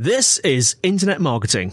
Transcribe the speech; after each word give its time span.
This 0.00 0.38
is 0.38 0.76
Internet 0.84 1.20
Marketing. 1.20 1.72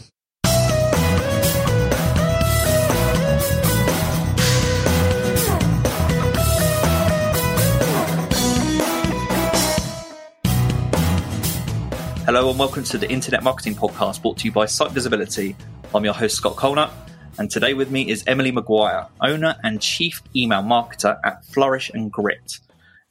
Hello 12.26 12.50
and 12.50 12.58
welcome 12.58 12.84
to 12.86 12.98
the 12.98 13.08
Internet 13.08 13.44
Marketing 13.44 13.76
Podcast 13.76 14.24
brought 14.24 14.40
to 14.40 14.46
you 14.46 14.52
by 14.52 14.66
Site 14.66 14.90
Visibility. 14.90 15.56
I'm 15.94 16.04
your 16.04 16.16
host, 16.16 16.38
Scott 16.38 16.56
Colenutt, 16.56 16.90
and 17.38 17.52
today 17.52 17.76
with 17.76 17.92
me 17.92 18.10
is 18.10 18.24
Emily 18.26 18.52
McGuire, 18.52 19.08
owner 19.22 19.56
and 19.64 19.80
chief 19.80 20.24
email 20.36 20.64
marketer 20.64 21.20
at 21.24 21.46
Flourish 21.46 21.92
and 21.94 22.12
Grit. 22.12 22.60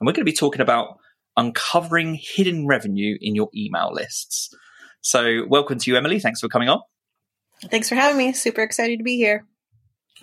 And 0.00 0.08
we're 0.08 0.12
going 0.12 0.26
to 0.26 0.32
be 0.32 0.32
talking 0.32 0.60
about 0.60 0.98
uncovering 1.36 2.18
hidden 2.20 2.66
revenue 2.66 3.16
in 3.20 3.36
your 3.36 3.50
email 3.54 3.92
lists. 3.92 4.52
So, 5.04 5.44
welcome 5.46 5.78
to 5.78 5.90
you, 5.90 5.98
Emily. 5.98 6.18
Thanks 6.18 6.40
for 6.40 6.48
coming 6.48 6.70
on. 6.70 6.80
Thanks 7.70 7.90
for 7.90 7.94
having 7.94 8.16
me. 8.16 8.32
Super 8.32 8.62
excited 8.62 8.96
to 8.98 9.04
be 9.04 9.16
here. 9.16 9.44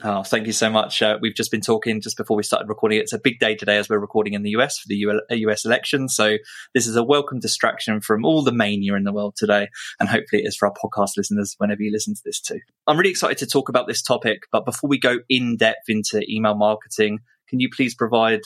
Oh, 0.03 0.23
thank 0.23 0.47
you 0.47 0.53
so 0.53 0.71
much. 0.71 1.03
Uh, 1.03 1.19
we've 1.21 1.35
just 1.35 1.51
been 1.51 1.61
talking 1.61 2.01
just 2.01 2.17
before 2.17 2.35
we 2.35 2.41
started 2.41 2.67
recording. 2.67 2.99
It's 2.99 3.13
a 3.13 3.19
big 3.19 3.37
day 3.37 3.53
today 3.53 3.77
as 3.77 3.89
we're 3.89 3.99
recording 3.99 4.33
in 4.33 4.41
the 4.41 4.49
US 4.51 4.79
for 4.79 4.87
the 4.87 5.19
US 5.29 5.65
election. 5.65 6.09
So 6.09 6.37
this 6.73 6.87
is 6.87 6.95
a 6.95 7.03
welcome 7.03 7.39
distraction 7.39 8.01
from 8.01 8.25
all 8.25 8.41
the 8.41 8.51
mania 8.51 8.95
in 8.95 9.03
the 9.03 9.13
world 9.13 9.35
today. 9.37 9.67
And 9.99 10.09
hopefully 10.09 10.41
it 10.41 10.47
is 10.47 10.55
for 10.55 10.67
our 10.67 10.73
podcast 10.73 11.11
listeners 11.15 11.53
whenever 11.59 11.83
you 11.83 11.91
listen 11.91 12.15
to 12.15 12.21
this 12.25 12.41
too. 12.41 12.59
I'm 12.87 12.97
really 12.97 13.11
excited 13.11 13.37
to 13.37 13.45
talk 13.45 13.69
about 13.69 13.87
this 13.87 14.01
topic. 14.01 14.47
But 14.51 14.65
before 14.65 14.87
we 14.87 14.97
go 14.97 15.19
in 15.29 15.57
depth 15.57 15.89
into 15.89 16.23
email 16.27 16.55
marketing, 16.55 17.19
can 17.47 17.59
you 17.59 17.69
please 17.69 17.93
provide 17.93 18.41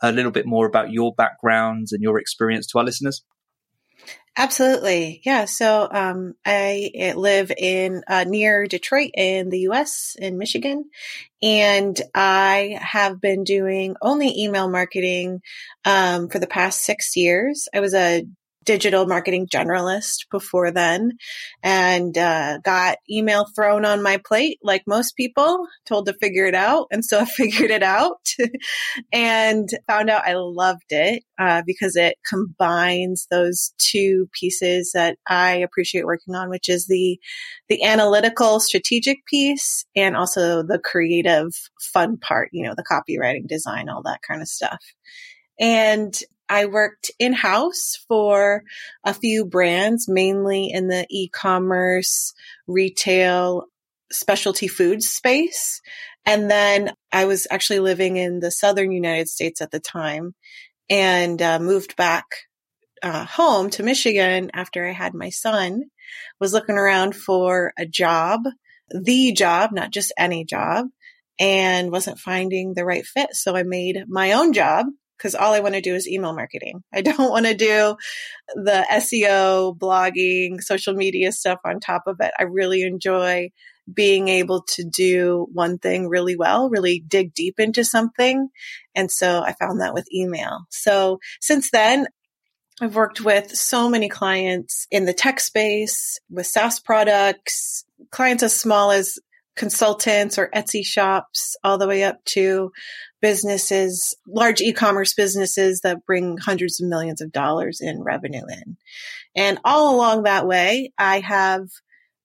a 0.00 0.12
little 0.12 0.30
bit 0.30 0.46
more 0.46 0.66
about 0.66 0.92
your 0.92 1.12
background 1.16 1.88
and 1.90 2.00
your 2.00 2.20
experience 2.20 2.68
to 2.68 2.78
our 2.78 2.84
listeners? 2.84 3.24
Absolutely. 4.36 5.20
Yeah. 5.24 5.44
So, 5.44 5.88
um, 5.90 6.34
I 6.46 7.12
live 7.16 7.50
in, 7.56 8.02
uh, 8.08 8.24
near 8.24 8.66
Detroit 8.66 9.10
in 9.14 9.50
the 9.50 9.60
US 9.60 10.16
in 10.18 10.38
Michigan. 10.38 10.84
And 11.42 12.00
I 12.14 12.78
have 12.80 13.20
been 13.20 13.44
doing 13.44 13.96
only 14.02 14.38
email 14.42 14.68
marketing, 14.70 15.40
um, 15.84 16.28
for 16.28 16.38
the 16.38 16.46
past 16.46 16.84
six 16.84 17.16
years. 17.16 17.68
I 17.74 17.80
was 17.80 17.94
a 17.94 18.24
digital 18.64 19.06
marketing 19.06 19.46
generalist 19.46 20.26
before 20.30 20.70
then 20.70 21.12
and 21.62 22.16
uh, 22.18 22.58
got 22.58 22.98
email 23.10 23.46
thrown 23.54 23.84
on 23.84 24.02
my 24.02 24.18
plate 24.24 24.58
like 24.62 24.82
most 24.86 25.16
people 25.16 25.66
told 25.86 26.06
to 26.06 26.14
figure 26.14 26.46
it 26.46 26.54
out 26.54 26.86
and 26.90 27.04
so 27.04 27.20
i 27.20 27.24
figured 27.36 27.70
it 27.70 27.82
out 27.82 28.20
and 29.12 29.68
found 29.86 30.10
out 30.10 30.26
i 30.26 30.34
loved 30.34 30.90
it 30.90 31.22
uh, 31.38 31.62
because 31.66 31.96
it 31.96 32.16
combines 32.28 33.26
those 33.30 33.72
two 33.78 34.28
pieces 34.38 34.92
that 34.94 35.16
i 35.28 35.52
appreciate 35.52 36.04
working 36.04 36.34
on 36.34 36.50
which 36.50 36.68
is 36.68 36.86
the 36.86 37.18
the 37.68 37.82
analytical 37.84 38.60
strategic 38.60 39.24
piece 39.26 39.84
and 39.96 40.16
also 40.16 40.62
the 40.62 40.78
creative 40.78 41.50
fun 41.80 42.16
part 42.16 42.48
you 42.52 42.64
know 42.64 42.74
the 42.76 42.84
copywriting 42.84 43.46
design 43.46 43.88
all 43.88 44.02
that 44.02 44.20
kind 44.26 44.42
of 44.42 44.48
stuff. 44.48 44.80
And 45.58 46.14
I 46.50 46.66
worked 46.66 47.12
in 47.20 47.32
house 47.32 48.04
for 48.08 48.64
a 49.04 49.14
few 49.14 49.46
brands, 49.46 50.08
mainly 50.08 50.70
in 50.70 50.88
the 50.88 51.06
e-commerce, 51.08 52.34
retail, 52.66 53.66
specialty 54.10 54.66
food 54.66 55.02
space. 55.02 55.80
And 56.26 56.50
then 56.50 56.92
I 57.12 57.26
was 57.26 57.46
actually 57.50 57.78
living 57.78 58.16
in 58.16 58.40
the 58.40 58.50
southern 58.50 58.90
United 58.90 59.28
States 59.28 59.60
at 59.60 59.70
the 59.70 59.78
time 59.78 60.34
and 60.90 61.40
uh, 61.40 61.60
moved 61.60 61.94
back 61.94 62.24
uh, 63.00 63.24
home 63.24 63.70
to 63.70 63.84
Michigan 63.84 64.50
after 64.52 64.86
I 64.86 64.92
had 64.92 65.14
my 65.14 65.30
son, 65.30 65.84
was 66.40 66.52
looking 66.52 66.76
around 66.76 67.14
for 67.14 67.72
a 67.78 67.86
job, 67.86 68.40
the 68.90 69.32
job, 69.32 69.70
not 69.72 69.92
just 69.92 70.12
any 70.18 70.44
job, 70.44 70.86
and 71.38 71.92
wasn't 71.92 72.18
finding 72.18 72.74
the 72.74 72.84
right 72.84 73.06
fit. 73.06 73.30
So 73.34 73.56
I 73.56 73.62
made 73.62 74.04
my 74.08 74.32
own 74.32 74.52
job 74.52 74.86
because 75.20 75.34
all 75.34 75.52
I 75.52 75.60
want 75.60 75.74
to 75.74 75.82
do 75.82 75.94
is 75.94 76.08
email 76.08 76.32
marketing. 76.32 76.82
I 76.92 77.02
don't 77.02 77.30
want 77.30 77.46
to 77.46 77.54
do 77.54 77.96
the 78.54 78.86
SEO, 78.90 79.76
blogging, 79.76 80.62
social 80.62 80.94
media 80.94 81.32
stuff 81.32 81.58
on 81.64 81.78
top 81.78 82.04
of 82.06 82.16
it. 82.20 82.32
I 82.38 82.44
really 82.44 82.82
enjoy 82.82 83.50
being 83.92 84.28
able 84.28 84.62
to 84.62 84.84
do 84.84 85.46
one 85.52 85.78
thing 85.78 86.08
really 86.08 86.36
well, 86.36 86.70
really 86.70 87.02
dig 87.06 87.34
deep 87.34 87.58
into 87.58 87.84
something. 87.84 88.48
And 88.94 89.10
so 89.10 89.42
I 89.42 89.52
found 89.52 89.80
that 89.80 89.94
with 89.94 90.12
email. 90.12 90.60
So 90.70 91.18
since 91.40 91.70
then, 91.70 92.06
I've 92.80 92.94
worked 92.94 93.20
with 93.20 93.50
so 93.50 93.90
many 93.90 94.08
clients 94.08 94.86
in 94.90 95.04
the 95.04 95.12
tech 95.12 95.40
space 95.40 96.18
with 96.30 96.46
SaaS 96.46 96.80
products, 96.80 97.84
clients 98.10 98.42
as 98.42 98.58
small 98.58 98.90
as 98.90 99.18
consultants 99.56 100.38
or 100.38 100.48
Etsy 100.54 100.84
shops 100.84 101.56
all 101.62 101.76
the 101.76 101.88
way 101.88 102.04
up 102.04 102.24
to 102.24 102.70
businesses, 103.20 104.14
large 104.26 104.60
e-commerce 104.60 105.14
businesses 105.14 105.80
that 105.80 106.04
bring 106.06 106.36
hundreds 106.38 106.80
of 106.80 106.88
millions 106.88 107.20
of 107.20 107.32
dollars 107.32 107.80
in 107.80 108.02
revenue 108.02 108.44
in. 108.48 108.76
And 109.36 109.58
all 109.64 109.94
along 109.94 110.24
that 110.24 110.46
way, 110.46 110.92
I 110.98 111.20
have 111.20 111.68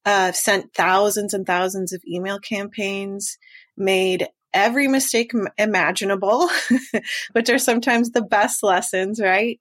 uh, 0.06 0.32
sent 0.32 0.74
thousands 0.74 1.34
and 1.34 1.46
thousands 1.46 1.92
of 1.94 2.02
email 2.08 2.40
campaigns, 2.40 3.38
made 3.76 4.28
every 4.54 4.88
mistake 4.88 5.32
imaginable, 5.58 6.50
which 7.34 7.50
are 7.50 7.60
sometimes 7.60 8.12
the 8.12 8.22
best 8.22 8.64
lessons, 8.64 9.20
right? 9.20 9.60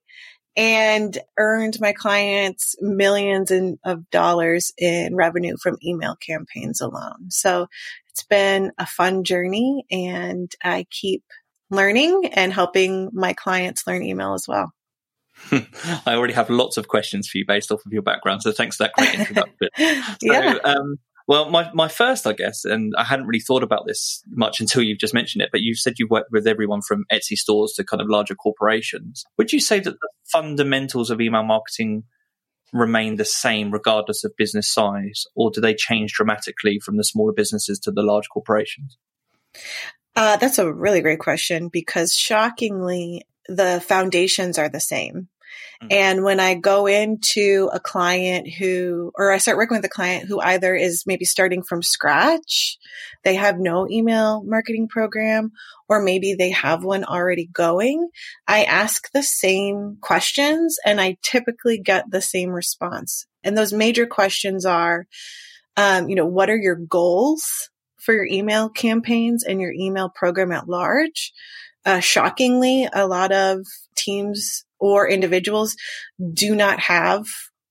And 0.55 1.17
earned 1.37 1.81
my 1.81 1.91
clients 1.91 2.75
millions 2.79 3.51
in, 3.51 3.77
of 3.83 4.09
dollars 4.09 4.71
in 4.77 5.15
revenue 5.15 5.57
from 5.61 5.77
email 5.83 6.15
campaigns 6.15 6.79
alone. 6.79 7.29
So 7.29 7.67
it's 8.15 8.23
been 8.23 8.71
a 8.77 8.85
fun 8.85 9.25
journey 9.25 9.83
and 9.91 10.49
I 10.63 10.85
keep 10.89 11.23
learning 11.69 12.27
and 12.33 12.53
helping 12.53 13.09
my 13.11 13.33
clients 13.33 13.85
learn 13.85 14.03
email 14.03 14.33
as 14.33 14.47
well. 14.47 14.71
I 15.51 16.15
already 16.15 16.33
have 16.33 16.49
lots 16.49 16.77
of 16.77 16.87
questions 16.87 17.27
for 17.27 17.39
you 17.39 17.45
based 17.45 17.73
off 17.73 17.85
of 17.85 17.91
your 17.91 18.03
background. 18.03 18.41
So 18.41 18.53
thanks 18.53 18.77
for 18.77 18.83
that 18.83 18.93
great 18.93 19.19
introduction. 19.19 19.57
so, 19.77 20.15
yeah. 20.21 20.55
Um, 20.63 20.95
well, 21.27 21.49
my, 21.49 21.69
my 21.73 21.89
first, 21.89 22.25
I 22.25 22.31
guess, 22.31 22.63
and 22.63 22.93
I 22.97 23.03
hadn't 23.03 23.25
really 23.25 23.41
thought 23.41 23.63
about 23.63 23.85
this 23.85 24.23
much 24.29 24.61
until 24.61 24.81
you've 24.81 24.99
just 24.99 25.13
mentioned 25.13 25.41
it, 25.41 25.49
but 25.51 25.59
you've 25.59 25.79
said 25.79 25.95
you've 25.97 26.09
worked 26.09 26.31
with 26.31 26.47
everyone 26.47 26.83
from 26.83 27.03
Etsy 27.11 27.35
stores 27.35 27.73
to 27.73 27.83
kind 27.83 27.99
of 27.99 28.07
larger 28.07 28.35
corporations. 28.35 29.25
Would 29.37 29.51
you 29.51 29.59
say 29.59 29.81
that 29.81 29.91
the 29.91 30.09
fundamentals 30.31 31.09
of 31.09 31.19
email 31.19 31.43
marketing 31.43 32.03
remain 32.73 33.15
the 33.15 33.25
same 33.25 33.71
regardless 33.71 34.23
of 34.23 34.35
business 34.37 34.71
size, 34.71 35.25
or 35.35 35.51
do 35.51 35.61
they 35.61 35.73
change 35.73 36.13
dramatically 36.13 36.79
from 36.79 36.97
the 36.97 37.03
smaller 37.03 37.33
businesses 37.33 37.79
to 37.79 37.91
the 37.91 38.03
large 38.03 38.29
corporations? 38.29 38.97
Uh, 40.15 40.37
that's 40.37 40.59
a 40.59 40.71
really 40.71 41.01
great 41.01 41.19
question 41.19 41.69
because 41.69 42.13
shockingly, 42.13 43.25
the 43.47 43.81
foundations 43.85 44.57
are 44.57 44.69
the 44.69 44.79
same. 44.79 45.27
Mm-hmm. 45.81 45.87
And 45.91 46.23
when 46.23 46.39
I 46.39 46.55
go 46.55 46.87
into 46.87 47.69
a 47.73 47.79
client 47.79 48.49
who, 48.51 49.11
or 49.15 49.31
I 49.31 49.37
start 49.37 49.57
working 49.57 49.77
with 49.77 49.85
a 49.85 49.89
client 49.89 50.27
who 50.27 50.39
either 50.39 50.73
is 50.73 51.03
maybe 51.05 51.25
starting 51.25 51.63
from 51.63 51.83
scratch, 51.83 52.77
they 53.23 53.35
have 53.35 53.59
no 53.59 53.87
email 53.89 54.43
marketing 54.43 54.87
program, 54.87 55.51
or 55.87 56.01
maybe 56.01 56.33
they 56.33 56.51
have 56.51 56.83
one 56.83 57.03
already 57.03 57.47
going, 57.47 58.09
I 58.47 58.63
ask 58.63 59.11
the 59.11 59.23
same 59.23 59.97
questions 60.01 60.77
and 60.85 60.99
I 60.99 61.17
typically 61.21 61.79
get 61.79 62.09
the 62.09 62.21
same 62.21 62.49
response. 62.49 63.25
And 63.43 63.57
those 63.57 63.73
major 63.73 64.07
questions 64.07 64.65
are, 64.65 65.05
um, 65.77 66.09
you 66.09 66.15
know, 66.15 66.25
what 66.25 66.49
are 66.49 66.57
your 66.57 66.75
goals 66.75 67.69
for 67.97 68.13
your 68.13 68.25
email 68.25 68.69
campaigns 68.69 69.43
and 69.43 69.61
your 69.61 69.71
email 69.71 70.09
program 70.09 70.51
at 70.51 70.67
large? 70.67 71.33
Uh, 71.85 71.99
shockingly, 71.99 72.87
a 72.91 73.05
lot 73.05 73.31
of 73.31 73.59
teams 73.95 74.65
or 74.79 75.07
individuals 75.07 75.75
do 76.33 76.55
not 76.55 76.79
have 76.79 77.25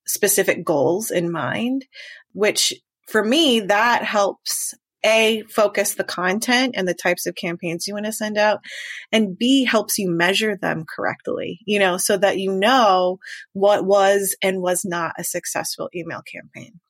specific 0.06 0.64
goals 0.64 1.10
in 1.10 1.32
mind, 1.32 1.84
which 2.32 2.72
for 3.06 3.24
me, 3.24 3.60
that 3.60 4.02
helps 4.02 4.74
a 5.04 5.42
focus 5.50 5.94
the 5.94 6.04
content 6.04 6.74
and 6.76 6.88
the 6.88 6.94
types 6.94 7.26
of 7.26 7.34
campaigns 7.34 7.86
you 7.86 7.94
want 7.94 8.06
to 8.06 8.12
send 8.12 8.38
out 8.38 8.60
and 9.12 9.36
b 9.36 9.64
helps 9.64 9.98
you 9.98 10.10
measure 10.10 10.56
them 10.56 10.84
correctly 10.84 11.60
you 11.66 11.78
know 11.78 11.96
so 11.96 12.16
that 12.16 12.38
you 12.38 12.52
know 12.52 13.18
what 13.52 13.84
was 13.84 14.36
and 14.42 14.60
was 14.60 14.84
not 14.84 15.14
a 15.18 15.24
successful 15.24 15.88
email 15.94 16.22
campaign. 16.22 16.80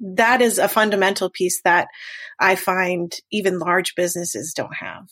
That 0.00 0.40
is 0.40 0.58
a 0.58 0.68
fundamental 0.68 1.28
piece 1.28 1.60
that 1.62 1.88
i 2.38 2.54
find 2.54 3.12
even 3.30 3.58
large 3.58 3.94
businesses 3.94 4.52
don't 4.54 4.74
have. 4.74 5.08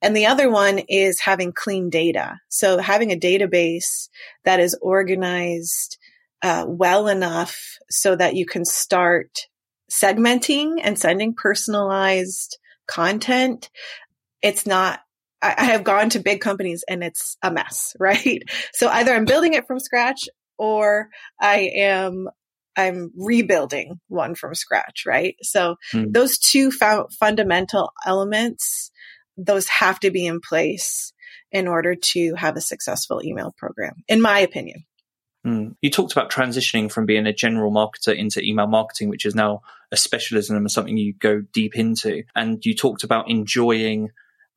And 0.00 0.16
the 0.16 0.26
other 0.26 0.50
one 0.50 0.80
is 0.88 1.20
having 1.20 1.52
clean 1.52 1.88
data. 1.88 2.40
So 2.48 2.78
having 2.78 3.12
a 3.12 3.16
database 3.16 4.08
that 4.44 4.58
is 4.58 4.76
organized 4.82 5.96
uh, 6.42 6.64
well 6.66 7.06
enough 7.06 7.78
so 7.88 8.16
that 8.16 8.34
you 8.34 8.44
can 8.44 8.64
start 8.64 9.46
segmenting 9.92 10.80
and 10.82 10.98
sending 10.98 11.34
personalized 11.34 12.58
content, 12.86 13.70
it's 14.42 14.66
not 14.66 15.00
I, 15.42 15.64
have 15.64 15.82
gone 15.82 16.10
to 16.10 16.20
big 16.20 16.40
companies 16.40 16.84
and 16.88 17.02
it's 17.02 17.36
a 17.42 17.50
mess, 17.50 17.94
right? 18.00 18.42
So 18.72 18.88
either 18.88 19.12
I'm 19.12 19.24
building 19.24 19.54
it 19.54 19.66
from 19.66 19.80
scratch 19.80 20.28
or 20.56 21.08
I 21.40 21.70
am 21.76 22.28
I'm 22.74 23.10
rebuilding 23.16 24.00
one 24.08 24.34
from 24.34 24.54
scratch, 24.54 25.04
right? 25.06 25.36
So 25.42 25.76
hmm. 25.90 26.04
those 26.10 26.38
two 26.38 26.70
fo- 26.70 27.08
fundamental 27.20 27.92
elements, 28.06 28.90
those 29.36 29.68
have 29.68 30.00
to 30.00 30.10
be 30.10 30.24
in 30.24 30.40
place 30.40 31.12
in 31.50 31.68
order 31.68 31.94
to 31.94 32.34
have 32.34 32.56
a 32.56 32.62
successful 32.62 33.20
email 33.22 33.52
program, 33.58 33.96
in 34.08 34.22
my 34.22 34.38
opinion. 34.38 34.84
Mm. 35.46 35.74
You 35.80 35.90
talked 35.90 36.12
about 36.12 36.30
transitioning 36.30 36.90
from 36.90 37.06
being 37.06 37.26
a 37.26 37.32
general 37.32 37.72
marketer 37.72 38.14
into 38.14 38.40
email 38.42 38.66
marketing, 38.66 39.08
which 39.08 39.26
is 39.26 39.34
now 39.34 39.62
a 39.90 39.96
specialism 39.96 40.56
and 40.56 40.70
something 40.70 40.96
you 40.96 41.14
go 41.14 41.42
deep 41.52 41.76
into. 41.76 42.22
And 42.34 42.64
you 42.64 42.74
talked 42.74 43.02
about 43.02 43.28
enjoying 43.28 44.10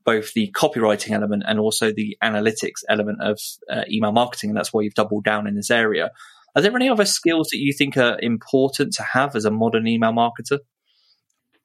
both 0.03 0.33
the 0.33 0.51
copywriting 0.55 1.11
element 1.11 1.43
and 1.47 1.59
also 1.59 1.91
the 1.91 2.15
analytics 2.23 2.83
element 2.87 3.21
of 3.21 3.39
uh, 3.69 3.83
email 3.89 4.11
marketing. 4.11 4.51
And 4.51 4.57
that's 4.57 4.71
why 4.71 4.81
you've 4.81 4.93
doubled 4.93 5.23
down 5.23 5.47
in 5.47 5.55
this 5.55 5.71
area. 5.71 6.11
Are 6.55 6.61
there 6.61 6.75
any 6.75 6.87
other 6.87 7.05
skills 7.05 7.49
that 7.49 7.57
you 7.57 7.73
think 7.73 7.97
are 7.97 8.19
important 8.21 8.93
to 8.93 9.03
have 9.03 9.35
as 9.35 9.45
a 9.45 9.51
modern 9.51 9.87
email 9.87 10.13
marketer? 10.13 10.59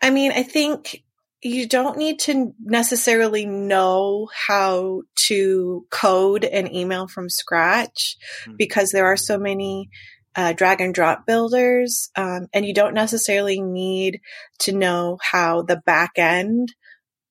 I 0.02 0.10
mean, 0.10 0.32
I 0.32 0.42
think 0.42 1.04
you 1.42 1.66
don't 1.66 1.96
need 1.96 2.20
to 2.20 2.54
necessarily 2.60 3.46
know 3.46 4.28
how 4.34 5.02
to 5.14 5.86
code 5.90 6.44
an 6.44 6.74
email 6.74 7.08
from 7.08 7.30
scratch 7.30 8.16
mm-hmm. 8.42 8.56
because 8.56 8.90
there 8.90 9.06
are 9.06 9.16
so 9.16 9.38
many 9.38 9.88
uh, 10.36 10.52
drag 10.52 10.80
and 10.80 10.94
drop 10.94 11.26
builders, 11.26 12.10
um, 12.16 12.46
and 12.52 12.64
you 12.64 12.72
don't 12.72 12.94
necessarily 12.94 13.60
need 13.60 14.20
to 14.60 14.72
know 14.72 15.18
how 15.20 15.62
the 15.62 15.80
back 15.84 16.12
end 16.16 16.72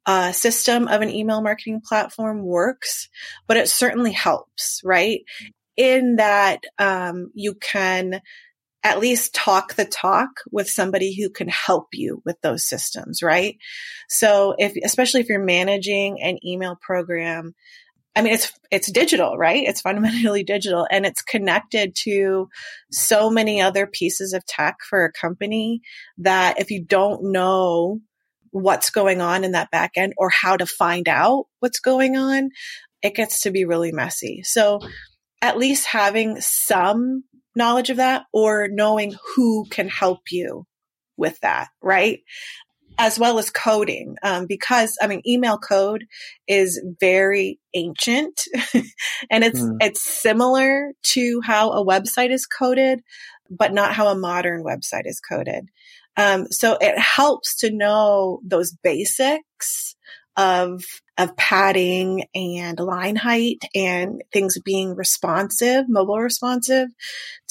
uh, 0.06 0.32
system 0.32 0.88
of 0.88 1.02
an 1.02 1.10
email 1.10 1.42
marketing 1.42 1.82
platform 1.86 2.44
works, 2.44 3.10
but 3.48 3.58
it 3.58 3.70
certainly 3.70 4.12
helps, 4.12 4.82
right? 4.84 5.22
Hmm. 5.40 5.48
In 5.78 6.16
that 6.18 6.64
um, 6.78 7.32
you 7.34 7.54
can 7.54 8.20
at 8.84 9.00
least 9.00 9.36
talk 9.36 9.76
the 9.76 9.86
talk 9.86 10.30
with 10.52 10.70
somebody 10.70 11.14
who 11.14 11.30
can 11.30 11.50
help 11.50 11.88
you 11.94 12.22
with 12.26 12.40
those 12.42 12.66
systems, 12.66 13.22
right? 13.22 13.58
So 14.08 14.56
if, 14.58 14.74
especially 14.84 15.22
if 15.22 15.30
you're 15.30 15.44
managing 15.44 16.22
an 16.22 16.38
email 16.46 16.78
program, 16.82 17.56
I 18.16 18.22
mean, 18.22 18.34
it's, 18.34 18.52
it's 18.72 18.92
digital, 18.92 19.38
right? 19.38 19.64
It's 19.68 19.82
fundamentally 19.82 20.44
digital 20.46 20.88
and 20.90 21.06
it's 21.06 21.22
connected 21.22 21.96
to 22.04 22.50
so 22.92 23.30
many 23.30 23.62
other 23.62 23.86
pieces 23.86 24.34
of 24.34 24.46
tech 24.46 24.78
for 24.90 25.04
a 25.04 25.12
company 25.12 25.82
that 26.20 26.60
if 26.60 26.72
you 26.72 26.84
don't 26.84 27.32
know 27.32 28.00
what's 28.52 28.90
going 28.90 29.22
on 29.22 29.44
in 29.44 29.52
that 29.52 29.72
back 29.72 29.92
end 29.96 30.14
or 30.18 30.30
how 30.30 30.58
to 30.58 30.66
find 30.66 31.08
out 31.08 31.46
what's 31.60 31.80
going 31.80 32.16
on, 32.16 32.50
it 33.02 33.14
gets 33.14 33.42
to 33.42 33.52
be 33.52 33.66
really 33.66 33.92
messy. 33.92 34.42
So 34.44 34.80
at 35.42 35.58
least 35.58 35.86
having 35.86 36.42
some 36.42 37.24
knowledge 37.60 37.92
of 37.92 37.98
that 37.98 38.26
or 38.34 38.68
knowing 38.72 39.14
who 39.36 39.66
can 39.70 39.88
help 39.88 40.32
you 40.32 40.66
with 41.18 41.40
that, 41.42 41.68
right? 41.84 42.22
As 42.98 43.20
well 43.20 43.38
as 43.38 43.52
coding, 43.52 44.16
um, 44.24 44.48
because 44.48 44.98
I 45.02 45.08
mean, 45.08 45.22
email 45.28 45.58
code 45.58 46.06
is 46.48 46.82
very 47.00 47.60
ancient, 47.74 48.42
and 49.30 49.44
it's 49.44 49.62
mm. 49.62 49.78
it's 49.80 50.02
similar 50.02 50.92
to 51.14 51.42
how 51.46 51.72
a 51.72 51.86
website 51.86 52.32
is 52.32 52.46
coded, 52.46 53.02
but 53.50 53.74
not 53.74 53.94
how 53.94 54.08
a 54.08 54.18
modern 54.18 54.64
website 54.64 55.06
is 55.06 55.22
coded. 55.22 55.70
Um, 56.18 56.48
so 56.52 56.78
it 56.82 56.98
helps 56.98 57.56
to 57.58 57.72
know 57.72 58.42
those 58.44 58.76
basics 58.84 59.96
of 60.38 60.84
of 61.18 61.36
padding 61.36 62.26
and 62.34 62.80
line 62.80 63.18
height 63.18 63.64
and 63.76 64.22
things 64.32 64.58
being 64.64 64.96
responsive, 64.96 65.90
mobile 65.90 66.20
responsive 66.20 66.88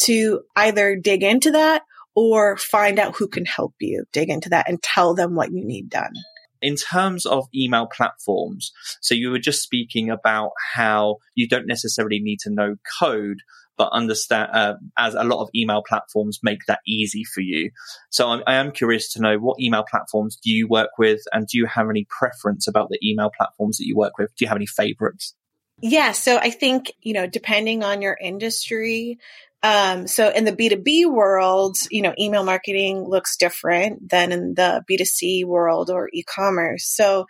to 0.04 0.40
either 0.56 0.96
dig 0.96 1.22
into 1.22 1.50
that 1.50 1.82
or 2.14 2.56
find 2.56 2.98
out 2.98 3.16
who 3.16 3.28
can 3.28 3.44
help 3.44 3.74
you 3.78 4.04
dig 4.12 4.30
into 4.30 4.48
that 4.48 4.68
and 4.68 4.82
tell 4.82 5.14
them 5.14 5.34
what 5.34 5.52
you 5.52 5.64
need 5.64 5.90
done. 5.90 6.12
In 6.60 6.74
terms 6.74 7.26
of 7.26 7.46
email 7.54 7.86
platforms, 7.86 8.72
so 9.00 9.14
you 9.14 9.30
were 9.30 9.38
just 9.38 9.62
speaking 9.62 10.10
about 10.10 10.50
how 10.74 11.18
you 11.34 11.46
don't 11.46 11.68
necessarily 11.68 12.18
need 12.18 12.40
to 12.40 12.50
know 12.50 12.74
code, 12.98 13.38
but 13.78 13.92
understand 13.92 14.50
uh, 14.52 14.74
as 14.98 15.14
a 15.14 15.24
lot 15.24 15.40
of 15.40 15.48
email 15.54 15.82
platforms 15.86 16.40
make 16.42 16.66
that 16.66 16.80
easy 16.86 17.24
for 17.24 17.40
you. 17.40 17.70
So 18.10 18.28
I'm, 18.28 18.42
I 18.46 18.54
am 18.54 18.72
curious 18.72 19.12
to 19.12 19.22
know 19.22 19.38
what 19.38 19.60
email 19.60 19.84
platforms 19.88 20.36
do 20.36 20.50
you 20.50 20.68
work 20.68 20.90
with, 20.98 21.20
and 21.32 21.46
do 21.46 21.56
you 21.56 21.66
have 21.66 21.88
any 21.88 22.06
preference 22.10 22.68
about 22.68 22.88
the 22.90 22.98
email 23.02 23.30
platforms 23.36 23.78
that 23.78 23.86
you 23.86 23.96
work 23.96 24.18
with? 24.18 24.34
Do 24.36 24.44
you 24.44 24.48
have 24.48 24.56
any 24.58 24.66
favorites? 24.66 25.34
Yeah, 25.80 26.10
so 26.10 26.36
I 26.36 26.50
think 26.50 26.92
you 27.00 27.14
know, 27.14 27.26
depending 27.28 27.84
on 27.84 28.02
your 28.02 28.18
industry, 28.20 29.18
um, 29.62 30.06
so 30.06 30.30
in 30.30 30.44
the 30.44 30.52
B2B 30.52 31.10
world, 31.10 31.76
you 31.90 32.02
know, 32.02 32.14
email 32.18 32.44
marketing 32.44 33.04
looks 33.08 33.36
different 33.36 34.08
than 34.10 34.30
in 34.30 34.54
the 34.54 34.84
B2C 34.88 35.44
world 35.44 35.90
or 35.90 36.08
e-commerce. 36.12 36.84
So, 36.86 37.26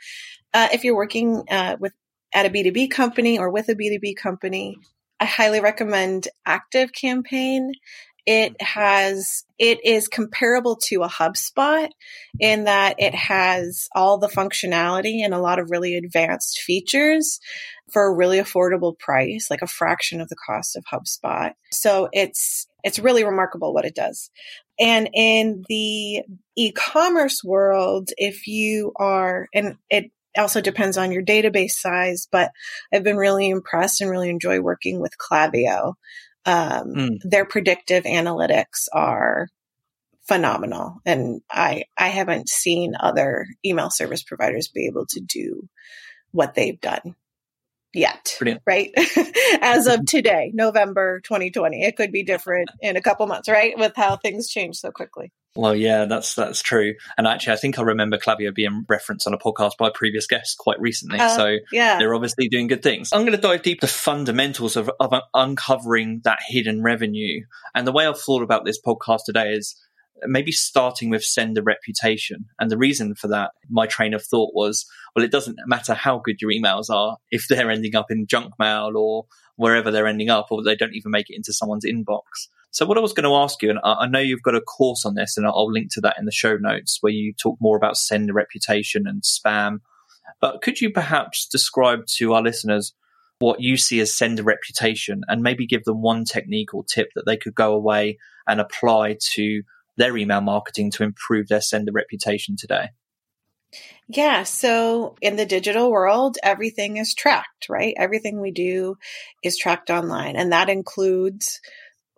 uh, 0.52 0.68
if 0.72 0.84
you're 0.84 0.96
working, 0.96 1.44
uh, 1.50 1.76
with, 1.80 1.92
at 2.34 2.44
a 2.44 2.50
B2B 2.50 2.90
company 2.90 3.38
or 3.38 3.50
with 3.50 3.70
a 3.70 3.74
B2B 3.74 4.16
company, 4.16 4.76
I 5.20 5.24
highly 5.24 5.60
recommend 5.60 6.28
ActiveCampaign. 6.46 7.70
It 8.26 8.52
mm-hmm. 8.52 8.80
has, 8.80 9.44
it 9.58 9.84
is 9.84 10.06
comparable 10.06 10.76
to 10.88 11.02
a 11.02 11.08
HubSpot 11.08 11.88
in 12.38 12.64
that 12.64 12.96
it 12.98 13.14
has 13.14 13.88
all 13.94 14.18
the 14.18 14.28
functionality 14.28 15.24
and 15.24 15.32
a 15.32 15.40
lot 15.40 15.58
of 15.58 15.70
really 15.70 15.96
advanced 15.96 16.60
features 16.60 17.40
for 17.90 18.06
a 18.06 18.14
really 18.14 18.38
affordable 18.38 18.98
price, 18.98 19.48
like 19.50 19.62
a 19.62 19.66
fraction 19.66 20.20
of 20.20 20.28
the 20.28 20.36
cost 20.46 20.76
of 20.76 20.84
HubSpot. 20.84 21.52
So 21.72 22.10
it's, 22.12 22.66
it's 22.84 22.98
really 22.98 23.24
remarkable 23.24 23.72
what 23.72 23.86
it 23.86 23.94
does. 23.94 24.30
And 24.78 25.08
in 25.14 25.64
the 25.68 26.22
e-commerce 26.56 27.42
world, 27.42 28.10
if 28.16 28.46
you 28.46 28.92
are, 28.96 29.48
and 29.54 29.76
it 29.90 30.12
also 30.38 30.60
depends 30.60 30.96
on 30.96 31.12
your 31.12 31.22
database 31.22 31.72
size, 31.72 32.28
but 32.30 32.50
I've 32.92 33.04
been 33.04 33.16
really 33.16 33.50
impressed 33.50 34.00
and 34.00 34.10
really 34.10 34.30
enjoy 34.30 34.60
working 34.60 35.00
with 35.00 35.12
Klaviyo. 35.18 35.94
Um, 36.44 36.94
mm. 36.94 37.18
Their 37.24 37.44
predictive 37.44 38.04
analytics 38.04 38.88
are 38.92 39.48
phenomenal, 40.26 41.00
and 41.04 41.40
I 41.50 41.84
I 41.96 42.08
haven't 42.08 42.48
seen 42.48 42.94
other 42.98 43.46
email 43.64 43.90
service 43.90 44.22
providers 44.22 44.68
be 44.68 44.86
able 44.86 45.06
to 45.10 45.20
do 45.20 45.68
what 46.30 46.54
they've 46.54 46.80
done 46.80 47.16
yet. 47.92 48.36
Brilliant. 48.38 48.62
Right, 48.66 48.90
as 49.62 49.86
of 49.86 50.06
today, 50.06 50.52
November 50.54 51.20
2020, 51.20 51.82
it 51.82 51.96
could 51.96 52.12
be 52.12 52.22
different 52.22 52.70
in 52.80 52.96
a 52.96 53.02
couple 53.02 53.26
months, 53.26 53.48
right, 53.48 53.76
with 53.76 53.92
how 53.96 54.16
things 54.16 54.48
change 54.48 54.76
so 54.76 54.90
quickly. 54.90 55.32
Well, 55.56 55.74
yeah, 55.74 56.04
that's 56.04 56.34
that's 56.34 56.62
true. 56.62 56.94
And 57.16 57.26
actually, 57.26 57.54
I 57.54 57.56
think 57.56 57.78
I 57.78 57.82
remember 57.82 58.16
Klaviyo 58.16 58.54
being 58.54 58.84
referenced 58.88 59.26
on 59.26 59.34
a 59.34 59.38
podcast 59.38 59.72
by 59.78 59.90
previous 59.92 60.26
guests 60.26 60.54
quite 60.54 60.80
recently. 60.80 61.18
Uh, 61.18 61.28
so 61.30 61.56
yeah. 61.72 61.98
they're 61.98 62.14
obviously 62.14 62.48
doing 62.48 62.68
good 62.68 62.82
things. 62.82 63.12
I'm 63.12 63.22
going 63.22 63.32
to 63.32 63.38
dive 63.38 63.62
deep 63.62 63.80
the 63.80 63.88
fundamentals 63.88 64.76
of, 64.76 64.90
of 65.00 65.12
uncovering 65.34 66.20
that 66.24 66.38
hidden 66.46 66.82
revenue. 66.82 67.44
And 67.74 67.86
the 67.86 67.92
way 67.92 68.06
I've 68.06 68.20
thought 68.20 68.42
about 68.42 68.64
this 68.64 68.80
podcast 68.80 69.24
today 69.26 69.52
is 69.52 69.74
maybe 70.26 70.52
starting 70.52 71.10
with 71.10 71.24
sender 71.24 71.62
reputation. 71.62 72.46
And 72.58 72.70
the 72.70 72.78
reason 72.78 73.14
for 73.14 73.28
that, 73.28 73.52
my 73.68 73.86
train 73.86 74.14
of 74.14 74.22
thought 74.22 74.54
was, 74.54 74.86
well, 75.14 75.24
it 75.24 75.32
doesn't 75.32 75.58
matter 75.66 75.94
how 75.94 76.18
good 76.18 76.40
your 76.40 76.50
emails 76.50 76.90
are 76.90 77.16
if 77.30 77.48
they're 77.48 77.70
ending 77.70 77.96
up 77.96 78.10
in 78.10 78.26
junk 78.26 78.52
mail 78.58 78.92
or 78.96 79.26
wherever 79.56 79.90
they're 79.90 80.06
ending 80.06 80.30
up, 80.30 80.46
or 80.50 80.62
they 80.62 80.76
don't 80.76 80.94
even 80.94 81.10
make 81.10 81.30
it 81.30 81.36
into 81.36 81.52
someone's 81.52 81.84
inbox. 81.84 82.48
So, 82.70 82.86
what 82.86 82.98
I 82.98 83.00
was 83.00 83.12
going 83.12 83.28
to 83.28 83.36
ask 83.36 83.62
you, 83.62 83.70
and 83.70 83.78
I 83.82 84.06
know 84.06 84.18
you've 84.18 84.42
got 84.42 84.54
a 84.54 84.60
course 84.60 85.04
on 85.06 85.14
this, 85.14 85.36
and 85.36 85.46
I'll 85.46 85.72
link 85.72 85.92
to 85.92 86.00
that 86.02 86.16
in 86.18 86.26
the 86.26 86.32
show 86.32 86.56
notes 86.56 86.98
where 87.00 87.12
you 87.12 87.32
talk 87.32 87.56
more 87.60 87.76
about 87.76 87.96
sender 87.96 88.32
reputation 88.32 89.06
and 89.06 89.22
spam. 89.22 89.78
But 90.40 90.62
could 90.62 90.80
you 90.80 90.90
perhaps 90.90 91.46
describe 91.46 92.06
to 92.18 92.34
our 92.34 92.42
listeners 92.42 92.94
what 93.38 93.60
you 93.60 93.76
see 93.76 94.00
as 94.00 94.14
sender 94.14 94.42
reputation 94.42 95.22
and 95.28 95.42
maybe 95.42 95.66
give 95.66 95.84
them 95.84 96.02
one 96.02 96.24
technique 96.24 96.74
or 96.74 96.84
tip 96.84 97.08
that 97.14 97.24
they 97.24 97.36
could 97.36 97.54
go 97.54 97.72
away 97.72 98.18
and 98.46 98.60
apply 98.60 99.16
to 99.34 99.62
their 99.96 100.16
email 100.16 100.40
marketing 100.40 100.90
to 100.92 101.04
improve 101.04 101.48
their 101.48 101.60
sender 101.60 101.92
reputation 101.92 102.56
today? 102.56 102.88
Yeah. 104.08 104.44
So 104.44 105.16
in 105.20 105.36
the 105.36 105.44
digital 105.44 105.90
world, 105.90 106.38
everything 106.42 106.96
is 106.96 107.14
tracked, 107.14 107.68
right? 107.68 107.94
Everything 107.98 108.40
we 108.40 108.50
do 108.50 108.96
is 109.42 109.58
tracked 109.58 109.90
online, 109.90 110.36
and 110.36 110.52
that 110.52 110.70
includes 110.70 111.60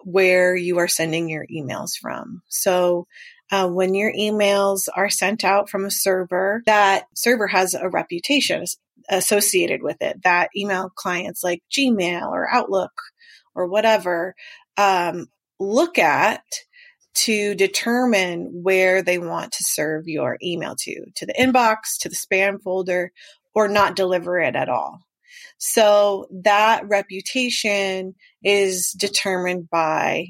where 0.04 0.54
you 0.54 0.78
are 0.78 0.88
sending 0.88 1.28
your 1.28 1.46
emails 1.46 1.96
from. 2.00 2.42
So 2.48 3.06
uh, 3.50 3.68
when 3.68 3.94
your 3.94 4.12
emails 4.12 4.88
are 4.94 5.10
sent 5.10 5.44
out 5.44 5.68
from 5.68 5.84
a 5.84 5.90
server, 5.90 6.62
that 6.66 7.04
server 7.14 7.46
has 7.46 7.74
a 7.74 7.88
reputation 7.88 8.64
associated 9.08 9.82
with 9.82 9.96
it. 10.00 10.22
That 10.22 10.50
email 10.56 10.90
clients 10.94 11.42
like 11.42 11.62
Gmail 11.70 12.30
or 12.30 12.52
Outlook 12.52 12.92
or 13.54 13.66
whatever 13.66 14.34
um, 14.76 15.26
look 15.58 15.98
at 15.98 16.42
to 17.12 17.54
determine 17.54 18.62
where 18.62 19.02
they 19.02 19.18
want 19.18 19.52
to 19.52 19.64
serve 19.64 20.06
your 20.06 20.38
email 20.42 20.76
to, 20.78 21.04
to 21.16 21.26
the 21.26 21.34
inbox, 21.34 21.98
to 22.00 22.08
the 22.08 22.14
spam 22.14 22.62
folder, 22.62 23.10
or 23.54 23.68
not 23.68 23.96
deliver 23.96 24.38
it 24.38 24.54
at 24.54 24.68
all. 24.68 25.00
So 25.60 26.26
that 26.42 26.88
reputation 26.88 28.14
is 28.42 28.92
determined 28.92 29.68
by 29.68 30.28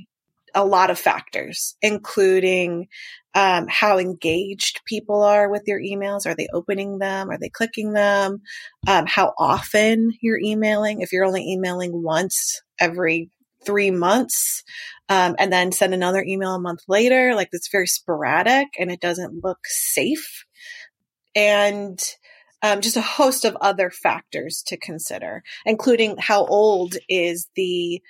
a 0.56 0.64
lot 0.64 0.90
of 0.90 0.98
factors, 0.98 1.76
including 1.80 2.88
um, 3.36 3.66
how 3.68 3.98
engaged 3.98 4.80
people 4.86 5.22
are 5.22 5.48
with 5.48 5.62
your 5.68 5.80
emails. 5.80 6.26
Are 6.26 6.34
they 6.34 6.48
opening 6.52 6.98
them? 6.98 7.30
Are 7.30 7.38
they 7.38 7.48
clicking 7.48 7.92
them? 7.92 8.42
Um, 8.88 9.06
how 9.06 9.32
often 9.38 10.10
you're 10.20 10.40
emailing. 10.40 11.00
If 11.00 11.12
you're 11.12 11.24
only 11.24 11.48
emailing 11.48 12.02
once 12.02 12.60
every 12.80 13.30
three 13.64 13.92
months 13.92 14.64
um, 15.08 15.36
and 15.38 15.52
then 15.52 15.70
send 15.70 15.94
another 15.94 16.24
email 16.26 16.56
a 16.56 16.60
month 16.60 16.80
later. 16.88 17.36
Like 17.36 17.50
it's 17.52 17.70
very 17.70 17.86
sporadic 17.86 18.68
and 18.80 18.90
it 18.90 19.00
doesn't 19.00 19.44
look 19.44 19.60
safe. 19.64 20.44
And 21.36 22.00
um, 22.62 22.80
just 22.80 22.96
a 22.96 23.02
host 23.02 23.44
of 23.44 23.56
other 23.60 23.90
factors 23.90 24.62
to 24.66 24.76
consider, 24.76 25.42
including 25.64 26.16
how 26.18 26.44
old 26.46 26.96
is 27.08 27.48
the 27.56 28.00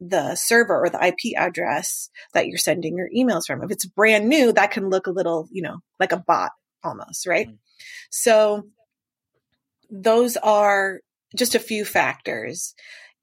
the 0.00 0.36
server 0.36 0.78
or 0.78 0.88
the 0.88 1.04
IP 1.04 1.36
address 1.36 2.08
that 2.32 2.46
you're 2.46 2.56
sending 2.56 2.96
your 2.96 3.08
emails 3.16 3.46
from. 3.46 3.64
If 3.64 3.72
it's 3.72 3.84
brand 3.84 4.28
new, 4.28 4.52
that 4.52 4.70
can 4.70 4.90
look 4.90 5.08
a 5.08 5.12
little, 5.12 5.48
you 5.50 5.60
know, 5.60 5.78
like 5.98 6.12
a 6.12 6.22
bot 6.24 6.52
almost, 6.84 7.26
right? 7.26 7.48
Mm-hmm. 7.48 7.56
So 8.10 8.68
those 9.90 10.36
are 10.36 11.00
just 11.36 11.54
a 11.56 11.60
few 11.60 11.84
factors. 11.84 12.74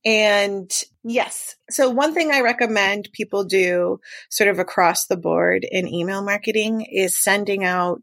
And 0.04 0.70
yes, 1.04 1.56
so 1.70 1.90
one 1.90 2.14
thing 2.14 2.32
I 2.32 2.42
recommend 2.42 3.10
people 3.14 3.44
do 3.44 4.00
sort 4.30 4.50
of 4.50 4.60
across 4.60 5.08
the 5.08 5.18
board 5.18 5.66
in 5.70 5.88
email 5.88 6.24
marketing 6.24 6.86
is 6.92 7.24
sending 7.24 7.64
out 7.64 8.02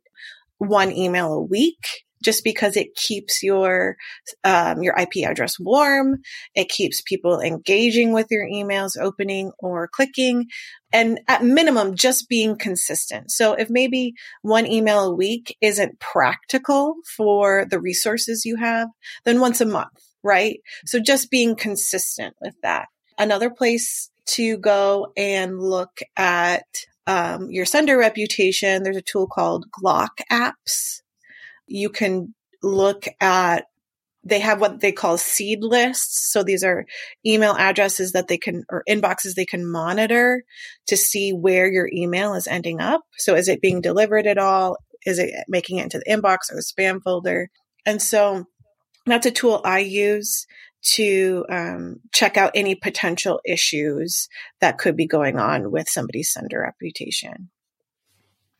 one 0.58 0.90
email 0.90 1.32
a 1.32 1.42
week 1.42 2.04
just 2.22 2.44
because 2.44 2.76
it 2.76 2.94
keeps 2.94 3.42
your 3.42 3.96
um, 4.44 4.82
your 4.82 4.94
IP 4.98 5.28
address 5.28 5.58
warm. 5.58 6.18
It 6.54 6.68
keeps 6.68 7.02
people 7.02 7.40
engaging 7.40 8.12
with 8.12 8.28
your 8.30 8.46
emails, 8.46 8.98
opening 9.00 9.52
or 9.58 9.88
clicking, 9.88 10.46
and 10.92 11.20
at 11.28 11.44
minimum, 11.44 11.96
just 11.96 12.28
being 12.28 12.56
consistent. 12.56 13.30
So 13.30 13.54
if 13.54 13.68
maybe 13.70 14.14
one 14.42 14.66
email 14.66 15.04
a 15.04 15.14
week 15.14 15.56
isn't 15.60 16.00
practical 16.00 16.94
for 17.16 17.66
the 17.68 17.80
resources 17.80 18.44
you 18.44 18.56
have, 18.56 18.88
then 19.24 19.40
once 19.40 19.60
a 19.60 19.66
month 19.66 19.90
right? 20.22 20.60
So 20.86 21.00
just 21.00 21.30
being 21.30 21.56
consistent 21.56 22.34
with 22.40 22.54
that. 22.62 22.86
Another 23.18 23.50
place 23.50 24.10
to 24.26 24.56
go 24.58 25.12
and 25.16 25.60
look 25.60 25.98
at 26.16 26.64
um, 27.06 27.50
your 27.50 27.66
sender 27.66 27.98
reputation, 27.98 28.82
there's 28.82 28.96
a 28.96 29.02
tool 29.02 29.26
called 29.26 29.66
Glock 29.70 30.20
Apps. 30.30 31.01
You 31.72 31.90
can 31.90 32.34
look 32.62 33.06
at 33.20 33.64
they 34.24 34.38
have 34.38 34.60
what 34.60 34.80
they 34.80 34.92
call 34.92 35.18
seed 35.18 35.62
lists. 35.62 36.30
So 36.30 36.44
these 36.44 36.62
are 36.62 36.86
email 37.26 37.56
addresses 37.58 38.12
that 38.12 38.28
they 38.28 38.38
can, 38.38 38.64
or 38.70 38.84
inboxes 38.88 39.34
they 39.34 39.44
can 39.44 39.68
monitor 39.68 40.44
to 40.86 40.96
see 40.96 41.32
where 41.32 41.66
your 41.66 41.88
email 41.92 42.34
is 42.34 42.46
ending 42.46 42.80
up. 42.80 43.02
So 43.18 43.34
is 43.34 43.48
it 43.48 43.60
being 43.60 43.80
delivered 43.80 44.28
at 44.28 44.38
all? 44.38 44.76
Is 45.04 45.18
it 45.18 45.30
making 45.48 45.78
it 45.78 45.84
into 45.84 45.98
the 45.98 46.04
inbox 46.04 46.52
or 46.52 46.54
the 46.54 46.62
spam 46.62 47.02
folder? 47.02 47.50
And 47.84 48.00
so 48.00 48.44
that's 49.06 49.26
a 49.26 49.32
tool 49.32 49.60
I 49.64 49.80
use 49.80 50.46
to 50.82 51.44
um, 51.48 52.00
check 52.12 52.36
out 52.36 52.52
any 52.54 52.74
potential 52.74 53.40
issues 53.44 54.28
that 54.60 54.78
could 54.78 54.96
be 54.96 55.06
going 55.06 55.38
on 55.38 55.70
with 55.70 55.88
somebody's 55.88 56.32
sender 56.32 56.60
reputation. 56.60 57.50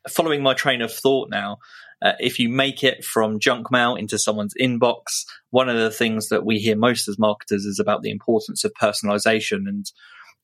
Following 0.09 0.43
my 0.43 0.55
train 0.55 0.83
of 0.83 0.93
thought 0.93 1.31
now, 1.31 1.59
uh, 2.03 2.13
if 2.19 2.39
you 2.39 2.49
make 2.49 2.83
it 2.83 3.05
from 3.05 3.39
junk 3.39 3.71
mail 3.71 3.95
into 3.95 4.19
someone's 4.19 4.55
inbox, 4.61 5.25
one 5.51 5.69
of 5.69 5.77
the 5.77 5.91
things 5.91 6.29
that 6.29 6.45
we 6.45 6.59
hear 6.59 6.77
most 6.77 7.09
as 7.09 7.19
marketers 7.19 7.65
is 7.65 7.79
about 7.79 8.03
the 8.03 8.11
importance 8.11 8.65
of 8.65 8.73
personalization. 8.81 9.69
And 9.69 9.87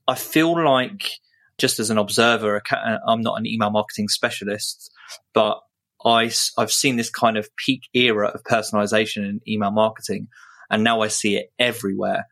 I 0.06 0.14
feel 0.14 0.62
like, 0.64 1.10
just 1.58 1.80
as 1.80 1.90
an 1.90 1.98
observer, 1.98 2.62
uh, 2.70 2.98
I'm 3.06 3.22
not 3.22 3.38
an 3.38 3.46
email 3.46 3.70
marketing 3.70 4.08
specialist, 4.08 4.92
but 5.34 5.58
I, 6.04 6.30
I've 6.56 6.70
seen 6.70 6.96
this 6.96 7.10
kind 7.10 7.36
of 7.36 7.48
peak 7.56 7.88
era 7.92 8.28
of 8.28 8.44
personalization 8.44 9.28
in 9.28 9.40
email 9.48 9.72
marketing, 9.72 10.28
and 10.70 10.84
now 10.84 11.00
I 11.00 11.08
see 11.08 11.36
it 11.36 11.52
everywhere. 11.58 12.26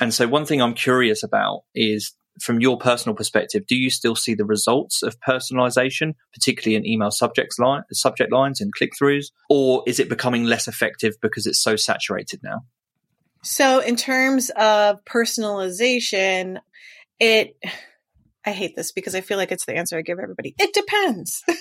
And 0.00 0.14
so, 0.14 0.28
one 0.28 0.46
thing 0.46 0.62
I'm 0.62 0.74
curious 0.74 1.24
about 1.24 1.62
is 1.74 2.12
from 2.40 2.60
your 2.60 2.78
personal 2.78 3.14
perspective, 3.14 3.66
do 3.66 3.76
you 3.76 3.90
still 3.90 4.14
see 4.16 4.34
the 4.34 4.44
results 4.44 5.02
of 5.02 5.18
personalization, 5.20 6.14
particularly 6.32 6.76
in 6.76 6.86
email 6.86 7.10
subjects 7.10 7.58
line, 7.58 7.82
subject 7.92 8.32
lines 8.32 8.60
and 8.60 8.72
click 8.72 8.92
throughs, 9.00 9.26
or 9.48 9.82
is 9.86 10.00
it 10.00 10.08
becoming 10.08 10.44
less 10.44 10.68
effective 10.68 11.14
because 11.20 11.46
it's 11.46 11.62
so 11.62 11.76
saturated 11.76 12.40
now? 12.42 12.64
So, 13.44 13.80
in 13.80 13.96
terms 13.96 14.50
of 14.50 15.04
personalization, 15.04 16.58
it 17.18 17.56
I 18.44 18.50
hate 18.50 18.74
this 18.74 18.90
because 18.90 19.14
I 19.14 19.20
feel 19.20 19.38
like 19.38 19.52
it's 19.52 19.66
the 19.66 19.76
answer 19.76 19.96
I 19.96 20.02
give 20.02 20.18
everybody. 20.18 20.54
It 20.58 20.74
depends. 20.74 21.44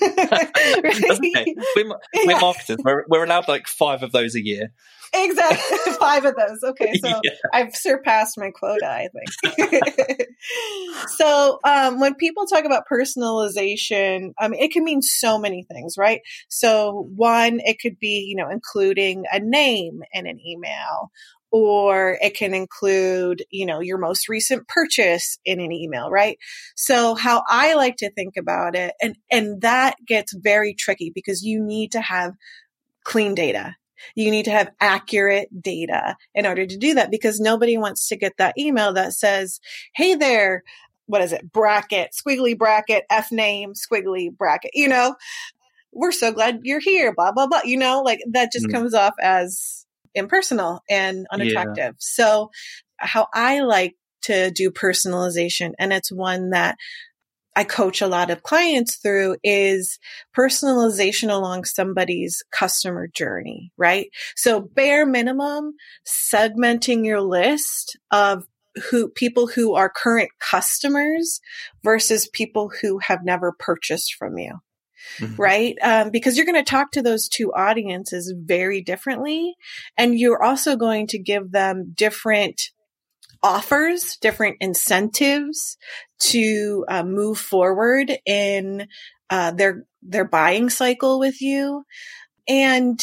We're, 1.75 1.97
we're 2.25 2.39
marketers. 2.39 2.77
We're, 2.83 3.05
we're, 3.07 3.23
allowed 3.23 3.47
like 3.47 3.67
five 3.67 4.03
of 4.03 4.11
those 4.11 4.35
a 4.35 4.43
year. 4.43 4.73
Exactly. 5.13 5.93
five 5.99 6.25
of 6.25 6.35
those. 6.35 6.63
Okay. 6.63 6.93
So 7.01 7.07
yeah. 7.23 7.31
I've 7.53 7.75
surpassed 7.75 8.37
my 8.37 8.49
quota, 8.51 8.87
I 8.87 9.09
think. 9.13 10.27
so 11.17 11.59
um, 11.63 11.99
when 11.99 12.15
people 12.15 12.45
talk 12.45 12.65
about 12.65 12.83
personalization, 12.91 14.33
um, 14.39 14.53
it 14.53 14.71
can 14.71 14.83
mean 14.83 15.01
so 15.01 15.37
many 15.37 15.63
things, 15.63 15.97
right? 15.97 16.21
So 16.49 17.07
one, 17.15 17.59
it 17.63 17.79
could 17.79 17.99
be, 17.99 18.25
you 18.27 18.35
know, 18.35 18.49
including 18.49 19.25
a 19.31 19.39
name 19.39 20.01
in 20.13 20.27
an 20.27 20.39
email 20.39 21.11
or 21.51 22.17
it 22.21 22.35
can 22.35 22.53
include, 22.53 23.43
you 23.49 23.65
know, 23.65 23.81
your 23.81 23.97
most 23.97 24.29
recent 24.29 24.67
purchase 24.67 25.37
in 25.45 25.59
an 25.59 25.71
email, 25.71 26.09
right? 26.09 26.37
So 26.75 27.15
how 27.15 27.43
I 27.47 27.73
like 27.75 27.97
to 27.97 28.11
think 28.11 28.35
about 28.37 28.75
it, 28.75 28.93
and, 29.01 29.17
and 29.29 29.61
that 29.61 29.95
gets 30.05 30.33
very 30.33 30.73
tricky 30.73 31.11
because 31.13 31.43
you 31.43 31.61
need 31.61 31.91
to 31.91 32.01
have 32.01 32.33
clean 33.03 33.35
data. 33.35 33.75
You 34.15 34.31
need 34.31 34.45
to 34.45 34.51
have 34.51 34.71
accurate 34.79 35.49
data 35.61 36.15
in 36.33 36.45
order 36.45 36.65
to 36.65 36.77
do 36.77 36.95
that 36.95 37.11
because 37.11 37.39
nobody 37.39 37.77
wants 37.77 38.07
to 38.07 38.15
get 38.15 38.33
that 38.37 38.57
email 38.57 38.93
that 38.93 39.13
says, 39.13 39.59
Hey 39.93 40.15
there, 40.15 40.63
what 41.05 41.21
is 41.21 41.33
it? 41.33 41.51
Bracket, 41.51 42.11
squiggly 42.11 42.57
bracket, 42.57 43.03
F 43.09 43.31
name, 43.31 43.73
squiggly 43.73 44.35
bracket, 44.35 44.71
you 44.73 44.87
know, 44.87 45.15
we're 45.91 46.11
so 46.11 46.31
glad 46.31 46.61
you're 46.63 46.79
here, 46.79 47.13
blah, 47.13 47.31
blah, 47.31 47.47
blah. 47.47 47.61
You 47.63 47.77
know, 47.77 48.01
like 48.01 48.21
that 48.31 48.51
just 48.51 48.67
mm. 48.67 48.71
comes 48.71 48.93
off 48.93 49.13
as 49.21 49.80
impersonal 50.15 50.81
and 50.89 51.25
unattractive. 51.31 51.95
Yeah. 51.95 51.99
So 51.99 52.51
how 52.97 53.27
I 53.33 53.61
like 53.61 53.95
to 54.23 54.51
do 54.51 54.69
personalization 54.69 55.71
and 55.79 55.91
it's 55.91 56.11
one 56.11 56.51
that 56.51 56.75
I 57.55 57.63
coach 57.65 58.01
a 58.01 58.07
lot 58.07 58.29
of 58.29 58.43
clients 58.43 58.95
through 58.95 59.35
is 59.43 59.99
personalization 60.37 61.29
along 61.29 61.65
somebody's 61.65 62.43
customer 62.51 63.07
journey, 63.07 63.73
right? 63.77 64.07
So 64.35 64.61
bare 64.61 65.05
minimum, 65.05 65.73
segmenting 66.07 67.05
your 67.05 67.21
list 67.21 67.97
of 68.09 68.45
who 68.89 69.09
people 69.09 69.47
who 69.47 69.75
are 69.75 69.89
current 69.89 70.29
customers 70.39 71.41
versus 71.83 72.29
people 72.29 72.71
who 72.81 72.99
have 72.99 73.25
never 73.25 73.51
purchased 73.51 74.15
from 74.17 74.37
you. 74.37 74.59
Mm-hmm. 75.19 75.41
Right. 75.41 75.75
Um, 75.81 76.09
because 76.11 76.37
you're 76.37 76.45
going 76.45 76.63
to 76.63 76.69
talk 76.69 76.91
to 76.91 77.01
those 77.01 77.27
two 77.27 77.53
audiences 77.53 78.33
very 78.37 78.81
differently. 78.81 79.55
And 79.97 80.17
you're 80.17 80.43
also 80.43 80.75
going 80.75 81.07
to 81.07 81.19
give 81.19 81.51
them 81.51 81.93
different 81.95 82.69
offers, 83.43 84.17
different 84.17 84.57
incentives 84.61 85.77
to 86.19 86.85
uh, 86.87 87.03
move 87.03 87.37
forward 87.39 88.11
in 88.25 88.87
uh, 89.29 89.51
their 89.51 89.85
their 90.01 90.25
buying 90.25 90.69
cycle 90.69 91.19
with 91.19 91.41
you. 91.41 91.83
And 92.47 92.99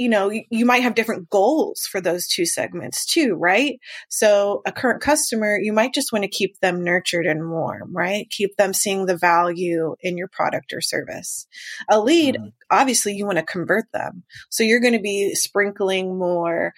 you 0.00 0.08
know, 0.08 0.30
you 0.30 0.64
might 0.64 0.82
have 0.82 0.94
different 0.94 1.28
goals 1.28 1.82
for 1.82 2.00
those 2.00 2.26
two 2.26 2.46
segments 2.46 3.04
too, 3.04 3.34
right? 3.34 3.78
So 4.08 4.62
a 4.64 4.72
current 4.72 5.02
customer, 5.02 5.58
you 5.60 5.74
might 5.74 5.92
just 5.92 6.10
want 6.10 6.22
to 6.22 6.30
keep 6.30 6.58
them 6.60 6.82
nurtured 6.82 7.26
and 7.26 7.50
warm, 7.50 7.94
right? 7.94 8.26
Keep 8.30 8.56
them 8.56 8.72
seeing 8.72 9.04
the 9.04 9.18
value 9.18 9.96
in 10.00 10.16
your 10.16 10.28
product 10.28 10.72
or 10.72 10.80
service. 10.80 11.46
A 11.90 12.00
lead, 12.00 12.36
mm-hmm. 12.36 12.46
obviously 12.70 13.12
you 13.12 13.26
want 13.26 13.36
to 13.36 13.44
convert 13.44 13.92
them. 13.92 14.22
So 14.48 14.64
you're 14.64 14.80
going 14.80 14.94
to 14.94 15.00
be 15.00 15.34
sprinkling 15.34 16.18
more 16.18 16.72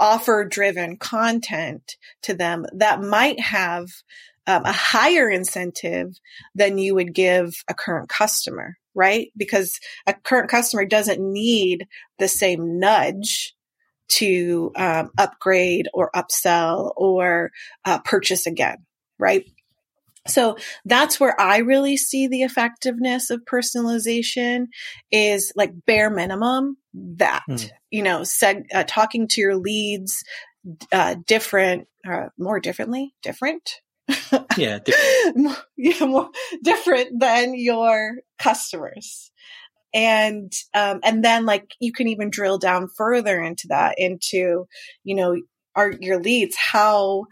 offer 0.00 0.46
driven 0.46 0.96
content 0.96 1.98
to 2.22 2.32
them 2.32 2.64
that 2.72 3.02
might 3.02 3.38
have 3.38 3.88
um, 4.46 4.64
a 4.64 4.72
higher 4.72 5.28
incentive 5.28 6.18
than 6.54 6.78
you 6.78 6.94
would 6.94 7.14
give 7.14 7.52
a 7.68 7.74
current 7.74 8.08
customer, 8.08 8.77
right? 8.94 9.28
Because 9.36 9.78
a 10.06 10.14
current 10.14 10.50
customer 10.50 10.84
doesn't 10.84 11.20
need 11.20 11.86
the 12.18 12.28
same 12.28 12.78
nudge 12.78 13.54
to 14.08 14.72
um, 14.76 15.10
upgrade 15.18 15.88
or 15.92 16.10
upsell 16.14 16.92
or 16.96 17.50
uh, 17.84 17.98
purchase 18.00 18.46
again, 18.46 18.78
right? 19.18 19.44
So 20.26 20.56
that's 20.84 21.18
where 21.18 21.38
I 21.40 21.58
really 21.58 21.96
see 21.96 22.28
the 22.28 22.42
effectiveness 22.42 23.30
of 23.30 23.44
personalization 23.44 24.66
is 25.10 25.52
like 25.56 25.72
bare 25.86 26.10
minimum 26.10 26.76
that, 26.94 27.44
mm. 27.48 27.70
you 27.90 28.02
know, 28.02 28.20
seg- 28.20 28.66
uh, 28.74 28.84
talking 28.86 29.28
to 29.28 29.40
your 29.40 29.56
leads, 29.56 30.22
uh, 30.92 31.16
different, 31.26 31.88
uh, 32.06 32.26
more 32.38 32.60
differently, 32.60 33.14
different. 33.22 33.80
Yeah, 34.56 34.78
different. 34.78 35.58
yeah, 35.76 36.06
more 36.06 36.30
different 36.62 37.20
than 37.20 37.54
your 37.54 38.16
customers. 38.38 39.30
And, 39.94 40.52
um, 40.74 41.00
and 41.02 41.24
then 41.24 41.46
like 41.46 41.74
you 41.80 41.92
can 41.92 42.08
even 42.08 42.30
drill 42.30 42.58
down 42.58 42.88
further 42.88 43.40
into 43.40 43.68
that, 43.68 43.94
into, 43.98 44.66
you 45.02 45.14
know, 45.14 45.36
are 45.74 45.92
your 46.00 46.20
leads, 46.20 46.56
how, 46.56 47.26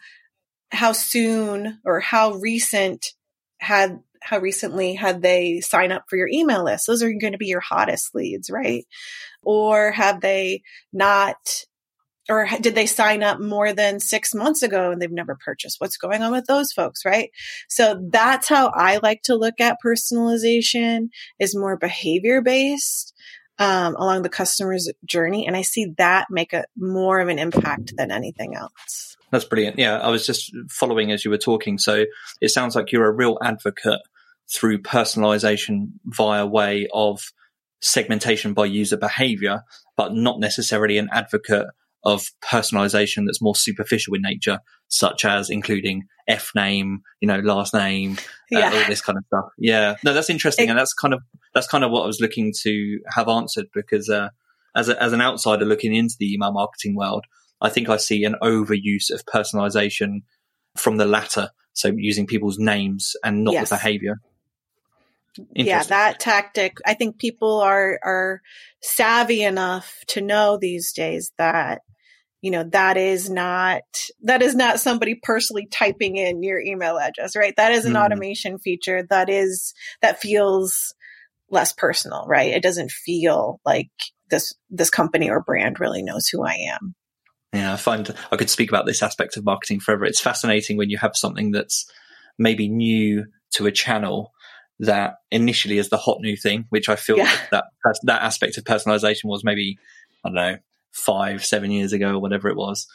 how 0.70 0.92
soon 0.92 1.80
or 1.84 2.00
how 2.00 2.34
recent 2.34 3.12
had 3.58 4.00
how 4.22 4.38
recently 4.38 4.94
had 4.94 5.22
they 5.22 5.60
sign 5.60 5.92
up 5.92 6.04
for 6.08 6.16
your 6.16 6.28
email 6.28 6.64
list 6.64 6.86
those 6.86 7.02
are 7.02 7.12
going 7.12 7.32
to 7.32 7.38
be 7.38 7.46
your 7.46 7.60
hottest 7.60 8.14
leads 8.14 8.50
right 8.50 8.86
or 9.42 9.92
have 9.92 10.20
they 10.20 10.62
not 10.92 11.36
or 12.28 12.46
did 12.60 12.74
they 12.74 12.86
sign 12.86 13.22
up 13.22 13.40
more 13.40 13.72
than 13.72 14.00
six 14.00 14.34
months 14.34 14.62
ago 14.62 14.90
and 14.90 15.00
they've 15.00 15.10
never 15.10 15.36
purchased 15.44 15.80
what's 15.80 15.96
going 15.96 16.22
on 16.22 16.32
with 16.32 16.46
those 16.46 16.72
folks 16.72 17.04
right 17.04 17.30
so 17.68 18.00
that's 18.10 18.48
how 18.48 18.68
i 18.68 18.98
like 19.02 19.22
to 19.22 19.36
look 19.36 19.60
at 19.60 19.78
personalization 19.84 21.08
is 21.38 21.56
more 21.56 21.76
behavior 21.76 22.40
based 22.40 23.14
um, 23.58 23.96
along 23.96 24.22
the 24.22 24.28
customer's 24.28 24.90
journey 25.04 25.46
and 25.46 25.56
i 25.56 25.62
see 25.62 25.92
that 25.98 26.26
make 26.30 26.52
a 26.52 26.64
more 26.76 27.20
of 27.20 27.28
an 27.28 27.38
impact 27.38 27.94
than 27.96 28.10
anything 28.10 28.54
else 28.54 29.16
that's 29.30 29.44
brilliant. 29.44 29.78
Yeah, 29.78 29.98
I 29.98 30.08
was 30.10 30.24
just 30.24 30.52
following 30.70 31.10
as 31.10 31.24
you 31.24 31.30
were 31.30 31.38
talking. 31.38 31.78
So 31.78 32.04
it 32.40 32.50
sounds 32.50 32.76
like 32.76 32.92
you're 32.92 33.08
a 33.08 33.12
real 33.12 33.38
advocate 33.42 34.00
through 34.52 34.82
personalization 34.82 35.90
via 36.04 36.46
way 36.46 36.86
of 36.92 37.32
segmentation 37.80 38.54
by 38.54 38.66
user 38.66 38.96
behavior, 38.96 39.62
but 39.96 40.14
not 40.14 40.38
necessarily 40.38 40.98
an 40.98 41.08
advocate 41.12 41.66
of 42.06 42.30
personalization 42.40 43.26
that's 43.26 43.42
more 43.42 43.56
superficial 43.56 44.14
in 44.14 44.22
nature, 44.22 44.60
such 44.86 45.24
as 45.24 45.50
including 45.50 46.04
F 46.28 46.52
name, 46.54 47.02
you 47.20 47.26
know, 47.26 47.40
last 47.40 47.74
name, 47.74 48.16
yeah. 48.48 48.68
uh, 48.68 48.76
all 48.76 48.86
this 48.86 49.00
kind 49.00 49.18
of 49.18 49.24
stuff. 49.26 49.46
Yeah, 49.58 49.96
no, 50.04 50.14
that's 50.14 50.30
interesting, 50.30 50.68
it, 50.68 50.70
and 50.70 50.78
that's 50.78 50.94
kind 50.94 51.12
of 51.12 51.20
that's 51.52 51.66
kind 51.66 51.82
of 51.82 51.90
what 51.90 52.04
I 52.04 52.06
was 52.06 52.20
looking 52.20 52.52
to 52.62 53.00
have 53.10 53.28
answered 53.28 53.66
because 53.74 54.08
uh, 54.08 54.28
as 54.76 54.88
a, 54.88 55.02
as 55.02 55.12
an 55.12 55.20
outsider 55.20 55.64
looking 55.64 55.94
into 55.94 56.14
the 56.18 56.32
email 56.32 56.52
marketing 56.52 56.94
world, 56.94 57.24
I 57.60 57.70
think 57.70 57.88
I 57.88 57.96
see 57.96 58.22
an 58.22 58.36
overuse 58.40 59.10
of 59.10 59.24
personalization 59.26 60.22
from 60.76 60.98
the 60.98 61.06
latter. 61.06 61.50
So 61.72 61.92
using 61.94 62.28
people's 62.28 62.58
names 62.58 63.16
and 63.24 63.42
not 63.42 63.54
yes. 63.54 63.68
the 63.68 63.74
behavior. 63.74 64.20
Yeah, 65.54 65.82
that 65.82 66.20
tactic. 66.20 66.78
I 66.86 66.94
think 66.94 67.18
people 67.18 67.60
are 67.60 67.98
are 68.02 68.42
savvy 68.80 69.42
enough 69.42 70.04
to 70.08 70.20
know 70.20 70.56
these 70.56 70.92
days 70.92 71.32
that 71.36 71.82
you 72.46 72.52
know 72.52 72.62
that 72.62 72.96
is 72.96 73.28
not 73.28 73.82
that 74.22 74.40
is 74.40 74.54
not 74.54 74.78
somebody 74.78 75.18
personally 75.20 75.66
typing 75.66 76.14
in 76.14 76.44
your 76.44 76.60
email 76.60 76.96
address, 76.96 77.34
right? 77.34 77.52
That 77.56 77.72
is 77.72 77.86
an 77.86 77.94
mm. 77.94 78.04
automation 78.04 78.60
feature 78.60 79.02
that 79.10 79.28
is 79.28 79.74
that 80.00 80.20
feels 80.20 80.94
less 81.50 81.72
personal, 81.72 82.24
right? 82.28 82.52
It 82.52 82.62
doesn't 82.62 82.92
feel 82.92 83.60
like 83.64 83.90
this 84.30 84.54
this 84.70 84.90
company 84.90 85.28
or 85.28 85.42
brand 85.42 85.80
really 85.80 86.04
knows 86.04 86.28
who 86.28 86.44
I 86.44 86.68
am. 86.72 86.94
Yeah, 87.52 87.72
I 87.72 87.76
find 87.78 88.14
I 88.30 88.36
could 88.36 88.48
speak 88.48 88.68
about 88.68 88.86
this 88.86 89.02
aspect 89.02 89.36
of 89.36 89.44
marketing 89.44 89.80
forever. 89.80 90.04
It's 90.04 90.20
fascinating 90.20 90.76
when 90.76 90.88
you 90.88 90.98
have 90.98 91.16
something 91.16 91.50
that's 91.50 91.84
maybe 92.38 92.68
new 92.68 93.24
to 93.54 93.66
a 93.66 93.72
channel 93.72 94.30
that 94.78 95.16
initially 95.32 95.78
is 95.78 95.88
the 95.88 95.96
hot 95.96 96.18
new 96.20 96.36
thing, 96.36 96.66
which 96.68 96.88
I 96.88 96.94
feel 96.94 97.16
yeah. 97.16 97.36
that 97.50 97.64
that 98.04 98.22
aspect 98.22 98.56
of 98.56 98.62
personalization 98.62 99.24
was 99.24 99.42
maybe 99.42 99.80
I 100.24 100.28
don't 100.28 100.36
know 100.36 100.56
five, 100.96 101.44
seven 101.44 101.70
years 101.70 101.92
ago 101.92 102.14
or 102.14 102.18
whatever 102.18 102.48
it 102.48 102.56
was, 102.56 102.86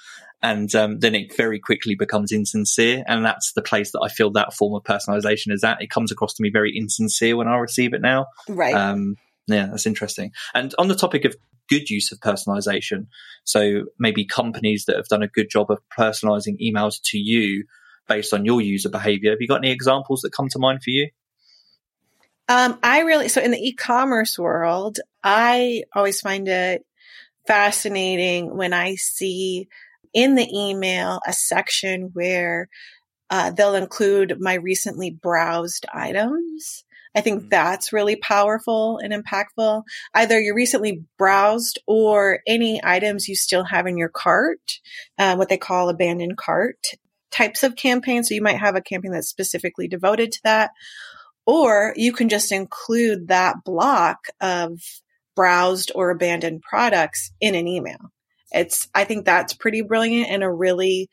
and 0.41 0.73
um, 0.75 0.99
then 0.99 1.15
it 1.15 1.35
very 1.37 1.59
quickly 1.59 1.95
becomes 1.95 2.31
insincere, 2.31 3.03
and 3.07 3.23
that's 3.23 3.53
the 3.53 3.61
place 3.61 3.91
that 3.91 4.01
I 4.01 4.09
feel 4.09 4.31
that 4.31 4.53
form 4.53 4.73
of 4.75 4.83
personalization 4.83 5.51
is 5.51 5.63
at. 5.63 5.81
It 5.81 5.89
comes 5.89 6.11
across 6.11 6.33
to 6.35 6.43
me 6.43 6.49
very 6.49 6.75
insincere 6.75 7.37
when 7.37 7.47
I 7.47 7.57
receive 7.57 7.93
it 7.93 8.01
now. 8.01 8.27
Right. 8.49 8.73
Um, 8.73 9.15
yeah, 9.47 9.67
that's 9.67 9.85
interesting. 9.85 10.31
And 10.53 10.73
on 10.77 10.87
the 10.87 10.95
topic 10.95 11.25
of 11.25 11.35
good 11.71 11.89
use 11.89 12.11
of 12.11 12.19
personalization. 12.19 13.07
So 13.45 13.85
maybe 13.97 14.25
companies 14.25 14.85
that 14.85 14.97
have 14.97 15.07
done 15.07 15.23
a 15.23 15.27
good 15.27 15.49
job 15.49 15.71
of 15.71 15.79
personalizing 15.97 16.57
emails 16.61 16.99
to 17.05 17.17
you 17.17 17.63
based 18.09 18.33
on 18.33 18.43
your 18.43 18.59
user 18.59 18.89
behavior. 18.89 19.31
Have 19.31 19.39
you 19.39 19.47
got 19.47 19.63
any 19.63 19.71
examples 19.71 20.21
that 20.21 20.33
come 20.33 20.49
to 20.49 20.59
mind 20.59 20.83
for 20.83 20.89
you? 20.89 21.09
Um, 22.49 22.77
I 22.83 23.01
really, 23.01 23.29
so 23.29 23.41
in 23.41 23.51
the 23.51 23.57
e-commerce 23.57 24.37
world, 24.37 24.99
I 25.23 25.83
always 25.95 26.19
find 26.19 26.49
it 26.49 26.85
fascinating 27.47 28.55
when 28.55 28.73
I 28.73 28.95
see 28.95 29.67
in 30.13 30.35
the 30.35 30.47
email 30.53 31.19
a 31.25 31.33
section 31.33 32.11
where 32.13 32.67
uh, 33.29 33.51
they'll 33.51 33.75
include 33.75 34.39
my 34.39 34.55
recently 34.55 35.09
browsed 35.09 35.85
items. 35.93 36.83
I 37.15 37.21
think 37.21 37.39
mm-hmm. 37.39 37.49
that's 37.49 37.93
really 37.93 38.15
powerful 38.17 38.99
and 38.99 39.13
impactful. 39.13 39.83
Either 40.13 40.39
you 40.39 40.53
recently 40.53 41.03
browsed 41.17 41.79
or 41.87 42.39
any 42.47 42.81
items 42.83 43.27
you 43.27 43.35
still 43.35 43.63
have 43.63 43.87
in 43.87 43.97
your 43.97 44.09
cart, 44.09 44.79
uh, 45.17 45.35
what 45.35 45.49
they 45.49 45.57
call 45.57 45.89
abandoned 45.89 46.37
cart 46.37 46.77
types 47.31 47.63
of 47.63 47.75
campaigns. 47.75 48.27
So 48.27 48.35
you 48.35 48.41
might 48.41 48.59
have 48.59 48.75
a 48.75 48.81
campaign 48.81 49.11
that's 49.11 49.29
specifically 49.29 49.87
devoted 49.87 50.33
to 50.33 50.39
that. 50.43 50.71
Or 51.45 51.93
you 51.95 52.13
can 52.13 52.29
just 52.29 52.51
include 52.51 53.29
that 53.29 53.63
block 53.65 54.27
of 54.41 54.79
browsed 55.35 55.91
or 55.95 56.09
abandoned 56.09 56.61
products 56.61 57.31
in 57.39 57.55
an 57.55 57.67
email. 57.67 58.11
It's, 58.51 58.87
I 58.93 59.05
think 59.05 59.25
that's 59.25 59.53
pretty 59.53 59.81
brilliant 59.81 60.29
and 60.29 60.43
a 60.43 60.51
really 60.51 61.09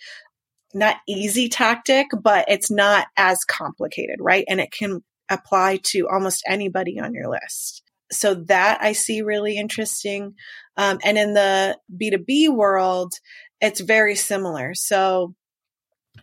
not 0.75 0.97
easy 1.09 1.49
tactic, 1.49 2.09
but 2.21 2.47
it's 2.49 2.71
not 2.71 3.07
as 3.17 3.45
complicated, 3.45 4.17
right? 4.21 4.45
And 4.49 4.61
it 4.61 4.71
can 4.73 5.03
apply 5.31 5.81
to 5.85 6.09
almost 6.09 6.43
anybody 6.47 6.99
on 6.99 7.15
your 7.15 7.29
list. 7.29 7.83
So 8.11 8.35
that 8.47 8.79
I 8.81 8.93
see 8.93 9.23
really 9.23 9.57
interesting. 9.57 10.35
Um, 10.77 10.99
and 11.05 11.19
in 11.19 11.35
the 11.35 11.79
B2B 11.95 12.49
world, 12.49 13.13
it's 13.61 13.81
very 13.81 14.15
similar. 14.15 14.75
So 14.75 15.35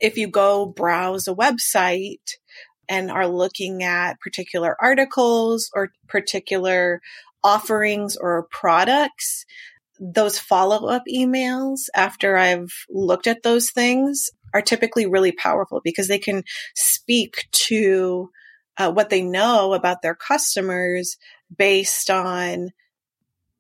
if 0.02 0.18
you 0.18 0.28
go 0.28 0.66
browse 0.66 1.28
a 1.28 1.36
website 1.36 2.38
and 2.90 3.12
are 3.12 3.28
looking 3.28 3.84
at 3.84 4.20
particular 4.20 4.76
articles 4.80 5.70
or 5.74 5.92
particular 6.08 7.02
offerings 7.46 8.18
or 8.18 8.48
products, 8.50 9.46
those 10.00 10.40
follow 10.40 10.90
up 10.90 11.04
emails 11.08 11.82
after 11.96 12.36
I've 12.36 12.74
looked 12.90 13.28
at 13.28 13.44
those 13.44 13.70
things 13.70 14.30
are 14.54 14.62
typically 14.62 15.06
really 15.06 15.32
powerful 15.32 15.80
because 15.84 16.08
they 16.08 16.18
can 16.18 16.44
speak 16.76 17.46
to 17.52 18.30
uh, 18.78 18.92
what 18.92 19.10
they 19.10 19.22
know 19.22 19.74
about 19.74 20.02
their 20.02 20.16
customers 20.16 21.18
based 21.56 22.10
on 22.10 22.72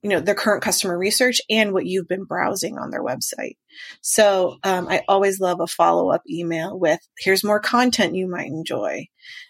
you 0.02 0.10
know 0.10 0.19
their 0.19 0.36
current 0.36 0.63
customer 0.63 0.98
research 0.98 1.41
and 1.50 1.71
what 1.74 1.86
you've 1.86 2.08
been 2.08 2.26
browsing 2.26 2.78
on 2.78 2.89
their 2.89 3.04
website. 3.04 3.58
So 4.02 4.58
um, 4.63 4.88
i 4.88 5.04
always 5.08 5.39
love 5.39 5.60
a 5.60 5.67
follow-up 5.67 6.24
email 6.30 6.78
with 6.78 7.00
here's 7.19 7.43
more 7.43 7.60
content 7.60 8.15
you 8.15 8.28
might 8.30 8.48
enjoy 8.48 9.08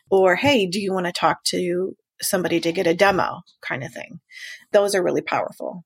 or 0.10 0.36
hey 0.36 0.65
do 0.67 0.80
you 0.80 0.93
want 0.93 1.06
to 1.06 1.12
talk 1.12 1.43
to 1.45 1.95
somebody 2.21 2.60
to 2.60 2.71
get 2.71 2.88
a 2.88 2.93
demo 2.93 3.41
kind 3.62 3.84
of 3.84 3.91
thing 3.91 4.19
those 4.71 4.95
are 4.95 5.04
really 5.04 5.21
powerful 5.21 5.84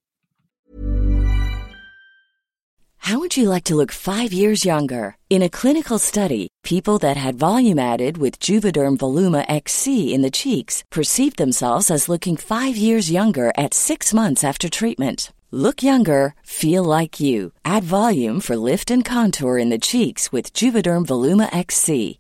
how 2.98 3.20
would 3.20 3.36
you 3.36 3.50
like 3.50 3.64
to 3.64 3.76
look 3.76 3.92
five 3.92 4.32
years 4.34 4.66
younger 4.66 5.16
in 5.30 5.42
a 5.42 5.50
clinical 5.50 5.98
study 5.98 6.48
people 6.64 7.00
that 7.00 7.18
had 7.18 7.36
volume 7.36 7.80
added 7.80 8.18
with 8.18 8.40
juvederm 8.40 8.98
voluma 8.98 9.46
xc 9.48 10.12
in 10.12 10.22
the 10.22 10.32
cheeks 10.32 10.84
perceived 10.92 11.38
themselves 11.38 11.90
as 11.90 12.10
looking 12.10 12.38
five 12.38 12.76
years 12.76 13.10
younger 13.12 13.52
at 13.58 13.74
six 13.74 14.14
months 14.14 14.44
after 14.44 14.70
treatment 14.70 15.32
Look 15.52 15.82
younger, 15.82 16.36
feel 16.44 16.84
like 16.84 17.20
you. 17.20 17.54
Add 17.66 17.84
volume 17.84 18.40
for 18.40 18.56
lift 18.56 18.92
and 18.92 19.04
contour 19.04 19.58
in 19.58 19.70
the 19.70 19.80
cheeks 19.80 20.32
with 20.32 20.54
Juvederm 20.54 21.08
Voluma 21.08 21.50
XC. 21.52 22.19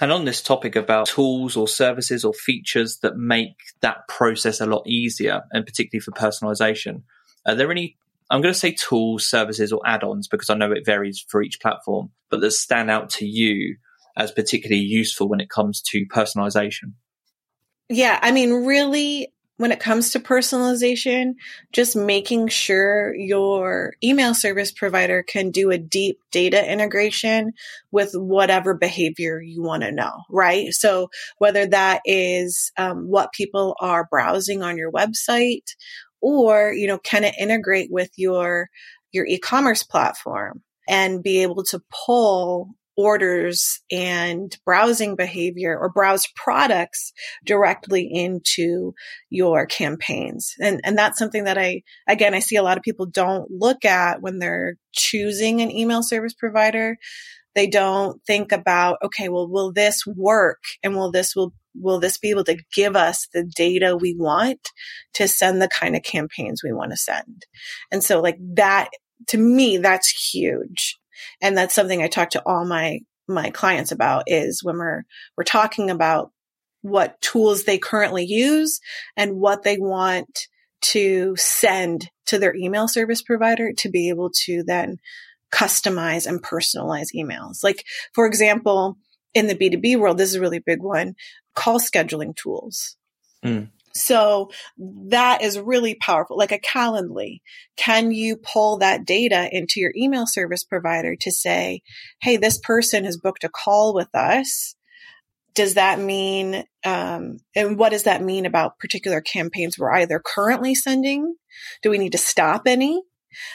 And 0.00 0.10
on 0.10 0.24
this 0.24 0.42
topic 0.42 0.74
about 0.74 1.06
tools 1.06 1.56
or 1.56 1.68
services 1.68 2.24
or 2.24 2.32
features 2.32 2.98
that 2.98 3.16
make 3.16 3.56
that 3.80 4.08
process 4.08 4.60
a 4.60 4.66
lot 4.66 4.86
easier, 4.86 5.42
and 5.52 5.64
particularly 5.64 6.00
for 6.00 6.10
personalization, 6.10 7.02
are 7.46 7.54
there 7.54 7.70
any 7.70 7.96
I'm 8.30 8.40
going 8.40 8.54
to 8.54 8.58
say 8.58 8.72
tools, 8.72 9.28
services, 9.28 9.72
or 9.72 9.80
add 9.86 10.02
ons 10.02 10.28
because 10.28 10.48
I 10.50 10.54
know 10.54 10.72
it 10.72 10.86
varies 10.86 11.24
for 11.28 11.42
each 11.42 11.60
platform, 11.60 12.10
but 12.30 12.40
that 12.40 12.52
stand 12.52 12.90
out 12.90 13.10
to 13.10 13.26
you 13.26 13.76
as 14.16 14.32
particularly 14.32 14.82
useful 14.82 15.28
when 15.28 15.40
it 15.40 15.50
comes 15.50 15.82
to 15.82 16.06
personalization? 16.06 16.94
Yeah, 17.88 18.18
I 18.22 18.32
mean, 18.32 18.64
really, 18.64 19.33
when 19.56 19.70
it 19.70 19.78
comes 19.80 20.10
to 20.10 20.20
personalization, 20.20 21.34
just 21.72 21.94
making 21.94 22.48
sure 22.48 23.14
your 23.14 23.94
email 24.02 24.34
service 24.34 24.72
provider 24.72 25.22
can 25.22 25.50
do 25.50 25.70
a 25.70 25.78
deep 25.78 26.18
data 26.32 26.70
integration 26.70 27.52
with 27.92 28.10
whatever 28.14 28.74
behavior 28.74 29.40
you 29.40 29.62
want 29.62 29.82
to 29.84 29.92
know, 29.92 30.22
right? 30.28 30.72
So 30.72 31.08
whether 31.38 31.66
that 31.66 32.00
is 32.04 32.72
um, 32.76 33.08
what 33.08 33.32
people 33.32 33.76
are 33.80 34.08
browsing 34.10 34.62
on 34.62 34.76
your 34.76 34.90
website, 34.90 35.74
or 36.20 36.72
you 36.72 36.86
know, 36.88 36.98
can 36.98 37.22
it 37.22 37.34
integrate 37.38 37.90
with 37.92 38.10
your 38.16 38.68
your 39.12 39.26
e-commerce 39.26 39.84
platform 39.84 40.62
and 40.88 41.22
be 41.22 41.42
able 41.42 41.62
to 41.62 41.80
pull 42.06 42.70
orders 42.96 43.80
and 43.90 44.56
browsing 44.64 45.16
behavior 45.16 45.76
or 45.78 45.90
browse 45.90 46.28
products 46.36 47.12
directly 47.44 48.08
into 48.10 48.94
your 49.30 49.66
campaigns. 49.66 50.54
And, 50.60 50.80
and 50.84 50.96
that's 50.96 51.18
something 51.18 51.44
that 51.44 51.58
I, 51.58 51.82
again, 52.08 52.34
I 52.34 52.38
see 52.38 52.56
a 52.56 52.62
lot 52.62 52.76
of 52.76 52.84
people 52.84 53.06
don't 53.06 53.50
look 53.50 53.84
at 53.84 54.22
when 54.22 54.38
they're 54.38 54.76
choosing 54.92 55.60
an 55.60 55.70
email 55.70 56.02
service 56.02 56.34
provider. 56.34 56.96
They 57.54 57.66
don't 57.68 58.20
think 58.26 58.52
about, 58.52 58.98
okay, 59.04 59.28
well, 59.28 59.48
will 59.48 59.72
this 59.72 60.04
work? 60.06 60.62
And 60.82 60.96
will 60.96 61.10
this, 61.10 61.36
will, 61.36 61.52
will 61.74 62.00
this 62.00 62.18
be 62.18 62.30
able 62.30 62.44
to 62.44 62.58
give 62.74 62.96
us 62.96 63.28
the 63.32 63.44
data 63.44 63.96
we 63.96 64.14
want 64.16 64.68
to 65.14 65.28
send 65.28 65.62
the 65.62 65.68
kind 65.68 65.94
of 65.94 66.02
campaigns 66.02 66.62
we 66.62 66.72
want 66.72 66.90
to 66.90 66.96
send? 66.96 67.46
And 67.92 68.02
so 68.02 68.20
like 68.20 68.38
that, 68.54 68.88
to 69.28 69.38
me, 69.38 69.78
that's 69.78 70.32
huge 70.32 70.98
and 71.40 71.56
that's 71.56 71.74
something 71.74 72.02
I 72.02 72.08
talk 72.08 72.30
to 72.30 72.42
all 72.44 72.64
my 72.64 73.00
my 73.26 73.50
clients 73.50 73.92
about 73.92 74.24
is 74.26 74.62
when 74.62 74.76
we're 74.76 75.02
we're 75.36 75.44
talking 75.44 75.90
about 75.90 76.30
what 76.82 77.20
tools 77.20 77.64
they 77.64 77.78
currently 77.78 78.24
use 78.24 78.80
and 79.16 79.40
what 79.40 79.62
they 79.62 79.78
want 79.78 80.48
to 80.82 81.34
send 81.36 82.10
to 82.26 82.38
their 82.38 82.54
email 82.54 82.86
service 82.86 83.22
provider 83.22 83.72
to 83.72 83.88
be 83.88 84.10
able 84.10 84.30
to 84.44 84.62
then 84.66 84.98
customize 85.50 86.26
and 86.26 86.42
personalize 86.42 87.08
emails. 87.16 87.64
Like, 87.64 87.84
for 88.12 88.26
example, 88.26 88.98
in 89.32 89.46
the 89.46 89.54
B2B 89.54 89.98
world, 89.98 90.18
this 90.18 90.28
is 90.30 90.34
a 90.34 90.40
really 90.40 90.58
big 90.58 90.82
one 90.82 91.14
call 91.54 91.78
scheduling 91.78 92.36
tools. 92.36 92.96
Mm. 93.44 93.70
So 93.94 94.50
that 94.76 95.42
is 95.42 95.58
really 95.58 95.94
powerful, 95.94 96.36
like 96.36 96.52
a 96.52 96.58
Calendly. 96.58 97.40
Can 97.76 98.10
you 98.10 98.36
pull 98.36 98.78
that 98.78 99.04
data 99.04 99.48
into 99.52 99.78
your 99.78 99.92
email 99.96 100.26
service 100.26 100.64
provider 100.64 101.14
to 101.20 101.30
say, 101.30 101.82
Hey, 102.20 102.36
this 102.36 102.58
person 102.58 103.04
has 103.04 103.16
booked 103.16 103.44
a 103.44 103.48
call 103.48 103.94
with 103.94 104.12
us. 104.14 104.74
Does 105.54 105.74
that 105.74 106.00
mean, 106.00 106.64
um, 106.84 107.38
and 107.54 107.78
what 107.78 107.90
does 107.90 108.02
that 108.04 108.22
mean 108.22 108.44
about 108.44 108.80
particular 108.80 109.20
campaigns 109.20 109.78
we're 109.78 109.92
either 109.92 110.20
currently 110.24 110.74
sending? 110.74 111.36
Do 111.80 111.90
we 111.90 111.98
need 111.98 112.12
to 112.12 112.18
stop 112.18 112.62
any? 112.66 113.00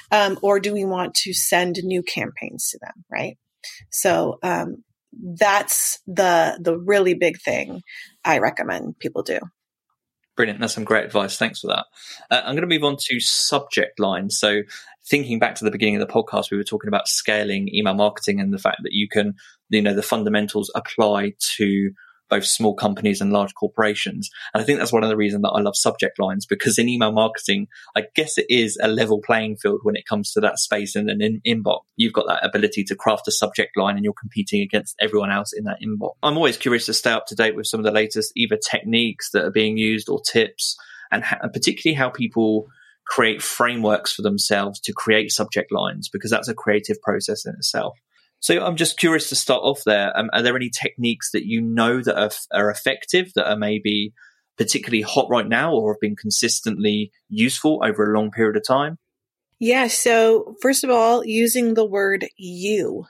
Um, 0.10 0.40
or 0.42 0.62
do 0.62 0.74
we 0.74 0.86
want 0.86 1.14
to 1.16 1.34
send 1.34 1.76
new 1.84 2.02
campaigns 2.02 2.70
to 2.70 2.80
them? 2.82 3.04
Right. 3.12 3.38
So, 3.92 4.40
um, 4.44 4.84
that's 5.12 6.00
the, 6.08 6.58
the 6.62 6.78
really 6.78 7.16
big 7.16 7.42
thing 7.42 7.82
I 8.24 8.38
recommend 8.38 9.00
people 9.00 9.24
do. 9.24 9.40
Brilliant. 10.40 10.62
That's 10.62 10.74
some 10.74 10.86
great 10.86 11.04
advice. 11.04 11.36
Thanks 11.36 11.60
for 11.60 11.68
that. 11.68 11.86
Uh, 12.32 12.42
I'm 12.46 12.56
going 12.56 12.62
to 12.62 12.74
move 12.74 12.86
on 12.86 12.96
to 12.98 13.20
subject 13.20 14.00
lines. 14.00 14.40
So, 14.40 14.62
thinking 15.06 15.38
back 15.38 15.56
to 15.56 15.66
the 15.66 15.70
beginning 15.70 16.02
of 16.02 16.08
the 16.08 16.14
podcast, 16.14 16.50
we 16.50 16.56
were 16.56 16.64
talking 16.64 16.88
about 16.88 17.10
scaling 17.10 17.68
email 17.76 17.94
marketing 17.94 18.40
and 18.40 18.54
the 18.54 18.58
fact 18.58 18.78
that 18.84 18.94
you 18.94 19.10
can, 19.10 19.34
you 19.68 19.82
know, 19.82 19.94
the 19.94 20.02
fundamentals 20.02 20.72
apply 20.76 21.34
to 21.58 21.92
both 22.30 22.46
small 22.46 22.76
companies 22.76 23.22
and 23.22 23.32
large 23.32 23.54
corporations. 23.56 24.30
And 24.54 24.62
I 24.62 24.66
think 24.66 24.80
that's 24.80 24.94
one 24.94 25.04
of 25.04 25.10
the 25.10 25.18
reasons 25.18 25.42
that 25.42 25.50
I 25.50 25.62
love 25.62 25.76
subject 25.76 26.20
lines 26.20 26.46
because 26.46 26.78
in 26.78 26.90
email 26.90 27.12
marketing, 27.12 27.68
I 27.96 28.04
guess 28.16 28.38
it 28.38 28.46
is 28.50 28.78
a 28.82 28.88
level 28.88 29.22
playing 29.22 29.58
field 29.58 29.80
when 29.84 29.96
it 29.96 30.06
comes 30.06 30.32
to 30.34 30.42
that 30.42 30.60
space 30.60 30.96
in 30.96 31.10
an 31.10 31.22
in- 31.22 31.42
inbox. 31.46 31.82
You've 31.96 32.14
got 32.14 32.28
that 32.28 32.46
ability 32.46 32.84
to 32.86 32.96
craft 32.96 33.28
a 33.28 33.32
subject 33.32 33.78
line 33.78 33.96
and 33.96 34.04
you're 34.04 34.14
competing 34.14 34.62
against 34.62 34.96
everyone 35.02 35.32
else 35.32 35.54
in 35.54 35.64
that 35.66 35.80
inbox. 35.84 36.14
I'm 36.24 36.38
always 36.38 36.58
curious 36.58 36.86
to 36.88 36.94
stay 36.94 37.12
up 37.12 37.26
to 37.28 37.36
date 37.36 37.56
with 37.56 37.68
some 37.68 37.80
of 37.80 37.86
the 37.86 37.92
latest 37.92 38.32
either 38.36 38.58
techniques 38.58 39.32
that 39.32 39.44
are 39.44 39.52
being 39.52 39.78
used 39.78 40.10
or 40.10 40.22
tips 40.22 40.78
and, 41.12 41.24
ha- 41.24 41.40
and 41.42 41.54
particularly 41.54 41.96
how 41.96 42.10
people 42.10 42.68
create 43.08 43.42
frameworks 43.42 44.14
for 44.14 44.22
themselves 44.22 44.80
to 44.80 44.94
create 44.94 45.32
subject 45.32 45.72
lines 45.72 46.10
because 46.10 46.30
that's 46.30 46.48
a 46.48 46.54
creative 46.54 47.02
process 47.02 47.46
in 47.46 47.54
itself. 47.56 47.98
So 48.40 48.64
I'm 48.64 48.76
just 48.76 48.98
curious 48.98 49.30
to 49.30 49.36
start 49.36 49.62
off 49.64 49.84
there. 49.86 50.18
Um, 50.18 50.30
are 50.34 50.42
there 50.42 50.56
any 50.56 50.70
techniques 50.70 51.32
that 51.32 51.46
you 51.46 51.62
know 51.62 52.02
that 52.02 52.18
are, 52.18 52.32
are 52.54 52.70
effective 52.70 53.34
that 53.36 53.50
are 53.50 53.58
maybe 53.58 54.14
particularly 54.58 55.02
hot 55.02 55.28
right 55.30 55.48
now 55.48 55.74
or 55.74 55.94
have 55.94 56.02
been 56.02 56.16
consistently 56.16 57.12
useful 57.30 57.82
over 57.84 58.12
a 58.12 58.18
long 58.18 58.32
period 58.32 58.56
of 58.56 58.64
time? 58.66 58.98
Yeah. 59.60 59.88
So 59.88 60.56
first 60.62 60.84
of 60.84 60.90
all, 60.90 61.26
using 61.26 61.74
the 61.74 61.86
word 61.86 62.28
you 62.38 63.06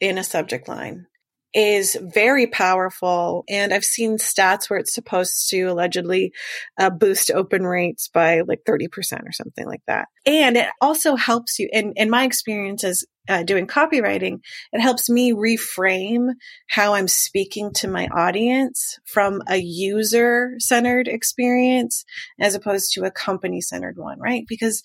in 0.00 0.18
a 0.18 0.24
subject 0.24 0.68
line 0.68 1.06
is 1.54 1.96
very 2.00 2.46
powerful. 2.46 3.44
And 3.48 3.72
I've 3.72 3.84
seen 3.84 4.18
stats 4.18 4.68
where 4.68 4.78
it's 4.78 4.94
supposed 4.94 5.48
to 5.50 5.62
allegedly 5.64 6.32
uh, 6.78 6.90
boost 6.90 7.30
open 7.30 7.62
rates 7.66 8.08
by 8.08 8.42
like 8.42 8.60
30% 8.68 8.88
or 9.26 9.32
something 9.32 9.66
like 9.66 9.82
that. 9.86 10.08
And 10.26 10.56
it 10.56 10.68
also 10.80 11.16
helps 11.16 11.58
you, 11.58 11.68
in, 11.72 11.94
in 11.96 12.10
my 12.10 12.24
experience 12.24 12.84
as 12.84 13.04
uh, 13.28 13.42
doing 13.42 13.66
copywriting, 13.66 14.40
it 14.72 14.80
helps 14.80 15.10
me 15.10 15.32
reframe 15.32 16.30
how 16.68 16.94
I'm 16.94 17.08
speaking 17.08 17.72
to 17.74 17.88
my 17.88 18.08
audience 18.08 18.98
from 19.04 19.42
a 19.48 19.56
user 19.56 20.54
centered 20.58 21.08
experience 21.08 22.04
as 22.40 22.54
opposed 22.54 22.92
to 22.94 23.04
a 23.04 23.10
company 23.10 23.60
centered 23.60 23.98
one, 23.98 24.18
right? 24.18 24.44
Because 24.48 24.82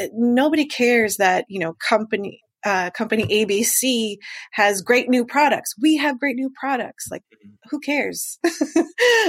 uh, 0.00 0.06
nobody 0.14 0.66
cares 0.66 1.16
that, 1.16 1.44
you 1.48 1.58
know, 1.58 1.74
company, 1.74 2.40
uh, 2.64 2.90
company 2.90 3.24
ABC 3.26 4.16
has 4.52 4.82
great 4.82 5.08
new 5.08 5.24
products. 5.24 5.74
We 5.80 5.98
have 5.98 6.18
great 6.18 6.36
new 6.36 6.50
products. 6.58 7.06
Like, 7.10 7.22
mm-hmm. 7.22 7.54
who 7.70 7.78
cares? 7.78 8.38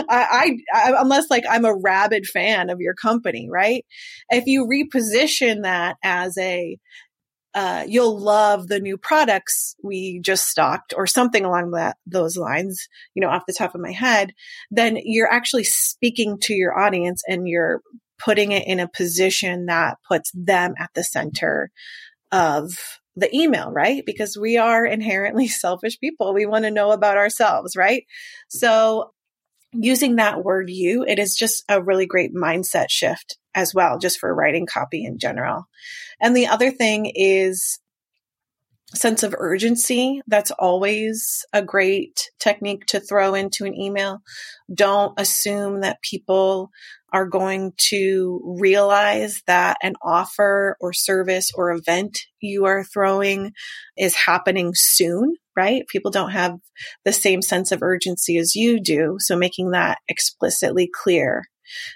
I, 0.10 0.58
I, 0.74 0.94
unless 0.98 1.30
like 1.30 1.44
I'm 1.50 1.66
a 1.66 1.76
rabid 1.76 2.26
fan 2.26 2.70
of 2.70 2.80
your 2.80 2.96
company, 2.96 3.48
right? 3.52 3.86
If 4.30 4.48
you 4.48 4.66
reposition 4.66 5.64
that 5.64 5.98
as 6.04 6.38
a, 6.38 6.80
uh, 7.58 7.84
you'll 7.88 8.20
love 8.20 8.68
the 8.68 8.80
new 8.80 8.98
products 8.98 9.76
we 9.82 10.20
just 10.20 10.48
stocked 10.48 10.94
or 10.96 11.08
something 11.08 11.44
along 11.44 11.72
that, 11.72 11.98
those 12.06 12.38
lines, 12.38 12.88
you 13.16 13.20
know, 13.20 13.30
off 13.30 13.48
the 13.48 13.54
top 13.54 13.74
of 13.74 13.82
my 13.82 13.92
head, 13.92 14.32
then 14.70 14.96
you're 15.04 15.34
actually 15.34 15.64
speaking 15.64 16.38
to 16.40 16.54
your 16.54 16.78
audience 16.78 17.24
and 17.28 17.48
you're 17.48 17.82
putting 18.20 18.52
it 18.52 18.68
in 18.68 18.80
a 18.80 18.88
position 18.88 19.66
that 19.66 19.98
puts 20.08 20.32
them 20.36 20.76
at 20.78 20.92
the 20.94 21.04
center 21.04 21.72
of 22.32 22.70
the 23.16 23.36
email, 23.36 23.72
right? 23.72 24.04
Because 24.06 24.38
we 24.38 24.58
are 24.58 24.86
inherently 24.86 25.48
selfish 25.48 26.00
people. 26.00 26.36
We 26.36 26.46
want 26.46 26.66
to 26.66 26.72
know 26.72 26.92
about 26.92 27.18
ourselves, 27.18 27.76
right? 27.76 28.04
So 28.50 29.14
using 29.74 30.16
that 30.16 30.44
word 30.44 30.70
you, 30.70 31.04
it 31.08 31.20
is 31.20 31.36
just 31.36 31.64
a 31.70 31.82
really 31.82 32.06
great 32.06 32.34
mindset 32.34 32.90
shift 32.90 33.38
as 33.56 33.74
well, 33.74 33.98
just 33.98 34.20
for 34.20 34.34
writing 34.34 34.66
copy 34.66 35.04
in 35.04 35.20
general. 35.20 35.68
And 36.22 36.36
the 36.36 36.48
other 36.48 36.72
thing 36.72 37.12
is 37.14 37.80
sense 38.94 39.24
of 39.24 39.36
urgency. 39.38 40.22
That's 40.28 40.52
always 40.52 41.46
a 41.52 41.62
great 41.62 42.32
technique 42.40 42.86
to 42.88 43.00
throw 43.00 43.34
into 43.34 43.66
an 43.66 43.76
email. 43.76 44.22
Don't 44.74 45.20
assume 45.20 45.82
that 45.82 46.02
people 46.02 46.70
are 47.14 47.26
going 47.26 47.74
to 47.78 48.42
realize 48.60 49.42
that 49.48 49.78
an 49.82 49.96
offer 50.02 50.78
or 50.82 50.92
service 50.94 51.52
or 51.56 51.72
event 51.72 52.20
you 52.42 52.66
are 52.66 52.84
throwing 52.84 53.54
is 53.98 54.16
happening 54.16 54.74
soon, 54.76 55.36
right? 55.56 55.88
People 55.88 56.12
don't 56.12 56.32
have 56.32 56.60
the 57.06 57.14
same 57.14 57.42
sense 57.42 57.72
of 57.72 57.82
urgency 57.82 58.38
as 58.38 58.56
you 58.56 58.82
do. 58.82 59.18
So 59.20 59.38
making 59.38 59.72
that 59.72 60.00
explicitly 60.08 60.90
clear. 60.94 61.46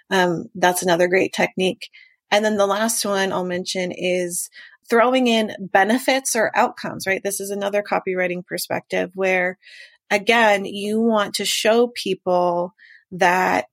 Um, 0.09 0.45
that's 0.55 0.81
another 0.81 1.07
great 1.07 1.33
technique. 1.33 1.89
And 2.29 2.45
then 2.45 2.57
the 2.57 2.67
last 2.67 3.03
one 3.03 3.33
I'll 3.33 3.43
mention 3.43 3.91
is 3.91 4.49
throwing 4.89 5.27
in 5.27 5.53
benefits 5.59 6.35
or 6.35 6.51
outcomes, 6.55 7.05
right? 7.05 7.21
This 7.23 7.39
is 7.39 7.51
another 7.51 7.83
copywriting 7.83 8.45
perspective 8.45 9.11
where 9.15 9.57
again, 10.11 10.65
you 10.65 10.99
want 10.99 11.35
to 11.35 11.45
show 11.45 11.87
people 11.87 12.75
that 13.11 13.67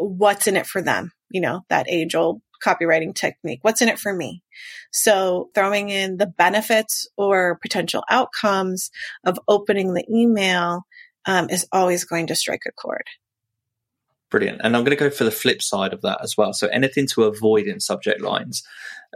what's 0.00 0.46
in 0.46 0.56
it 0.56 0.66
for 0.66 0.82
them, 0.82 1.12
you 1.30 1.40
know, 1.40 1.62
that 1.68 1.88
age 1.88 2.14
old 2.14 2.40
copywriting 2.64 3.14
technique. 3.14 3.60
What's 3.62 3.82
in 3.82 3.88
it 3.88 3.98
for 3.98 4.12
me? 4.12 4.42
So 4.92 5.50
throwing 5.54 5.88
in 5.88 6.16
the 6.16 6.26
benefits 6.26 7.08
or 7.16 7.58
potential 7.62 8.04
outcomes 8.10 8.90
of 9.24 9.38
opening 9.48 9.94
the 9.94 10.04
email 10.10 10.82
um, 11.26 11.48
is 11.50 11.66
always 11.72 12.04
going 12.04 12.26
to 12.28 12.34
strike 12.34 12.62
a 12.66 12.72
chord. 12.72 13.04
Brilliant. 14.30 14.60
And 14.62 14.76
I'm 14.76 14.84
going 14.84 14.96
to 14.96 15.04
go 15.04 15.10
for 15.10 15.24
the 15.24 15.30
flip 15.30 15.60
side 15.60 15.92
of 15.92 16.02
that 16.02 16.20
as 16.22 16.36
well. 16.36 16.52
So 16.52 16.68
anything 16.68 17.06
to 17.14 17.24
avoid 17.24 17.66
in 17.66 17.80
subject 17.80 18.20
lines. 18.20 18.62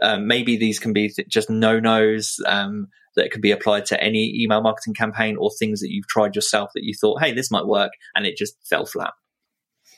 Um, 0.01 0.27
maybe 0.27 0.57
these 0.57 0.79
can 0.79 0.91
be 0.91 1.09
th- 1.09 1.29
just 1.29 1.49
no 1.49 1.79
nos 1.79 2.37
um, 2.45 2.89
that 3.15 3.31
could 3.31 3.41
be 3.41 3.51
applied 3.51 3.85
to 3.87 4.03
any 4.03 4.43
email 4.43 4.61
marketing 4.61 4.93
campaign 4.93 5.37
or 5.37 5.51
things 5.51 5.79
that 5.79 5.89
you've 5.89 6.07
tried 6.07 6.35
yourself 6.35 6.71
that 6.75 6.83
you 6.83 6.93
thought, 6.93 7.21
hey, 7.21 7.31
this 7.33 7.49
might 7.49 7.65
work, 7.65 7.93
and 8.13 8.25
it 8.25 8.35
just 8.35 8.57
fell 8.67 8.85
flat. 8.85 9.13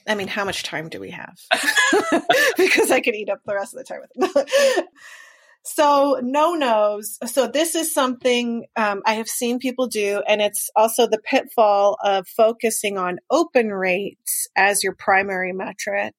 I 0.07 0.15
mean, 0.15 0.27
how 0.27 0.45
much 0.45 0.63
time 0.63 0.89
do 0.89 0.99
we 0.99 1.11
have? 1.11 1.37
because 2.57 2.91
I 2.91 3.01
could 3.01 3.15
eat 3.15 3.29
up 3.29 3.39
the 3.45 3.55
rest 3.55 3.73
of 3.73 3.79
the 3.79 3.83
time 3.83 4.01
with. 4.01 4.85
So 5.69 6.17
no 6.23 6.53
nos. 6.53 7.17
So 7.25 7.47
this 7.47 7.75
is 7.75 7.93
something 7.93 8.67
um, 8.77 9.01
I 9.05 9.15
have 9.15 9.27
seen 9.27 9.59
people 9.59 9.87
do, 9.87 10.23
and 10.25 10.41
it's 10.41 10.69
also 10.77 11.07
the 11.07 11.19
pitfall 11.19 11.97
of 12.01 12.25
focusing 12.25 12.97
on 12.97 13.17
open 13.29 13.67
rates 13.67 14.47
as 14.55 14.81
your 14.81 14.95
primary 14.95 15.51
metric 15.51 16.13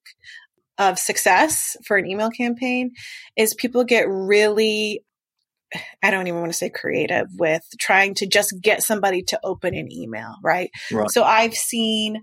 of 0.77 0.99
success 0.99 1.77
for 1.87 1.97
an 1.97 2.07
email 2.07 2.29
campaign. 2.29 2.91
Is 3.37 3.55
people 3.55 3.85
get 3.85 4.07
really 4.07 5.03
I 6.03 6.11
don't 6.11 6.27
even 6.27 6.41
want 6.41 6.53
to 6.53 6.59
say 6.59 6.71
creative 6.71 7.29
with 7.39 7.63
trying 7.81 8.15
to 8.17 8.27
just 8.27 8.55
get 8.61 8.83
somebody 8.83 9.23
to 9.29 9.41
open 9.43 9.75
an 9.75 9.91
email, 9.93 10.35
right? 10.43 10.71
right? 10.93 11.11
So 11.11 11.25
I've 11.25 11.55
seen 11.55 12.23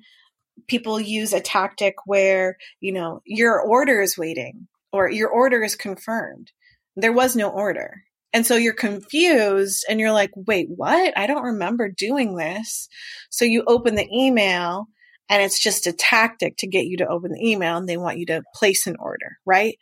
people 0.67 0.99
use 0.99 1.33
a 1.33 1.41
tactic 1.41 1.95
where, 2.05 2.57
you 2.79 2.91
know, 2.91 3.21
your 3.25 3.59
order 3.61 4.01
is 4.01 4.17
waiting 4.17 4.67
or 4.91 5.09
your 5.09 5.29
order 5.29 5.63
is 5.63 5.75
confirmed 5.75 6.51
there 6.95 7.13
was 7.13 7.35
no 7.35 7.49
order. 7.49 8.03
And 8.33 8.45
so 8.45 8.55
you're 8.55 8.73
confused 8.73 9.85
and 9.89 9.99
you're 9.99 10.11
like, 10.11 10.31
wait, 10.35 10.67
what? 10.69 11.17
I 11.17 11.27
don't 11.27 11.43
remember 11.43 11.89
doing 11.89 12.35
this. 12.35 12.89
So 13.29 13.45
you 13.45 13.63
open 13.65 13.95
the 13.95 14.09
email 14.13 14.87
and 15.29 15.41
it's 15.41 15.59
just 15.59 15.87
a 15.87 15.93
tactic 15.93 16.57
to 16.57 16.67
get 16.67 16.85
you 16.85 16.97
to 16.97 17.07
open 17.07 17.31
the 17.31 17.45
email 17.45 17.77
and 17.77 17.87
they 17.87 17.97
want 17.97 18.17
you 18.17 18.25
to 18.27 18.43
place 18.53 18.87
an 18.87 18.97
order, 18.99 19.37
right? 19.45 19.77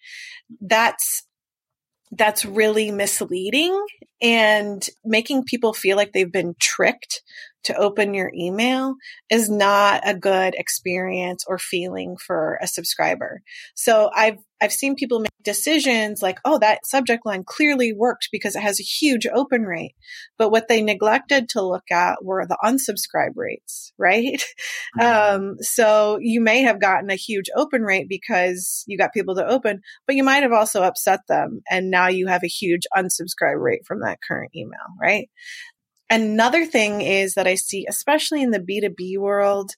That's 0.62 1.26
that's 2.16 2.46
really 2.46 2.92
misleading 2.92 3.76
and 4.22 4.88
making 5.04 5.46
people 5.46 5.74
feel 5.74 5.98
like 5.98 6.14
they've 6.14 6.32
been 6.32 6.54
tricked 6.60 7.24
to 7.66 7.76
open 7.76 8.14
your 8.14 8.32
email 8.36 8.96
is 9.30 9.50
not 9.50 10.02
a 10.06 10.14
good 10.14 10.56
experience 10.56 11.46
or 11.48 11.58
feeling 11.58 12.16
for 12.18 12.58
a 12.62 12.68
subscriber. 12.68 13.42
So 13.76 14.10
I've 14.14 14.38
I've 14.64 14.72
seen 14.72 14.96
people 14.96 15.20
make 15.20 15.30
decisions 15.44 16.22
like, 16.22 16.40
oh, 16.46 16.58
that 16.60 16.86
subject 16.86 17.26
line 17.26 17.44
clearly 17.46 17.92
worked 17.92 18.30
because 18.32 18.56
it 18.56 18.62
has 18.62 18.80
a 18.80 18.84
huge 18.84 19.28
open 19.28 19.64
rate. 19.64 19.94
But 20.38 20.52
what 20.52 20.70
they 20.70 20.82
neglected 20.82 21.50
to 21.50 21.62
look 21.62 21.92
at 21.92 22.24
were 22.24 22.46
the 22.48 22.58
unsubscribe 22.64 23.34
rates, 23.36 23.92
right? 23.98 24.42
Mm-hmm. 25.00 25.36
Um, 25.36 25.56
so 25.60 26.20
you 26.22 26.40
may 26.40 26.62
have 26.62 26.80
gotten 26.80 27.10
a 27.10 27.16
huge 27.16 27.48
open 27.56 27.82
rate 27.82 28.08
because 28.08 28.84
you 28.86 28.96
got 28.96 29.12
people 29.12 29.34
to 29.36 29.48
open, 29.48 29.82
but 30.06 30.16
you 30.16 30.24
might 30.24 30.44
have 30.44 30.52
also 30.52 30.84
upset 30.84 31.22
them. 31.28 31.62
And 31.68 31.90
now 31.90 32.10
you 32.10 32.28
have 32.28 32.44
a 32.44 32.48
huge 32.48 32.84
unsubscribe 32.96 33.60
rate 33.60 33.88
from 33.88 34.02
that 34.02 34.20
current 34.28 34.52
email, 34.56 34.78
right? 35.02 35.30
Another 36.14 36.64
thing 36.64 37.02
is 37.02 37.34
that 37.34 37.48
I 37.48 37.56
see, 37.56 37.88
especially 37.90 38.44
in 38.44 38.52
the 38.52 38.60
B2B 38.60 39.18
world, 39.18 39.72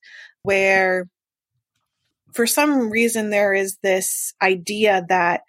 where 0.43 1.07
for 2.33 2.45
some 2.45 2.89
reason 2.89 3.29
there 3.29 3.53
is 3.53 3.77
this 3.81 4.33
idea 4.41 5.05
that 5.07 5.43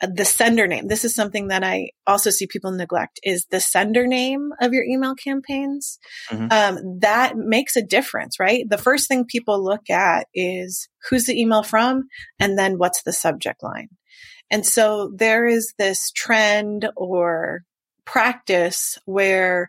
the 0.00 0.24
sender 0.24 0.68
name, 0.68 0.86
this 0.86 1.04
is 1.04 1.12
something 1.12 1.48
that 1.48 1.64
I 1.64 1.90
also 2.06 2.30
see 2.30 2.46
people 2.46 2.70
neglect, 2.70 3.18
is 3.24 3.46
the 3.50 3.58
sender 3.58 4.06
name 4.06 4.52
of 4.60 4.72
your 4.72 4.84
email 4.84 5.16
campaigns. 5.16 5.98
Mm-hmm. 6.30 6.46
Um, 6.52 7.00
that 7.00 7.36
makes 7.36 7.74
a 7.74 7.82
difference, 7.82 8.38
right? 8.38 8.64
The 8.68 8.78
first 8.78 9.08
thing 9.08 9.24
people 9.24 9.60
look 9.62 9.90
at 9.90 10.28
is 10.32 10.88
who's 11.10 11.26
the 11.26 11.40
email 11.40 11.64
from 11.64 12.04
and 12.38 12.56
then 12.56 12.78
what's 12.78 13.02
the 13.02 13.12
subject 13.12 13.60
line. 13.64 13.88
And 14.52 14.64
so 14.64 15.10
there 15.16 15.46
is 15.46 15.74
this 15.78 16.12
trend 16.12 16.88
or 16.96 17.62
practice 18.04 18.98
where 19.04 19.68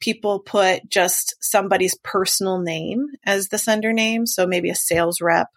people 0.00 0.40
put 0.40 0.88
just 0.88 1.34
somebody's 1.40 1.96
personal 2.02 2.60
name 2.60 3.06
as 3.24 3.48
the 3.48 3.58
sender 3.58 3.92
name. 3.92 4.26
So 4.26 4.46
maybe 4.46 4.70
a 4.70 4.74
sales 4.74 5.20
rep, 5.20 5.48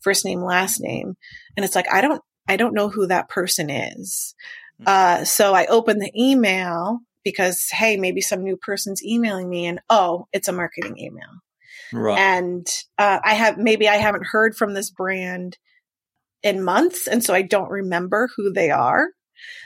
first 0.00 0.24
name, 0.24 0.42
last 0.42 0.80
name. 0.80 1.16
And 1.56 1.64
it's 1.64 1.74
like, 1.74 1.92
I 1.92 2.00
don't, 2.00 2.22
I 2.48 2.56
don't 2.56 2.74
know 2.74 2.88
who 2.88 3.06
that 3.06 3.28
person 3.28 3.70
is. 3.70 4.34
Hmm. 4.78 4.84
Uh, 4.86 5.24
so 5.24 5.54
I 5.54 5.66
open 5.66 5.98
the 5.98 6.12
email 6.16 7.00
because, 7.22 7.68
hey, 7.70 7.96
maybe 7.96 8.20
some 8.20 8.42
new 8.42 8.56
person's 8.56 9.04
emailing 9.04 9.48
me 9.48 9.66
and 9.66 9.80
oh, 9.88 10.26
it's 10.32 10.48
a 10.48 10.52
marketing 10.52 10.98
email. 10.98 11.40
Right. 11.92 12.18
And 12.18 12.66
uh, 12.98 13.20
I 13.24 13.34
have, 13.34 13.56
maybe 13.56 13.88
I 13.88 13.96
haven't 13.96 14.26
heard 14.26 14.56
from 14.56 14.74
this 14.74 14.90
brand 14.90 15.56
in 16.42 16.62
months. 16.62 17.06
And 17.06 17.24
so 17.24 17.32
I 17.32 17.42
don't 17.42 17.70
remember 17.70 18.28
who 18.36 18.52
they 18.52 18.70
are. 18.70 19.08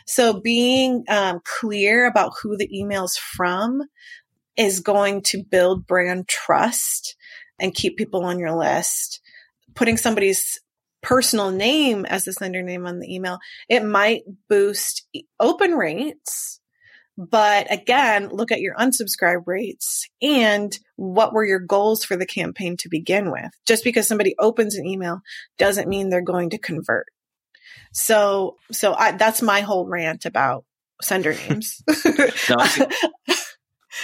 So 0.07 0.41
being 0.41 1.05
um, 1.09 1.41
clear 1.45 2.07
about 2.07 2.33
who 2.43 2.57
the 2.57 2.69
email's 2.77 3.17
from 3.17 3.83
is 4.59 4.81
going 4.81 5.23
to 5.23 5.43
build 5.43 5.87
brand 5.87 6.29
trust 6.29 7.17
and 7.59 7.75
keep 7.75 7.97
people 7.97 8.25
on 8.25 8.39
your 8.39 8.53
list. 8.53 9.21
Putting 9.75 9.97
somebody's 9.97 10.61
personal 11.01 11.51
name 11.51 12.05
as 12.05 12.25
the 12.25 12.33
sender 12.33 12.63
name 12.63 12.87
on 12.87 12.99
the 12.99 13.15
email, 13.15 13.39
it 13.69 13.85
might 13.85 14.23
boost 14.49 15.07
open 15.39 15.73
rates. 15.73 16.61
But 17.17 17.73
again, 17.73 18.29
look 18.29 18.53
at 18.53 18.61
your 18.61 18.77
unsubscribe 18.77 19.43
rates 19.47 20.09
and 20.23 20.77
what 20.97 21.33
were 21.33 21.45
your 21.45 21.59
goals 21.59 22.05
for 22.05 22.17
the 22.17 22.27
campaign 22.27 22.77
to 22.79 22.89
begin 22.89 23.33
with. 23.33 23.51
Just 23.67 23.83
because 23.83 24.07
somebody 24.07 24.35
opens 24.39 24.77
an 24.77 24.87
email 24.87 25.21
doesn't 25.57 25.89
mean 25.89 26.11
they're 26.11 26.21
going 26.21 26.51
to 26.51 26.59
convert. 26.59 27.07
So, 27.93 28.57
so 28.71 28.95
I, 28.95 29.13
that's 29.13 29.43
my 29.43 29.61
whole 29.61 29.87
rant 29.87 30.27
about 30.27 30.65
sender 31.03 31.35
names. 31.35 31.83
no, 32.49 32.57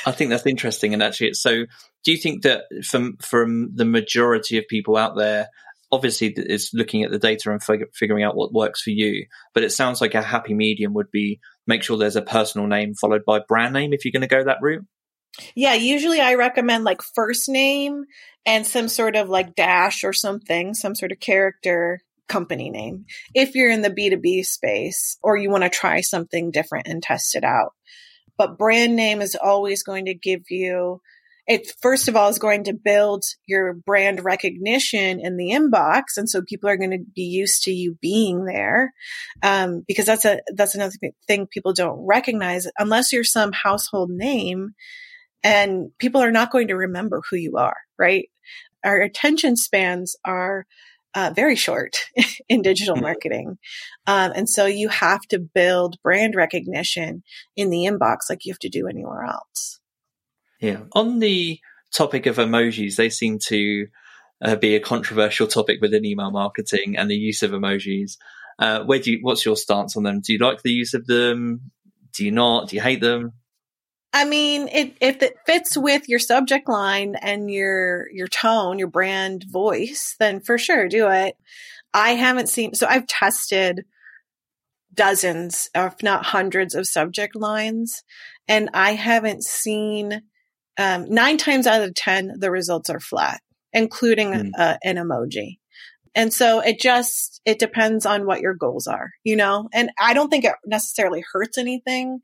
I, 0.07 0.13
think, 0.13 0.31
that's 0.31 0.47
interesting. 0.47 0.95
And 0.95 1.03
actually, 1.03 1.29
it's 1.29 1.43
so 1.43 1.65
do 2.05 2.13
you 2.13 2.19
think 2.19 2.43
that 2.43 2.65
from 2.85 3.17
from 3.19 3.75
the 3.75 3.85
majority 3.85 4.59
of 4.59 4.69
people 4.69 4.97
out 4.97 5.17
there, 5.17 5.49
obviously 5.91 6.33
is 6.37 6.71
looking 6.75 7.05
at 7.05 7.11
the 7.11 7.19
data 7.19 7.51
and 7.51 7.63
fig- 7.63 7.95
figuring 7.95 8.25
out 8.25 8.37
what 8.37 8.53
works 8.53 8.83
for 8.83 8.91
you, 8.91 9.27
but 9.55 9.63
it 9.63 9.71
sounds 9.71 10.01
like 10.01 10.15
a 10.15 10.23
happy 10.23 10.55
medium 10.55 10.95
would 10.95 11.11
be 11.11 11.41
make 11.67 11.83
sure 11.83 11.97
there's 11.97 12.17
a 12.17 12.23
personal 12.23 12.67
name 12.67 12.95
followed 12.95 13.25
by 13.25 13.41
brand 13.47 13.73
name 13.73 13.93
if 13.93 14.05
you're 14.05 14.13
going 14.13 14.23
to 14.23 14.27
go 14.27 14.45
that 14.45 14.59
route. 14.61 14.85
Yeah, 15.55 15.75
usually 15.75 16.21
I 16.21 16.35
recommend 16.35 16.85
like 16.85 17.03
first 17.15 17.49
name 17.49 18.05
and 18.47 18.67
some 18.67 18.89
sort 18.89 19.17
of 19.17 19.29
like 19.29 19.55
dash 19.55 20.05
or 20.05 20.13
something, 20.13 20.75
some 20.75 20.95
sort 20.95 21.13
of 21.13 21.21
character 21.21 22.01
company 22.29 22.71
name 22.71 23.05
if 23.35 23.55
you're 23.55 23.71
in 23.71 23.83
the 23.83 23.91
B2B 23.91 24.47
space 24.47 25.19
or 25.23 25.37
you 25.37 25.51
want 25.51 25.65
to 25.65 25.71
try 25.71 26.01
something 26.01 26.51
different 26.51 26.89
and 26.89 27.03
test 27.03 27.35
it 27.35 27.45
out. 27.45 27.73
But 28.37 28.59
brand 28.59 28.97
name 28.97 29.21
is 29.21 29.37
always 29.41 29.83
going 29.83 30.07
to 30.07 30.15
give 30.15 30.43
you 30.51 31.01
it 31.47 31.71
first 31.83 32.09
of 32.09 32.17
all 32.17 32.31
is 32.31 32.39
going 32.39 32.65
to 32.65 32.73
build 32.73 33.23
your 33.47 33.75
brand 33.75 34.25
recognition 34.25 35.21
in 35.21 35.37
the 35.37 35.51
inbox 35.51 36.17
and 36.17 36.29
so 36.29 36.41
people 36.41 36.71
are 36.71 36.79
going 36.79 36.91
to 36.91 37.05
be 37.15 37.25
used 37.25 37.65
to 37.65 37.71
you 37.71 37.99
being 38.01 38.47
there 38.47 38.95
um, 39.43 39.85
because 39.87 40.07
that's 40.07 40.25
a 40.25 40.41
that's 40.55 40.75
another 40.75 40.95
thing 41.27 41.47
people 41.47 41.75
don't 41.75 42.07
recognize 42.07 42.67
unless 42.79 43.13
you're 43.13 43.25
some 43.25 43.53
household 43.53 44.09
name 44.11 44.71
and 45.43 45.91
people 45.99 46.23
are 46.23 46.33
not 46.33 46.51
going 46.51 46.69
to 46.69 46.77
remember 46.77 47.21
who 47.31 47.37
you 47.37 47.59
are 47.59 47.77
right? 47.99 48.29
Our 48.85 49.01
attention 49.01 49.57
spans 49.57 50.17
are 50.25 50.67
uh, 51.15 51.33
very 51.35 51.57
short 51.57 51.97
in 52.49 52.63
digital 52.63 52.95
mm-hmm. 52.95 53.05
marketing. 53.05 53.59
Um, 54.07 54.33
and 54.35 54.49
so 54.49 54.67
you 54.67 54.89
have 54.89 55.23
to 55.29 55.39
build 55.39 55.97
brand 56.03 56.35
recognition 56.35 57.23
in 57.57 57.71
the 57.71 57.85
inbox 57.85 58.29
like 58.29 58.45
you 58.45 58.53
have 58.53 58.59
to 58.61 58.69
do 58.69 58.89
anywhere 58.89 59.25
else. 59.25 59.81
Yeah. 60.61 60.81
On 60.93 61.19
the 61.19 61.59
topic 61.93 62.27
of 62.27 62.37
emojis, 62.37 62.97
they 62.97 63.11
seem 63.11 63.39
to 63.47 63.87
uh, 64.43 64.57
be 64.57 64.75
a 64.75 64.81
controversial 64.81 65.47
topic 65.47 65.81
within 65.81 66.05
email 66.05 66.31
marketing 66.31 66.97
and 66.97 67.11
the 67.11 67.17
use 67.17 67.43
of 67.43 67.53
emojis. 67.53 68.17
Uh, 68.59 68.85
where 68.85 68.99
do 68.99 69.13
you, 69.13 69.19
what's 69.23 69.45
your 69.45 69.57
stance 69.57 69.97
on 69.97 70.05
them? 70.05 70.21
Do 70.21 70.33
you 70.33 70.39
like 70.39 70.63
the 70.63 70.71
use 70.71 70.95
of 70.95 71.07
them? 71.07 71.73
Do 72.13 72.25
you 72.25 72.31
not? 72.31 72.69
Do 72.69 72.77
you 72.77 72.83
hate 72.83 73.01
them? 73.01 73.33
I 74.15 74.25
mean, 74.25 74.69
it, 74.69 74.97
if 75.01 75.23
it 75.23 75.35
fits 75.45 75.77
with 75.77 76.09
your 76.09 76.21
subject 76.21 76.69
line 76.69 77.17
and 77.21 77.51
your 77.51 78.09
your 78.13 78.29
tone, 78.29 78.79
your 78.79 78.89
brand 78.89 79.45
voice, 79.51 80.15
then 80.21 80.41
for 80.41 80.57
sure 80.57 80.89
do 80.89 81.09
it. 81.11 81.37
I 81.93 82.11
haven't 82.11 82.49
seen 82.49 82.75
so 82.75 82.87
I've 82.87 83.09
tested 83.09 83.85
dozens, 84.95 85.69
if 85.75 86.01
not 86.01 86.27
hundreds, 86.27 86.77
of 86.77 86.87
subject 86.87 87.35
lines, 87.35 88.05
and 88.47 88.71
I 88.73 88.93
haven't 88.93 89.43
seen 89.43 90.23
um, 90.79 91.07
nine 91.09 91.37
times 91.37 91.67
out 91.67 91.83
of 91.83 91.95
ten 91.97 92.35
the 92.39 92.53
results 92.53 92.91
are 92.91 93.01
flat, 93.01 93.41
including 93.73 94.31
mm. 94.31 94.51
uh, 94.57 94.77
an 94.85 94.95
emoji. 94.95 95.59
And 96.15 96.33
so 96.33 96.61
it 96.61 96.81
just, 96.81 97.41
it 97.45 97.59
depends 97.59 98.07
on 98.07 98.27
what 98.27 98.41
your 98.41 98.55
goals 98.55 98.87
are, 98.87 99.11
you 99.25 99.37
know? 99.37 99.69
And 99.73 99.91
I 99.99 100.15
don't 100.15 100.29
think 100.29 100.45
it 100.45 100.55
necessarily 100.65 101.25
hurts 101.33 101.59
anything 101.59 102.21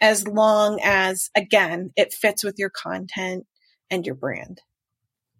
as 0.00 0.26
long 0.26 0.80
as, 0.82 1.30
again, 1.36 1.90
it 1.96 2.12
fits 2.12 2.44
with 2.44 2.54
your 2.58 2.70
content 2.70 3.46
and 3.90 4.06
your 4.06 4.14
brand. 4.14 4.60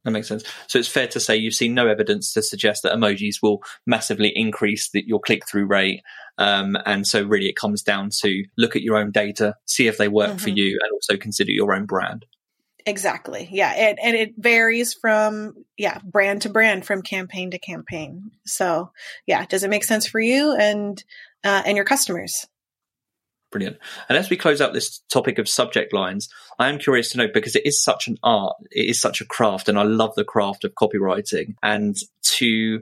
That 0.04 0.10
makes 0.10 0.26
sense. 0.26 0.42
So 0.66 0.80
it's 0.80 0.88
fair 0.88 1.06
to 1.06 1.20
say 1.20 1.36
you've 1.36 1.54
seen 1.54 1.74
no 1.74 1.86
evidence 1.86 2.32
to 2.32 2.42
suggest 2.42 2.82
that 2.82 2.92
emojis 2.92 3.36
will 3.40 3.62
massively 3.86 4.32
increase 4.34 4.90
the, 4.90 5.04
your 5.06 5.20
click 5.20 5.46
through 5.46 5.66
rate. 5.66 6.02
Um, 6.38 6.76
and 6.84 7.06
so 7.06 7.22
really 7.22 7.48
it 7.48 7.54
comes 7.54 7.82
down 7.82 8.10
to 8.22 8.44
look 8.58 8.74
at 8.74 8.82
your 8.82 8.96
own 8.96 9.12
data, 9.12 9.54
see 9.66 9.86
if 9.86 9.98
they 9.98 10.08
work 10.08 10.30
mm-hmm. 10.30 10.38
for 10.38 10.50
you, 10.50 10.78
and 10.82 10.92
also 10.92 11.16
consider 11.16 11.52
your 11.52 11.72
own 11.72 11.86
brand. 11.86 12.26
Exactly. 12.86 13.48
Yeah. 13.50 13.90
It, 13.90 13.98
and 14.02 14.16
it 14.16 14.34
varies 14.36 14.94
from, 14.94 15.54
yeah, 15.78 15.98
brand 16.04 16.42
to 16.42 16.48
brand, 16.48 16.84
from 16.84 17.02
campaign 17.02 17.52
to 17.52 17.58
campaign. 17.58 18.32
So 18.44 18.90
yeah, 19.26 19.46
does 19.46 19.62
it 19.62 19.70
make 19.70 19.84
sense 19.84 20.06
for 20.06 20.20
you 20.20 20.54
and, 20.54 21.02
uh, 21.44 21.62
and 21.64 21.76
your 21.76 21.84
customers? 21.84 22.46
Brilliant. 23.52 23.76
And 24.08 24.16
as 24.16 24.30
we 24.30 24.36
close 24.36 24.60
out 24.62 24.72
this 24.72 25.00
topic 25.12 25.38
of 25.38 25.48
subject 25.48 25.92
lines, 25.92 26.30
I 26.58 26.70
am 26.70 26.78
curious 26.78 27.10
to 27.10 27.18
know 27.18 27.28
because 27.32 27.54
it 27.54 27.66
is 27.66 27.82
such 27.82 28.08
an 28.08 28.16
art, 28.22 28.56
it 28.70 28.88
is 28.88 29.00
such 29.00 29.20
a 29.20 29.26
craft, 29.26 29.68
and 29.68 29.78
I 29.78 29.82
love 29.82 30.14
the 30.14 30.24
craft 30.24 30.64
of 30.64 30.72
copywriting. 30.72 31.54
And 31.62 31.94
to 32.38 32.80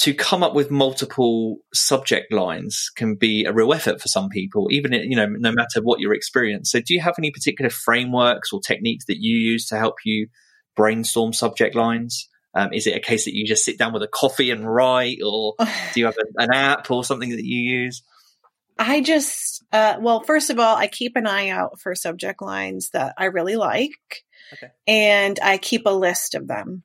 to 0.00 0.14
come 0.14 0.42
up 0.42 0.54
with 0.54 0.70
multiple 0.70 1.58
subject 1.74 2.32
lines 2.32 2.90
can 2.96 3.16
be 3.16 3.44
a 3.44 3.52
real 3.52 3.74
effort 3.74 4.00
for 4.00 4.08
some 4.08 4.30
people, 4.30 4.68
even 4.70 4.92
you 4.94 5.14
know, 5.14 5.26
no 5.26 5.52
matter 5.52 5.82
what 5.82 6.00
your 6.00 6.14
experience. 6.14 6.70
So, 6.70 6.80
do 6.80 6.94
you 6.94 7.00
have 7.00 7.16
any 7.18 7.30
particular 7.30 7.68
frameworks 7.70 8.50
or 8.52 8.60
techniques 8.60 9.04
that 9.06 9.18
you 9.20 9.36
use 9.36 9.66
to 9.66 9.76
help 9.76 9.96
you 10.04 10.28
brainstorm 10.74 11.34
subject 11.34 11.74
lines? 11.74 12.28
Um, 12.54 12.72
is 12.72 12.86
it 12.86 12.96
a 12.96 13.00
case 13.00 13.26
that 13.26 13.34
you 13.34 13.46
just 13.46 13.64
sit 13.64 13.78
down 13.78 13.92
with 13.92 14.02
a 14.02 14.08
coffee 14.08 14.50
and 14.50 14.66
write, 14.66 15.18
or 15.24 15.54
do 15.92 16.00
you 16.00 16.06
have 16.06 16.16
a, 16.16 16.42
an 16.42 16.52
app 16.52 16.90
or 16.90 17.04
something 17.04 17.30
that 17.30 17.44
you 17.44 17.60
use? 17.60 18.02
I 18.78 19.02
just, 19.02 19.62
uh, 19.70 19.98
well, 20.00 20.22
first 20.22 20.48
of 20.48 20.58
all, 20.58 20.74
I 20.74 20.86
keep 20.86 21.16
an 21.16 21.26
eye 21.26 21.50
out 21.50 21.78
for 21.78 21.94
subject 21.94 22.40
lines 22.40 22.88
that 22.94 23.12
I 23.18 23.26
really 23.26 23.56
like, 23.56 24.24
okay. 24.54 24.68
and 24.86 25.38
I 25.42 25.58
keep 25.58 25.84
a 25.84 25.90
list 25.90 26.34
of 26.34 26.48
them 26.48 26.84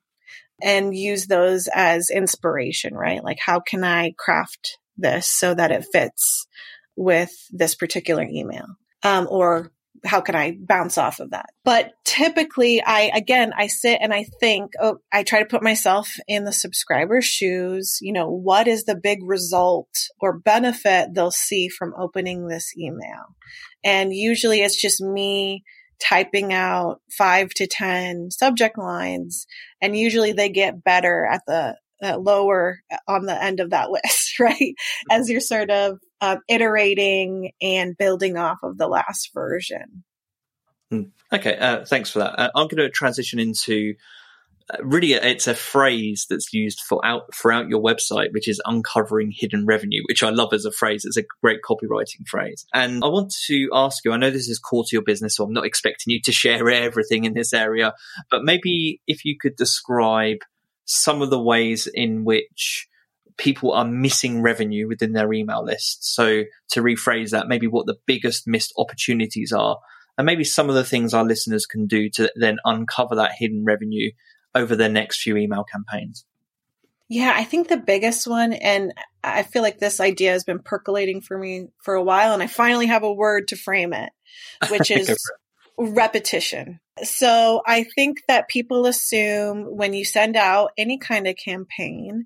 and 0.62 0.96
use 0.96 1.28
those 1.28 1.68
as 1.74 2.10
inspiration, 2.10 2.94
right? 2.94 3.24
Like, 3.24 3.40
how 3.40 3.60
can 3.60 3.84
I 3.84 4.14
craft 4.18 4.78
this 4.98 5.28
so 5.28 5.54
that 5.54 5.72
it 5.72 5.86
fits 5.92 6.48
with 6.96 7.32
this 7.52 7.76
particular 7.76 8.24
email? 8.24 8.66
Um, 9.04 9.28
or 9.30 9.72
how 10.04 10.22
can 10.22 10.36
I 10.36 10.58
bounce 10.60 10.98
off 10.98 11.20
of 11.20 11.32
that? 11.32 11.50
But 11.64 11.92
typically 12.04 12.82
I, 12.84 13.12
again, 13.14 13.54
I 13.56 13.68
sit 13.68 14.00
and 14.02 14.14
I 14.14 14.26
think, 14.40 14.74
oh, 14.80 15.00
I 15.12 15.24
try 15.24 15.40
to 15.40 15.46
put 15.46 15.64
myself 15.64 16.16
in 16.28 16.46
the 16.46 16.52
subscriber's 16.52 17.26
shoes. 17.26 17.98
You 18.02 18.14
know, 18.14 18.30
what 18.30 18.68
is 18.68 18.84
the 18.84 18.96
big 18.96 19.20
result 19.24 19.90
or 20.20 20.38
benefit 20.38 21.14
they'll 21.14 21.32
see 21.32 21.70
from 21.70 21.94
opening 21.98 22.48
this 22.48 22.74
email? 22.78 23.36
And 23.84 24.14
usually 24.14 24.62
it's 24.62 24.80
just 24.80 25.02
me 25.02 25.64
typing 26.00 26.54
out 26.54 27.02
five 27.12 27.50
to 27.52 27.68
10 27.68 28.32
subject 28.32 28.78
lines. 28.78 29.48
And 29.82 29.98
usually 29.98 30.34
they 30.34 30.50
get 30.50 30.84
better 30.84 31.26
at 31.26 31.42
the 31.48 31.78
uh, 32.04 32.18
lower 32.18 32.80
on 33.08 33.26
the 33.26 33.42
end 33.42 33.60
of 33.60 33.72
that 33.72 33.90
list, 34.04 34.40
right? 34.40 34.76
As 35.10 35.30
you're 35.30 35.42
sort 35.42 35.70
of 35.70 36.00
uh, 36.22 36.38
iterating 36.48 37.52
and 37.62 37.98
building 37.98 38.38
off 38.38 38.58
of 38.64 38.78
the 38.78 38.88
last 38.88 39.32
version. 39.34 40.04
Hmm. 40.92 41.04
Okay, 41.32 41.58
uh, 41.58 41.86
thanks 41.86 42.12
for 42.12 42.20
that. 42.20 42.40
Uh, 42.40 42.52
I'm 42.56 42.68
going 42.68 42.78
to 42.78 42.90
transition 42.90 43.40
into 43.40 43.96
really 44.80 45.14
it's 45.14 45.48
a 45.48 45.54
phrase 45.54 46.26
that's 46.30 46.52
used 46.52 46.80
for 46.80 47.04
out 47.06 47.34
throughout 47.36 47.70
your 47.70 47.82
website 47.82 48.30
which 48.32 48.48
is 48.48 48.60
uncovering 48.66 49.32
hidden 49.32 49.66
revenue 49.66 50.02
which 50.10 50.24
i 50.24 50.30
love 50.30 50.54
as 50.54 50.66
a 50.66 50.72
phrase. 50.72 51.06
It's 51.06 51.18
a 51.18 51.24
great 51.42 51.60
copywriting 51.62 52.28
phrase. 52.28 52.66
And 52.74 53.04
i 53.04 53.08
want 53.08 53.34
to 53.46 53.70
ask 53.74 54.04
you 54.04 54.12
i 54.12 54.18
know 54.18 54.32
this 54.32 54.50
is 54.50 54.60
core 54.60 54.84
to 54.84 54.96
your 54.96 55.04
business 55.04 55.36
so 55.36 55.44
i'm 55.44 55.54
not 55.54 55.66
expecting 55.66 56.12
you 56.12 56.22
to 56.22 56.32
share 56.32 56.68
everything 56.70 57.26
in 57.26 57.34
this 57.34 57.54
area 57.54 57.94
but 58.32 58.44
maybe 58.44 59.02
if 59.08 59.24
you 59.24 59.38
could 59.40 59.56
describe 59.56 60.38
some 60.86 61.22
of 61.22 61.30
the 61.30 61.42
ways 61.42 61.88
in 61.94 62.24
which 62.26 62.88
people 63.38 63.74
are 63.74 63.86
missing 63.86 64.42
revenue 64.42 64.88
within 64.88 65.14
their 65.14 65.32
email 65.34 65.64
list. 65.64 66.14
So 66.16 66.44
to 66.70 66.82
rephrase 66.82 67.32
that 67.32 67.48
maybe 67.48 67.68
what 67.68 67.86
the 67.86 67.98
biggest 68.06 68.48
missed 68.48 68.74
opportunities 68.78 69.52
are 69.52 69.78
and 70.18 70.26
maybe 70.26 70.44
some 70.44 70.70
of 70.70 70.76
the 70.76 70.86
things 70.86 71.14
our 71.14 71.26
listeners 71.26 71.66
can 71.66 71.88
do 71.88 72.10
to 72.12 72.32
then 72.36 72.58
uncover 72.64 73.16
that 73.16 73.34
hidden 73.38 73.66
revenue 73.66 74.12
over 74.56 74.76
their 74.76 74.90
next 74.90 75.22
few 75.22 75.38
email 75.38 75.64
campaigns? 75.64 76.26
Yeah, 77.08 77.34
I 77.36 77.44
think 77.44 77.68
the 77.68 77.78
biggest 77.78 78.26
one, 78.26 78.54
and 78.54 78.92
I 79.24 79.44
feel 79.44 79.62
like 79.62 79.78
this 79.78 80.00
idea 80.00 80.32
has 80.32 80.44
been 80.44 80.60
percolating 80.60 81.22
for 81.22 81.38
me 81.38 81.68
for 81.84 81.94
a 81.94 82.04
while, 82.04 82.34
and 82.34 82.42
I 82.42 82.48
finally 82.48 82.88
have 82.88 83.04
a 83.04 83.14
word 83.14 83.50
to 83.50 83.56
frame 83.56 83.94
it, 83.94 84.10
which 84.70 84.90
is 84.92 85.16
repetition. 85.78 86.80
So 87.04 87.62
I 87.66 87.84
think 87.84 88.24
that 88.28 88.48
people 88.48 88.86
assume 88.86 89.66
when 89.66 89.94
you 89.94 90.06
send 90.06 90.36
out 90.36 90.72
any 90.78 90.98
kind 90.98 91.28
of 91.28 91.36
campaign 91.36 92.26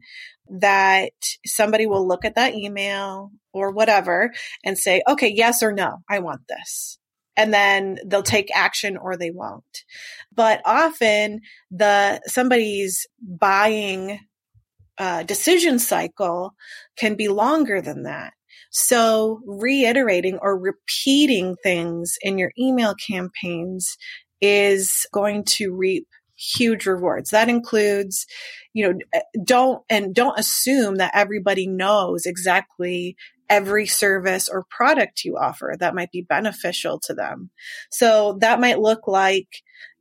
that 0.49 1.11
somebody 1.45 1.86
will 1.86 2.07
look 2.07 2.23
at 2.23 2.36
that 2.36 2.53
email 2.53 3.32
or 3.51 3.71
whatever 3.71 4.32
and 4.63 4.77
say, 4.77 5.01
okay, 5.07 5.32
yes 5.34 5.63
or 5.63 5.71
no, 5.71 6.03
I 6.09 6.19
want 6.19 6.41
this. 6.47 6.99
And 7.40 7.54
then 7.54 7.98
they'll 8.06 8.22
take 8.22 8.50
action 8.54 8.98
or 8.98 9.16
they 9.16 9.32
won't. 9.32 9.86
But 10.36 10.62
often 10.66 11.40
the 11.72 12.22
somebody's 12.26 13.08
buying 13.22 14.20
uh, 14.98 15.24
decision 15.24 15.80
cycle 15.80 16.54
can 16.98 17.16
be 17.16 17.30
longer 17.30 17.82
than 17.82 18.04
that. 18.04 18.34
So 18.72 19.40
reiterating 19.46 20.38
or 20.42 20.60
repeating 20.60 21.56
things 21.64 22.18
in 22.22 22.38
your 22.38 22.52
email 22.60 22.94
campaigns 23.10 23.98
is 24.42 25.08
going 25.14 25.46
to 25.46 25.74
reap 25.74 26.08
huge 26.36 26.86
rewards. 26.86 27.30
That 27.30 27.48
includes, 27.48 28.26
you 28.74 28.86
know, 28.86 29.22
don't 29.46 29.82
and 29.90 30.14
don't 30.14 30.38
assume 30.38 30.96
that 30.96 31.12
everybody 31.14 31.68
knows 31.68 32.26
exactly 32.26 33.16
every 33.50 33.88
service 33.88 34.47
or 34.47 34.66
product 34.70 35.24
you 35.26 35.38
offer 35.38 35.76
that 35.80 35.95
might 35.95 36.12
be 36.12 36.22
beneficial 36.22 37.00
to 37.00 37.14
them. 37.14 37.50
So 37.89 38.38
that 38.41 38.60
might 38.60 38.80
look 38.80 39.08
like, 39.08 39.47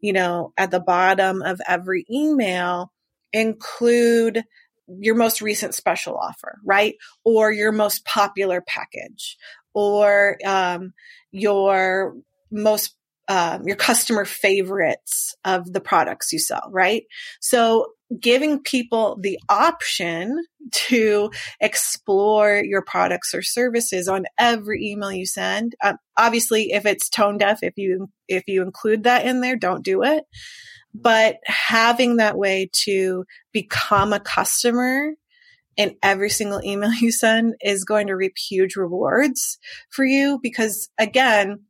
you 0.00 0.12
know, 0.12 0.52
at 0.56 0.70
the 0.70 0.80
bottom 0.80 1.42
of 1.42 1.60
every 1.66 2.04
email, 2.10 2.92
include 3.32 4.44
your 4.86 5.14
most 5.14 5.42
recent 5.42 5.74
special 5.74 6.16
offer, 6.16 6.58
right? 6.64 6.94
Or 7.24 7.52
your 7.52 7.72
most 7.72 8.04
popular 8.04 8.62
package 8.66 9.36
or 9.74 10.38
um, 10.46 10.92
your 11.30 12.16
most 12.50 12.94
um, 13.28 13.64
your 13.66 13.76
customer 13.76 14.24
favorites 14.24 15.34
of 15.44 15.70
the 15.70 15.82
products 15.82 16.32
you 16.32 16.38
sell, 16.38 16.66
right? 16.70 17.02
So 17.40 17.88
giving 18.20 18.62
people 18.62 19.18
the 19.20 19.38
option 19.48 20.44
to 20.72 21.30
explore 21.60 22.62
your 22.64 22.82
products 22.82 23.34
or 23.34 23.42
services 23.42 24.08
on 24.08 24.24
every 24.38 24.86
email 24.86 25.12
you 25.12 25.26
send. 25.26 25.74
Um, 25.82 25.96
obviously, 26.16 26.72
if 26.72 26.86
it's 26.86 27.08
tone 27.08 27.38
deaf, 27.38 27.62
if 27.62 27.74
you 27.76 28.08
if 28.26 28.44
you 28.46 28.62
include 28.62 29.04
that 29.04 29.26
in 29.26 29.40
there, 29.40 29.56
don't 29.56 29.84
do 29.84 30.02
it. 30.02 30.24
But 30.94 31.36
having 31.44 32.16
that 32.16 32.36
way 32.36 32.70
to 32.84 33.24
become 33.52 34.12
a 34.12 34.20
customer 34.20 35.12
in 35.76 35.96
every 36.02 36.30
single 36.30 36.62
email 36.62 36.92
you 36.92 37.12
send 37.12 37.54
is 37.62 37.84
going 37.84 38.08
to 38.08 38.16
reap 38.16 38.36
huge 38.36 38.76
rewards 38.76 39.58
for 39.90 40.04
you 40.04 40.38
because 40.42 40.88
again, 40.98 41.64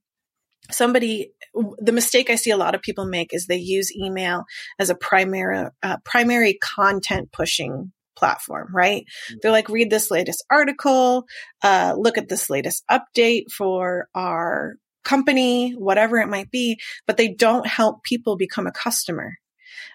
somebody 0.71 1.33
the 1.79 1.93
mistake 1.93 2.31
I 2.31 2.37
see 2.37 2.51
a 2.51 2.57
lot 2.57 2.75
of 2.75 2.83
people 2.83 3.07
make 3.07 3.33
is 3.33 3.47
they 3.47 3.57
use 3.57 3.95
email 3.95 4.45
as 4.79 4.91
a 4.91 4.95
primary 4.95 5.69
uh, 5.83 5.97
primary 6.05 6.59
content 6.61 7.31
pushing 7.33 7.93
platform, 8.17 8.69
right? 8.73 9.05
Mm-hmm. 9.05 9.37
They're 9.43 9.53
like, 9.53 9.69
read 9.69 9.91
this 9.91 10.11
latest 10.11 10.45
article, 10.51 11.25
uh, 11.63 11.95
look 11.97 12.19
at 12.19 12.29
this 12.29 12.51
latest 12.51 12.85
update 12.91 13.51
for 13.57 14.09
our 14.15 14.75
company, 15.05 15.73
whatever 15.73 16.19
it 16.19 16.29
might 16.29 16.51
be, 16.51 16.79
but 17.07 17.17
they 17.17 17.29
don't 17.29 17.67
help 17.67 18.03
people 18.03 18.37
become 18.37 18.67
a 18.67 18.73
customer. 18.73 19.35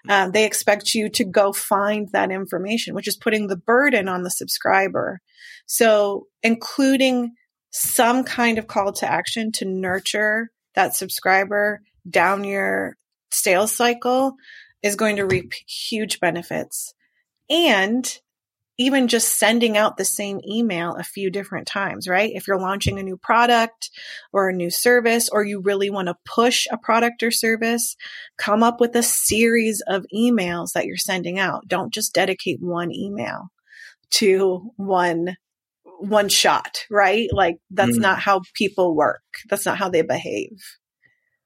Um, 0.08 0.32
they 0.32 0.44
expect 0.44 0.94
you 0.94 1.08
to 1.10 1.24
go 1.24 1.52
find 1.52 2.08
that 2.12 2.30
information, 2.30 2.94
which 2.94 3.08
is 3.08 3.16
putting 3.16 3.46
the 3.46 3.56
burden 3.56 4.08
on 4.08 4.22
the 4.22 4.30
subscriber. 4.30 5.20
So 5.66 6.26
including 6.42 7.32
some 7.70 8.24
kind 8.24 8.58
of 8.58 8.66
call 8.66 8.92
to 8.92 9.10
action 9.10 9.50
to 9.52 9.64
nurture 9.64 10.50
that 10.74 10.94
subscriber 10.94 11.82
down 12.08 12.44
your 12.44 12.96
sales 13.30 13.72
cycle 13.72 14.34
is 14.82 14.96
going 14.96 15.16
to 15.16 15.26
reap 15.26 15.52
huge 15.66 16.20
benefits. 16.20 16.94
And 17.48 18.06
even 18.76 19.06
just 19.06 19.38
sending 19.38 19.76
out 19.76 19.96
the 19.96 20.04
same 20.04 20.40
email 20.46 20.96
a 20.96 21.04
few 21.04 21.30
different 21.30 21.66
times, 21.66 22.08
right? 22.08 22.32
If 22.34 22.48
you're 22.48 22.58
launching 22.58 22.98
a 22.98 23.04
new 23.04 23.16
product 23.16 23.90
or 24.32 24.48
a 24.48 24.52
new 24.52 24.70
service, 24.70 25.28
or 25.28 25.44
you 25.44 25.60
really 25.60 25.90
want 25.90 26.08
to 26.08 26.16
push 26.24 26.66
a 26.70 26.76
product 26.76 27.22
or 27.22 27.30
service, 27.30 27.96
come 28.36 28.62
up 28.62 28.80
with 28.80 28.96
a 28.96 29.02
series 29.02 29.80
of 29.86 30.04
emails 30.12 30.72
that 30.72 30.86
you're 30.86 30.96
sending 30.96 31.38
out. 31.38 31.68
Don't 31.68 31.94
just 31.94 32.14
dedicate 32.14 32.60
one 32.60 32.92
email 32.92 33.48
to 34.10 34.72
one 34.76 35.36
one 36.00 36.28
shot, 36.28 36.84
right? 36.90 37.28
Like 37.32 37.56
that's 37.70 37.96
mm. 37.96 38.02
not 38.02 38.18
how 38.18 38.42
people 38.54 38.94
work. 38.96 39.22
That's 39.48 39.66
not 39.66 39.78
how 39.78 39.88
they 39.88 40.02
behave. 40.02 40.58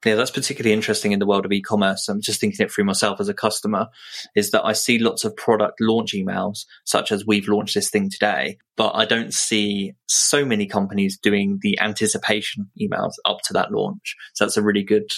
Yeah, 0.05 0.15
that's 0.15 0.31
particularly 0.31 0.73
interesting 0.73 1.11
in 1.11 1.19
the 1.19 1.27
world 1.27 1.45
of 1.45 1.51
e-commerce. 1.51 2.09
I'm 2.09 2.21
just 2.21 2.41
thinking 2.41 2.65
it 2.65 2.71
through 2.71 2.85
myself 2.85 3.19
as 3.19 3.29
a 3.29 3.35
customer 3.35 3.89
is 4.37 4.53
that 4.53 4.65
I 4.65 4.73
see 4.73 4.99
lots 4.99 5.25
of 5.25 5.37
product 5.37 5.81
launch 5.81 6.13
emails, 6.13 6.67
such 6.85 7.11
as 7.11 7.27
we've 7.27 7.49
launched 7.49 7.75
this 7.75 7.91
thing 7.91 8.09
today, 8.09 8.59
but 8.77 8.93
I 8.95 9.07
don't 9.07 9.35
see 9.35 9.95
so 10.07 10.45
many 10.45 10.67
companies 10.67 11.19
doing 11.19 11.59
the 11.63 11.81
anticipation 11.81 12.71
emails 12.81 13.15
up 13.25 13.39
to 13.47 13.53
that 13.55 13.73
launch. 13.73 14.15
So 14.35 14.45
that's 14.45 14.57
a 14.57 14.63
really 14.63 14.85
good, 14.85 15.11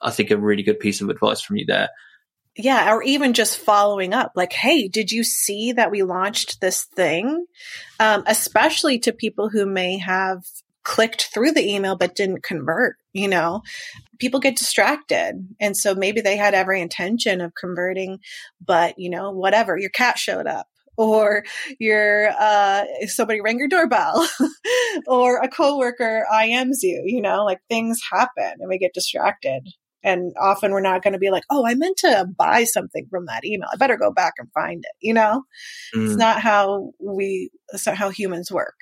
I 0.00 0.10
think 0.10 0.32
a 0.32 0.36
really 0.36 0.64
good 0.64 0.80
piece 0.80 1.00
of 1.00 1.10
advice 1.10 1.40
from 1.40 1.56
you 1.56 1.66
there. 1.66 1.90
Yeah, 2.56 2.92
or 2.94 3.02
even 3.02 3.32
just 3.32 3.58
following 3.58 4.14
up, 4.14 4.32
like, 4.36 4.52
hey, 4.52 4.86
did 4.86 5.10
you 5.10 5.24
see 5.24 5.72
that 5.72 5.90
we 5.90 6.04
launched 6.04 6.60
this 6.60 6.84
thing? 6.84 7.46
Um, 7.98 8.22
especially 8.26 9.00
to 9.00 9.12
people 9.12 9.48
who 9.48 9.66
may 9.66 9.98
have 9.98 10.44
clicked 10.84 11.30
through 11.32 11.50
the 11.50 11.68
email 11.68 11.96
but 11.96 12.14
didn't 12.14 12.44
convert, 12.44 12.96
you 13.12 13.26
know, 13.26 13.62
people 14.18 14.38
get 14.38 14.56
distracted. 14.56 15.48
And 15.58 15.76
so 15.76 15.94
maybe 15.94 16.20
they 16.20 16.36
had 16.36 16.54
every 16.54 16.80
intention 16.80 17.40
of 17.40 17.52
converting, 17.58 18.20
but, 18.64 18.98
you 18.98 19.10
know, 19.10 19.32
whatever, 19.32 19.76
your 19.76 19.90
cat 19.90 20.18
showed 20.18 20.46
up 20.46 20.66
or 20.96 21.42
your 21.80 22.28
uh 22.38 22.84
somebody 23.06 23.40
rang 23.40 23.58
your 23.58 23.66
doorbell 23.66 24.28
or 25.08 25.38
a 25.38 25.48
coworker 25.48 26.24
IMs 26.32 26.82
you, 26.82 27.02
you 27.04 27.20
know, 27.20 27.44
like 27.44 27.58
things 27.68 28.00
happen 28.12 28.58
and 28.60 28.68
we 28.68 28.78
get 28.78 28.94
distracted. 28.94 29.68
And 30.04 30.32
often 30.40 30.70
we're 30.70 30.80
not 30.80 31.02
going 31.02 31.14
to 31.14 31.18
be 31.18 31.30
like, 31.30 31.44
oh, 31.50 31.66
I 31.66 31.74
meant 31.74 31.96
to 31.98 32.26
buy 32.36 32.64
something 32.64 33.06
from 33.10 33.26
that 33.26 33.44
email. 33.44 33.68
I 33.72 33.76
better 33.76 33.96
go 33.96 34.12
back 34.12 34.34
and 34.38 34.52
find 34.52 34.84
it. 34.84 34.96
You 35.00 35.14
know, 35.14 35.42
mm. 35.96 36.06
it's 36.06 36.16
not 36.16 36.40
how 36.40 36.92
we, 37.00 37.50
it's 37.72 37.86
not 37.86 37.96
how 37.96 38.10
humans 38.10 38.52
work. 38.52 38.76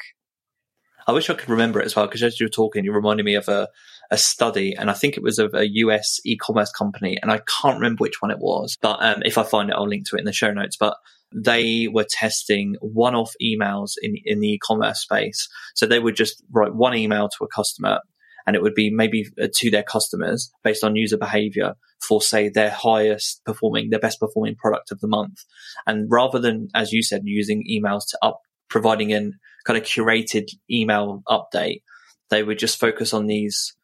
I 1.07 1.13
wish 1.13 1.31
I 1.31 1.35
could 1.35 1.49
remember 1.49 1.81
it 1.81 1.87
as 1.87 1.97
well 1.97 2.07
because 2.07 2.23
as 2.23 2.39
you 2.39 2.47
were 2.47 2.51
talking, 2.51 2.85
you 2.85 2.93
reminded 2.93 3.25
me 3.25 3.35
of 3.35 3.49
a, 3.49 3.69
a 4.11 4.19
study, 4.19 4.75
and 4.75 4.91
I 4.91 4.95
think 4.95 5.17
it 5.17 5.23
was 5.23 5.39
of 5.39 5.55
a 5.55 5.69
US 5.69 6.21
e-commerce 6.25 6.71
company, 6.71 7.19
and 7.21 7.31
I 7.31 7.41
can't 7.61 7.77
remember 7.77 8.03
which 8.03 8.21
one 8.21 8.31
it 8.31 8.39
was. 8.39 8.77
But 8.81 9.03
um, 9.03 9.23
if 9.25 9.39
I 9.39 9.43
find 9.43 9.71
it, 9.71 9.77
I'll 9.77 9.89
link 9.89 10.09
to 10.09 10.17
it 10.17 10.21
in 10.21 10.27
the 10.27 10.33
show 10.33 10.53
notes. 10.53 10.77
But 10.77 10.97
they 11.35 11.89
were 11.89 12.07
testing 12.09 12.77
one-off 12.81 13.33
emails 13.43 13.93
in 14.03 14.17
in 14.25 14.41
the 14.41 14.53
e-commerce 14.53 15.01
space, 15.01 15.49
so 15.75 15.87
they 15.87 15.99
would 15.99 16.17
just 16.17 16.43
write 16.51 16.75
one 16.75 16.95
email 16.95 17.29
to 17.29 17.45
a 17.45 17.49
customer, 17.49 18.01
and 18.47 18.57
it 18.57 18.63
would 18.63 18.75
be 18.75 18.91
maybe 18.91 19.27
uh, 19.41 19.49
to 19.55 19.71
their 19.71 19.83
customers 19.83 20.53
based 20.63 20.85
on 20.85 20.97
user 20.97 21.17
behavior 21.17 21.75
for 22.01 22.21
say 22.21 22.49
their 22.49 22.71
highest 22.71 23.45
performing, 23.45 23.91
their 23.91 24.01
best 24.01 24.21
performing 24.21 24.57
product 24.57 24.91
of 24.91 25.01
the 25.01 25.09
month. 25.09 25.45
And 25.87 26.11
rather 26.11 26.39
than, 26.39 26.69
as 26.75 26.93
you 26.93 27.03
said, 27.03 27.23
using 27.25 27.65
emails 27.71 28.03
to 28.11 28.19
up 28.23 28.41
providing 28.69 29.13
an 29.13 29.39
kind 29.65 29.79
of 29.79 29.85
curated 29.85 30.49
email 30.71 31.23
update, 31.29 31.83
they 32.31 32.43
would 32.43 32.59
just 32.59 32.81
focus 32.81 33.13
on 33.13 33.27
these. 33.27 33.77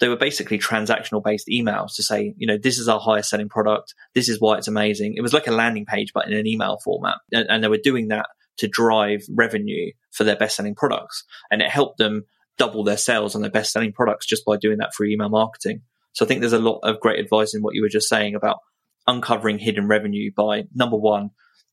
They 0.00 0.08
were 0.08 0.16
basically 0.16 0.58
transactional 0.58 1.22
based 1.22 1.48
emails 1.48 1.94
to 1.96 2.02
say, 2.02 2.34
you 2.36 2.46
know, 2.46 2.58
this 2.58 2.78
is 2.78 2.88
our 2.88 2.98
highest 2.98 3.30
selling 3.30 3.48
product. 3.48 3.94
This 4.14 4.28
is 4.28 4.40
why 4.40 4.58
it's 4.58 4.68
amazing. 4.68 5.14
It 5.16 5.22
was 5.22 5.32
like 5.32 5.46
a 5.46 5.52
landing 5.52 5.86
page, 5.86 6.12
but 6.12 6.26
in 6.26 6.32
an 6.34 6.46
email 6.46 6.78
format. 6.84 7.18
And, 7.32 7.46
and 7.48 7.64
they 7.64 7.68
were 7.68 7.78
doing 7.82 8.08
that 8.08 8.26
to 8.58 8.68
drive 8.68 9.20
revenue 9.30 9.92
for 10.10 10.24
their 10.24 10.36
best 10.36 10.56
selling 10.56 10.74
products. 10.74 11.24
And 11.50 11.62
it 11.62 11.70
helped 11.70 11.98
them 11.98 12.24
double 12.58 12.84
their 12.84 12.96
sales 12.96 13.34
on 13.34 13.42
their 13.42 13.50
best 13.50 13.72
selling 13.72 13.92
products 13.92 14.26
just 14.26 14.44
by 14.44 14.56
doing 14.56 14.78
that 14.78 14.94
through 14.94 15.08
email 15.08 15.28
marketing. 15.28 15.82
So 16.12 16.24
I 16.24 16.28
think 16.28 16.40
there's 16.40 16.52
a 16.52 16.58
lot 16.58 16.80
of 16.82 17.00
great 17.00 17.18
advice 17.18 17.54
in 17.54 17.62
what 17.62 17.74
you 17.74 17.82
were 17.82 17.88
just 17.88 18.08
saying 18.08 18.34
about 18.34 18.58
uncovering 19.06 19.58
hidden 19.58 19.88
revenue 19.88 20.30
by 20.34 20.64
number 20.74 20.96
one, 20.96 21.30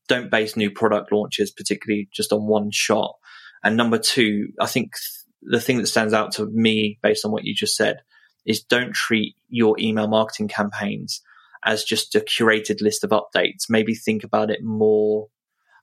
don't 0.08 0.30
base 0.30 0.56
new 0.56 0.70
product 0.70 1.12
launches 1.12 1.50
particularly 1.50 2.08
just 2.12 2.32
on 2.32 2.46
one 2.46 2.70
shot. 2.70 3.14
And 3.62 3.76
number 3.76 3.98
two, 3.98 4.48
I 4.60 4.66
think 4.66 4.92
the 5.42 5.60
thing 5.60 5.78
that 5.78 5.86
stands 5.86 6.12
out 6.12 6.32
to 6.32 6.46
me 6.46 6.98
based 7.02 7.24
on 7.24 7.32
what 7.32 7.44
you 7.44 7.54
just 7.54 7.76
said 7.76 8.00
is 8.44 8.62
don't 8.62 8.92
treat 8.92 9.36
your 9.48 9.76
email 9.78 10.08
marketing 10.08 10.48
campaigns 10.48 11.22
as 11.64 11.84
just 11.84 12.14
a 12.14 12.20
curated 12.20 12.80
list 12.80 13.04
of 13.04 13.10
updates. 13.10 13.66
Maybe 13.68 13.94
think 13.94 14.24
about 14.24 14.50
it 14.50 14.62
more. 14.62 15.28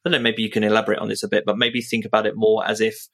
I 0.05 0.09
don't 0.09 0.19
know, 0.19 0.23
maybe 0.23 0.43
you 0.43 0.49
can 0.49 0.63
elaborate 0.63 0.99
on 0.99 1.07
this 1.07 1.23
a 1.23 1.29
bit, 1.29 1.45
but 1.45 1.57
maybe 1.57 1.81
think 1.81 2.05
about 2.05 2.25
it 2.25 2.35
more 2.35 2.65
as 2.65 2.81
if, 2.81 3.07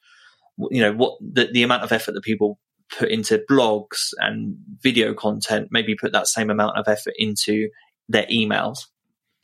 you 0.58 0.80
know, 0.80 0.92
what 0.92 1.18
the, 1.20 1.48
the 1.52 1.62
amount 1.62 1.82
of 1.82 1.92
effort 1.92 2.12
that 2.12 2.22
people 2.22 2.58
put 2.98 3.10
into 3.10 3.42
blogs 3.50 4.10
and 4.18 4.56
video 4.82 5.14
content, 5.14 5.68
maybe 5.70 5.94
put 5.94 6.12
that 6.12 6.26
same 6.26 6.50
amount 6.50 6.76
of 6.76 6.88
effort 6.88 7.14
into 7.18 7.68
their 8.08 8.26
emails. 8.26 8.78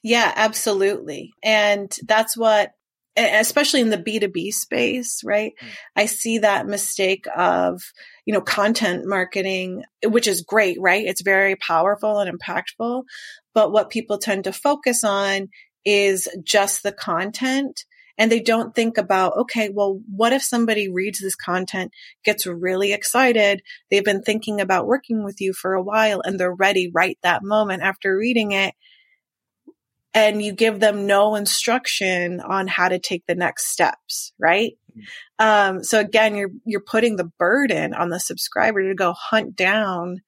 Yeah, 0.02 0.32
absolutely. 0.34 1.32
And 1.42 1.92
that's 2.06 2.36
what, 2.36 2.72
especially 3.16 3.80
in 3.80 3.90
the 3.90 3.98
B2B 3.98 4.52
space, 4.52 5.22
right? 5.24 5.52
Mm. 5.60 5.68
I 5.96 6.06
see 6.06 6.38
that 6.38 6.66
mistake 6.66 7.26
of, 7.36 7.82
you 8.24 8.32
know, 8.32 8.40
content 8.40 9.04
marketing, 9.06 9.84
which 10.04 10.26
is 10.26 10.42
great, 10.42 10.78
right? 10.80 11.04
It's 11.04 11.22
very 11.22 11.56
powerful 11.56 12.18
and 12.18 12.38
impactful. 12.38 13.04
But 13.54 13.70
what 13.70 13.90
people 13.90 14.18
tend 14.18 14.44
to 14.44 14.52
focus 14.52 15.04
on 15.04 15.48
is 15.84 16.28
just 16.42 16.82
the 16.82 16.92
content 16.92 17.84
and 18.18 18.30
they 18.30 18.40
don't 18.40 18.74
think 18.74 18.98
about, 18.98 19.36
okay, 19.36 19.70
well, 19.72 20.00
what 20.14 20.32
if 20.32 20.42
somebody 20.42 20.90
reads 20.90 21.20
this 21.20 21.34
content, 21.34 21.92
gets 22.24 22.46
really 22.46 22.92
excited? 22.92 23.62
They've 23.90 24.04
been 24.04 24.22
thinking 24.22 24.60
about 24.60 24.86
working 24.86 25.24
with 25.24 25.40
you 25.40 25.52
for 25.52 25.74
a 25.74 25.82
while 25.82 26.20
and 26.24 26.38
they're 26.38 26.54
ready 26.54 26.90
right 26.92 27.18
that 27.22 27.42
moment 27.42 27.82
after 27.82 28.16
reading 28.16 28.52
it. 28.52 28.74
And 30.14 30.42
you 30.42 30.52
give 30.52 30.78
them 30.78 31.06
no 31.06 31.36
instruction 31.36 32.40
on 32.40 32.66
how 32.66 32.88
to 32.88 32.98
take 32.98 33.24
the 33.26 33.34
next 33.34 33.68
steps, 33.68 34.34
right? 34.38 34.72
Mm-hmm. 34.90 35.76
Um, 35.78 35.82
so 35.82 36.00
again, 36.00 36.36
you're, 36.36 36.50
you're 36.66 36.82
putting 36.82 37.16
the 37.16 37.30
burden 37.38 37.94
on 37.94 38.10
the 38.10 38.20
subscriber 38.20 38.86
to 38.86 38.94
go 38.94 39.14
hunt 39.14 39.56
down 39.56 40.18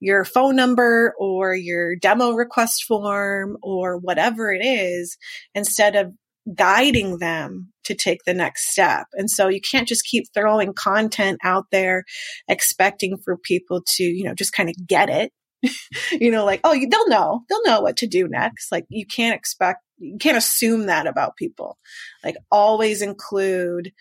your 0.00 0.24
phone 0.24 0.56
number 0.56 1.14
or 1.18 1.54
your 1.54 1.94
demo 1.94 2.32
request 2.32 2.84
form 2.84 3.58
or 3.62 3.98
whatever 3.98 4.50
it 4.50 4.64
is 4.64 5.18
instead 5.54 5.94
of 5.94 6.14
guiding 6.52 7.18
them 7.18 7.72
to 7.84 7.94
take 7.94 8.24
the 8.24 8.34
next 8.34 8.70
step. 8.70 9.06
And 9.14 9.30
so 9.30 9.48
you 9.48 9.60
can't 9.60 9.88
just 9.88 10.04
keep 10.04 10.24
throwing 10.34 10.74
content 10.74 11.38
out 11.42 11.66
there 11.70 12.04
expecting 12.48 13.16
for 13.16 13.36
people 13.36 13.82
to, 13.96 14.04
you 14.04 14.24
know, 14.24 14.34
just 14.34 14.52
kind 14.52 14.68
of 14.68 14.74
get 14.86 15.08
it. 15.08 15.32
you 16.12 16.30
know, 16.30 16.44
like, 16.44 16.60
oh, 16.64 16.74
they'll 16.74 17.08
know, 17.08 17.42
they'll 17.48 17.64
know 17.64 17.80
what 17.80 17.96
to 17.98 18.06
do 18.06 18.28
next. 18.28 18.70
Like 18.70 18.84
you 18.88 19.06
can't 19.06 19.34
expect, 19.34 19.80
you 19.98 20.18
can't 20.18 20.36
assume 20.36 20.86
that 20.86 21.06
about 21.06 21.36
people. 21.36 21.78
Like 22.22 22.36
always 22.50 23.00
include 23.00 23.92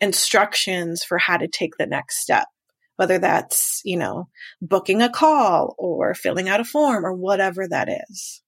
instructions 0.00 1.02
for 1.02 1.16
how 1.16 1.38
to 1.38 1.48
take 1.48 1.76
the 1.78 1.86
next 1.86 2.20
step. 2.20 2.46
Whether 2.96 3.18
that's, 3.18 3.82
you 3.84 3.98
know, 3.98 4.28
booking 4.62 5.02
a 5.02 5.10
call 5.10 5.74
or 5.78 6.14
filling 6.14 6.48
out 6.48 6.60
a 6.60 6.64
form 6.64 7.04
or 7.04 7.12
whatever 7.12 7.68
that 7.68 7.88
is. 8.10 8.42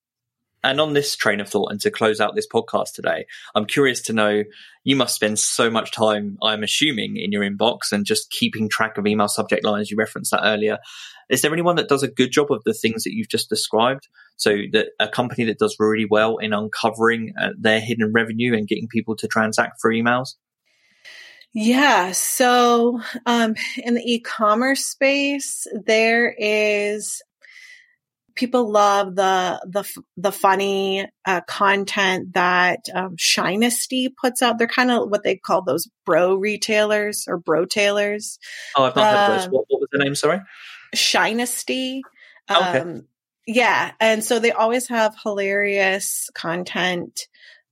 And 0.64 0.80
on 0.80 0.92
this 0.92 1.14
train 1.14 1.40
of 1.40 1.48
thought, 1.48 1.70
and 1.70 1.80
to 1.80 1.90
close 1.90 2.20
out 2.20 2.34
this 2.34 2.48
podcast 2.48 2.92
today, 2.94 3.26
I'm 3.54 3.64
curious 3.64 4.02
to 4.02 4.12
know 4.12 4.42
you 4.82 4.96
must 4.96 5.14
spend 5.14 5.38
so 5.38 5.70
much 5.70 5.92
time, 5.92 6.36
I'm 6.42 6.62
assuming, 6.62 7.16
in 7.16 7.30
your 7.30 7.42
inbox 7.42 7.92
and 7.92 8.04
just 8.04 8.30
keeping 8.30 8.68
track 8.68 8.98
of 8.98 9.06
email 9.06 9.28
subject 9.28 9.64
lines. 9.64 9.90
You 9.90 9.96
referenced 9.96 10.32
that 10.32 10.44
earlier. 10.44 10.78
Is 11.30 11.42
there 11.42 11.52
anyone 11.52 11.76
that 11.76 11.88
does 11.88 12.02
a 12.02 12.09
good 12.09 12.32
job 12.32 12.50
of 12.50 12.64
the 12.64 12.74
things 12.74 13.04
that 13.04 13.12
you've 13.12 13.28
just 13.28 13.48
described? 13.48 14.09
So 14.36 14.56
that 14.72 14.88
a 14.98 15.09
company 15.09 15.44
that 15.44 15.59
does 15.59 15.76
really 15.78 16.06
well 16.11 16.38
in 16.38 16.52
uncovering 16.52 17.34
uh, 17.40 17.50
their 17.59 17.80
hidden 17.80 18.12
revenue 18.12 18.56
and 18.56 18.66
getting 18.66 18.88
people 18.88 19.14
to 19.16 19.28
transact 19.28 19.80
for 19.80 19.92
emails? 19.92 20.34
Yeah. 21.54 22.12
So, 22.12 23.00
um, 23.26 23.54
in 23.78 23.94
the 23.94 24.02
e-commerce 24.04 24.84
space, 24.84 25.66
there 25.72 26.34
is 26.38 27.22
people 28.39 28.70
love 28.70 29.16
the 29.16 29.61
the 29.66 30.03
the 30.16 30.32
funny 30.32 31.07
uh, 31.26 31.41
content 31.43 32.32
that 32.34 32.86
um, 32.95 33.16
Shinesty 33.16 34.09
puts 34.14 34.41
out. 34.41 34.59
They're 34.59 34.68
kind 34.68 34.93
of 34.93 35.11
what 35.11 35.24
they 35.24 35.36
call 35.36 35.62
those 35.62 35.89
bro 36.07 36.36
retailers 36.36 37.26
or 37.28 37.36
bro 37.36 37.66
tailors. 37.66 38.39
Oh, 38.76 38.84
I've 38.84 38.97
not 38.97 39.14
um, 39.14 39.18
heard 39.18 39.41
those. 39.41 39.49
What, 39.51 39.64
what, 39.68 39.80
was 39.80 39.89
the 39.93 39.99
name? 39.99 40.14
Sorry, 40.14 40.41
Shinesty. 40.95 42.01
okay. 42.51 42.78
Um, 42.78 43.07
yeah, 43.47 43.93
and 43.99 44.22
so 44.22 44.39
they 44.39 44.53
always 44.53 44.89
have 44.89 45.16
hilarious 45.22 46.30
content 46.34 47.26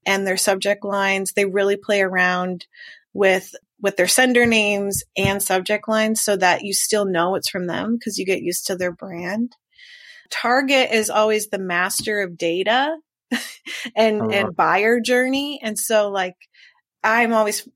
and 0.04 0.26
their 0.26 0.36
subject 0.36 0.84
lines. 0.84 1.32
They 1.32 1.44
really 1.44 1.76
play 1.76 2.02
around 2.02 2.66
with 3.12 3.54
with 3.80 3.96
their 3.96 4.08
sender 4.08 4.46
names 4.46 5.04
and 5.16 5.40
subject 5.40 5.86
lines 5.86 6.20
so 6.20 6.36
that 6.36 6.64
you 6.64 6.72
still 6.72 7.04
know 7.04 7.36
it's 7.36 7.48
from 7.48 7.66
them 7.66 7.96
because 7.96 8.18
you 8.18 8.26
get 8.26 8.42
used 8.42 8.66
to 8.66 8.74
their 8.74 8.92
brand. 8.92 9.54
Target 10.30 10.90
is 10.92 11.10
always 11.10 11.48
the 11.48 11.58
master 11.58 12.20
of 12.20 12.38
data 12.38 12.96
and 13.96 14.22
uh-huh. 14.22 14.30
and 14.30 14.56
buyer 14.56 15.00
journey 15.00 15.60
and 15.62 15.78
so 15.78 16.10
like 16.10 16.36
I'm 17.02 17.32
always 17.32 17.68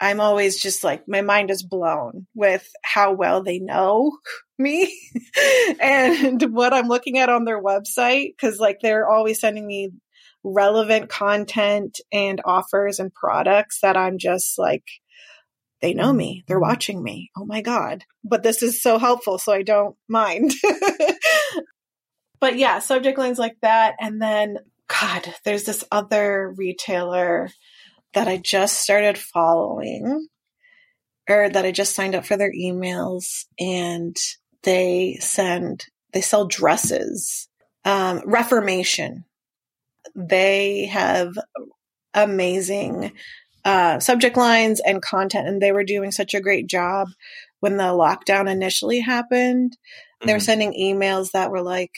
I'm 0.00 0.20
always 0.20 0.60
just 0.60 0.84
like 0.84 1.08
my 1.08 1.22
mind 1.22 1.50
is 1.50 1.62
blown 1.62 2.26
with 2.34 2.68
how 2.84 3.12
well 3.12 3.42
they 3.42 3.58
know 3.58 4.16
me 4.58 4.96
and 5.80 6.42
what 6.54 6.72
I'm 6.72 6.88
looking 6.88 7.18
at 7.18 7.28
on 7.28 7.44
their 7.44 7.62
website 7.62 8.36
cuz 8.40 8.58
like 8.58 8.78
they're 8.80 9.08
always 9.08 9.40
sending 9.40 9.66
me 9.66 9.90
relevant 10.44 11.08
content 11.10 12.00
and 12.12 12.40
offers 12.44 13.00
and 13.00 13.12
products 13.12 13.80
that 13.80 13.96
I'm 13.96 14.18
just 14.18 14.58
like 14.58 14.84
they 15.80 15.94
know 15.94 16.12
me. 16.12 16.44
They're 16.46 16.56
mm-hmm. 16.56 16.68
watching 16.68 17.02
me. 17.02 17.30
Oh 17.36 17.44
my 17.44 17.60
God. 17.60 18.04
But 18.24 18.42
this 18.42 18.62
is 18.62 18.82
so 18.82 18.98
helpful. 18.98 19.38
So 19.38 19.52
I 19.52 19.62
don't 19.62 19.96
mind. 20.08 20.52
But 22.40 22.56
yeah, 22.56 22.78
subject 22.78 23.18
lines 23.18 23.38
like 23.38 23.56
that. 23.62 23.96
And 24.00 24.20
then, 24.20 24.58
God, 24.86 25.34
there's 25.44 25.64
this 25.64 25.84
other 25.90 26.54
retailer 26.56 27.50
that 28.14 28.28
I 28.28 28.38
just 28.38 28.80
started 28.80 29.18
following 29.18 30.28
or 31.28 31.48
that 31.48 31.64
I 31.64 31.72
just 31.72 31.94
signed 31.94 32.14
up 32.14 32.24
for 32.24 32.36
their 32.36 32.52
emails 32.52 33.44
and 33.58 34.16
they 34.62 35.18
send, 35.20 35.84
they 36.12 36.20
sell 36.20 36.46
dresses. 36.46 37.48
Um, 37.84 38.22
Reformation. 38.24 39.24
They 40.14 40.86
have 40.86 41.38
amazing 42.14 43.12
uh, 43.64 44.00
subject 44.00 44.36
lines 44.36 44.80
and 44.80 45.02
content, 45.02 45.46
and 45.46 45.60
they 45.60 45.72
were 45.72 45.84
doing 45.84 46.10
such 46.10 46.34
a 46.34 46.40
great 46.40 46.66
job 46.66 47.08
when 47.60 47.76
the 47.76 47.84
lockdown 47.84 48.50
initially 48.50 49.00
happened. 49.00 49.76
They 50.22 50.32
were 50.32 50.38
mm-hmm. 50.38 50.44
sending 50.44 50.72
emails 50.72 51.32
that 51.32 51.50
were 51.50 51.62
like, 51.62 51.92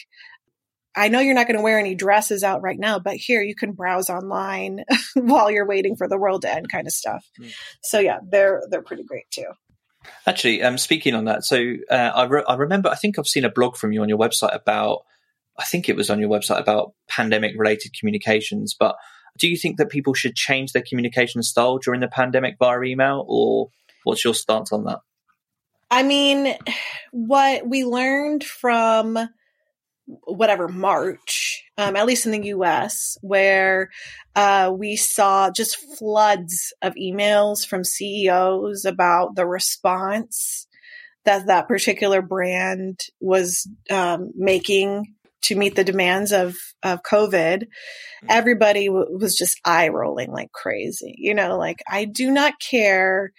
I 1.00 1.08
know 1.08 1.20
you're 1.20 1.34
not 1.34 1.46
going 1.46 1.56
to 1.56 1.62
wear 1.62 1.78
any 1.78 1.94
dresses 1.94 2.44
out 2.44 2.60
right 2.60 2.78
now, 2.78 2.98
but 2.98 3.16
here 3.16 3.40
you 3.40 3.54
can 3.54 3.72
browse 3.72 4.10
online 4.10 4.84
while 5.14 5.50
you're 5.50 5.66
waiting 5.66 5.96
for 5.96 6.06
the 6.06 6.18
world 6.18 6.42
to 6.42 6.54
end, 6.54 6.70
kind 6.70 6.86
of 6.86 6.92
stuff. 6.92 7.26
Mm. 7.40 7.54
So 7.82 8.00
yeah, 8.00 8.18
they're 8.22 8.62
they're 8.68 8.82
pretty 8.82 9.04
great 9.04 9.24
too. 9.30 9.46
Actually, 10.26 10.62
um, 10.62 10.76
speaking 10.76 11.14
on 11.14 11.24
that, 11.24 11.44
so 11.44 11.74
uh, 11.90 11.94
I 11.94 12.24
re- 12.24 12.44
I 12.46 12.54
remember 12.54 12.90
I 12.90 12.96
think 12.96 13.18
I've 13.18 13.26
seen 13.26 13.46
a 13.46 13.50
blog 13.50 13.78
from 13.78 13.92
you 13.92 14.02
on 14.02 14.10
your 14.10 14.18
website 14.18 14.54
about 14.54 15.04
I 15.58 15.64
think 15.64 15.88
it 15.88 15.96
was 15.96 16.10
on 16.10 16.20
your 16.20 16.28
website 16.28 16.60
about 16.60 16.92
pandemic 17.08 17.54
related 17.56 17.98
communications. 17.98 18.76
But 18.78 18.96
do 19.38 19.48
you 19.48 19.56
think 19.56 19.78
that 19.78 19.88
people 19.88 20.12
should 20.12 20.36
change 20.36 20.72
their 20.72 20.84
communication 20.86 21.42
style 21.42 21.78
during 21.78 22.02
the 22.02 22.08
pandemic 22.08 22.56
via 22.58 22.82
email, 22.82 23.24
or 23.26 23.70
what's 24.04 24.22
your 24.22 24.34
stance 24.34 24.70
on 24.70 24.84
that? 24.84 25.00
I 25.90 26.02
mean, 26.02 26.54
what 27.10 27.66
we 27.66 27.86
learned 27.86 28.44
from 28.44 29.18
whatever 30.24 30.68
March, 30.68 31.64
um, 31.78 31.96
at 31.96 32.06
least 32.06 32.26
in 32.26 32.32
the 32.32 32.48
US, 32.48 33.16
where 33.20 33.90
uh, 34.34 34.72
we 34.76 34.96
saw 34.96 35.50
just 35.50 35.76
floods 35.98 36.72
of 36.82 36.94
emails 36.94 37.66
from 37.66 37.84
CEOs 37.84 38.84
about 38.84 39.34
the 39.34 39.46
response 39.46 40.66
that 41.24 41.46
that 41.46 41.68
particular 41.68 42.22
brand 42.22 43.00
was 43.20 43.68
um, 43.90 44.30
making 44.34 45.14
to 45.42 45.54
meet 45.54 45.74
the 45.74 45.84
demands 45.84 46.32
of 46.32 46.56
of 46.82 47.02
COVID. 47.02 47.66
Everybody 48.28 48.86
w- 48.86 49.18
was 49.18 49.36
just 49.36 49.60
eye 49.64 49.88
rolling 49.88 50.30
like 50.30 50.52
crazy. 50.52 51.14
You 51.18 51.34
know, 51.34 51.56
like 51.56 51.82
I 51.88 52.04
do 52.04 52.30
not 52.30 52.60
care 52.60 53.32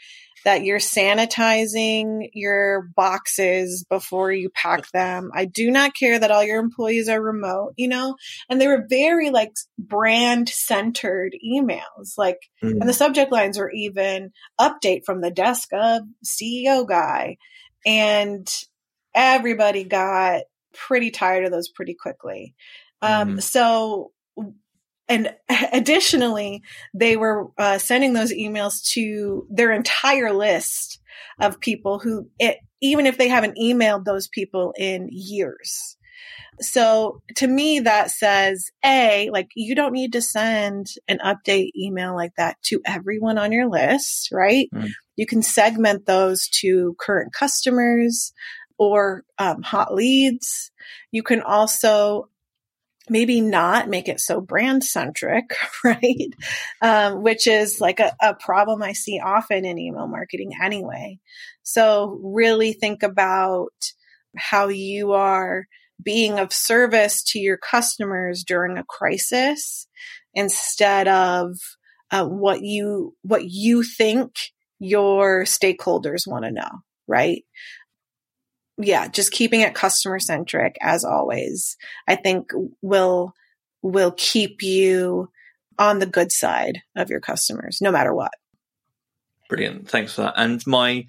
that 0.44 0.64
you're 0.64 0.80
sanitizing 0.80 2.30
your 2.34 2.89
boxes 2.96 3.86
before 3.89 4.32
you 4.32 4.50
pack 4.50 4.89
them. 4.92 5.32
I 5.34 5.46
do 5.46 5.70
not 5.72 5.96
care 5.96 6.18
that 6.18 6.32
all 6.32 6.44
your 6.44 6.60
employees 6.60 7.10
are 7.10 7.22
remote, 7.22 7.74
you 7.78 7.88
know? 7.88 8.16
And 8.50 8.60
they 8.60 8.68
were 8.68 8.86
very 8.89 9.30
like 9.30 9.54
brand 9.78 10.50
centered 10.50 11.36
emails. 11.46 12.18
Like, 12.18 12.39
mm. 12.64 12.72
and 12.72 12.88
the 12.88 12.94
subject 12.94 13.32
lines 13.32 13.58
were 13.58 13.72
even 13.72 14.32
update 14.60 15.06
from 15.06 15.22
the 15.22 15.32
desk 15.32 15.70
of 15.74 16.04
CEO 16.26 16.88
guy. 16.88 17.38
And 17.86 18.48
everybody 19.14 19.84
got 19.84 20.44
pretty 20.74 21.12
tired 21.12 21.46
of 21.46 21.52
those 21.52 21.70
pretty 21.70 21.94
quickly. 21.94 22.56
Um, 23.02 23.38
mm. 23.38 23.42
so 23.42 24.12
and 25.12 25.36
additionally, 25.74 26.64
they 26.93 27.18
were 27.18 27.49
uh, 27.57 27.78
sending 27.78 28.14
those 28.14 28.32
emails 28.32 28.82
to 28.93 29.45
their 29.49 29.72
entire 29.72 30.34
list 30.34 30.99
of 31.39 31.59
people 31.59 31.99
who, 31.99 32.30
it, 32.39 32.57
even 32.82 33.05
if 33.05 33.18
they 33.18 33.28
haven't 33.28 33.57
emailed 33.57 34.05
those 34.05 34.28
people 34.28 34.74
in 34.78 35.09
years. 35.12 35.97
So 36.59 37.22
to 37.38 37.47
me, 37.47 37.82
that 37.82 38.12
says 38.12 38.70
A, 38.86 39.30
like 39.32 39.49
you 39.55 39.76
don't 39.76 39.93
need 39.93 40.14
to 40.14 40.22
send 40.22 40.88
an 41.07 41.20
update 41.26 41.72
email 41.76 42.16
like 42.16 42.34
that 42.38 42.62
to 42.64 42.82
everyone 42.86 43.38
on 43.38 43.51
your 43.51 43.68
list, 43.68 44.30
right? 44.32 44.70
Mm. 44.74 44.89
You 45.16 45.26
can 45.26 45.41
segment 45.41 46.05
those 46.05 46.47
to 46.59 46.95
current 46.99 47.34
customers 47.34 48.34
or 48.78 49.24
um, 49.39 49.62
hot 49.62 49.93
leads. 49.93 50.72
You 51.12 51.24
can 51.24 51.41
also 51.41 52.30
maybe 53.12 53.41
not 53.41 53.89
make 53.89 54.07
it 54.07 54.22
so 54.22 54.39
brand 54.39 54.86
centric, 54.86 55.53
right? 55.84 56.34
Um, 56.82 57.22
which 57.22 57.45
is 57.45 57.82
like 57.82 57.99
a, 57.99 58.16
a 58.22 58.34
problem 58.34 58.82
I 58.82 58.93
see 58.93 59.20
often 59.20 59.66
in 59.66 59.78
email 59.78 60.07
marketing 60.07 60.53
anyway. 60.64 61.20
So 61.62 62.18
really 62.24 62.72
think 62.72 63.03
about 63.03 63.74
how 64.38 64.70
you 64.70 65.12
are 65.12 65.68
being 66.01 66.39
of 66.39 66.53
service 66.53 67.22
to 67.24 67.39
your 67.39 67.57
customers 67.57 68.45
during 68.47 68.78
a 68.78 68.86
crisis 68.86 69.88
instead 70.34 71.09
of 71.09 71.57
uh, 72.12 72.26
what 72.26 72.62
you 72.62 73.14
what 73.24 73.43
you 73.43 73.84
think 73.84 74.32
your 74.80 75.43
stakeholders 75.43 76.26
want 76.26 76.45
to 76.45 76.51
know 76.51 76.80
right 77.07 77.43
yeah 78.82 79.08
just 79.08 79.32
keeping 79.32 79.62
it 79.62 79.74
customer 79.74 80.20
centric 80.20 80.78
as 80.82 81.04
always 81.04 81.78
i 82.08 82.16
think 82.16 82.52
will 82.82 83.34
will 83.82 84.14
keep 84.18 84.62
you 84.62 85.30
on 85.80 86.00
the 86.00 86.06
good 86.06 86.32
side 86.32 86.82
of 86.96 87.10
your 87.10 87.20
customers 87.20 87.80
no 87.82 87.92
matter 87.92 88.14
what 88.14 88.34
brilliant 89.50 89.90
thanks 89.90 90.14
for 90.14 90.22
that 90.22 90.34
and 90.38 90.66
my 90.66 91.06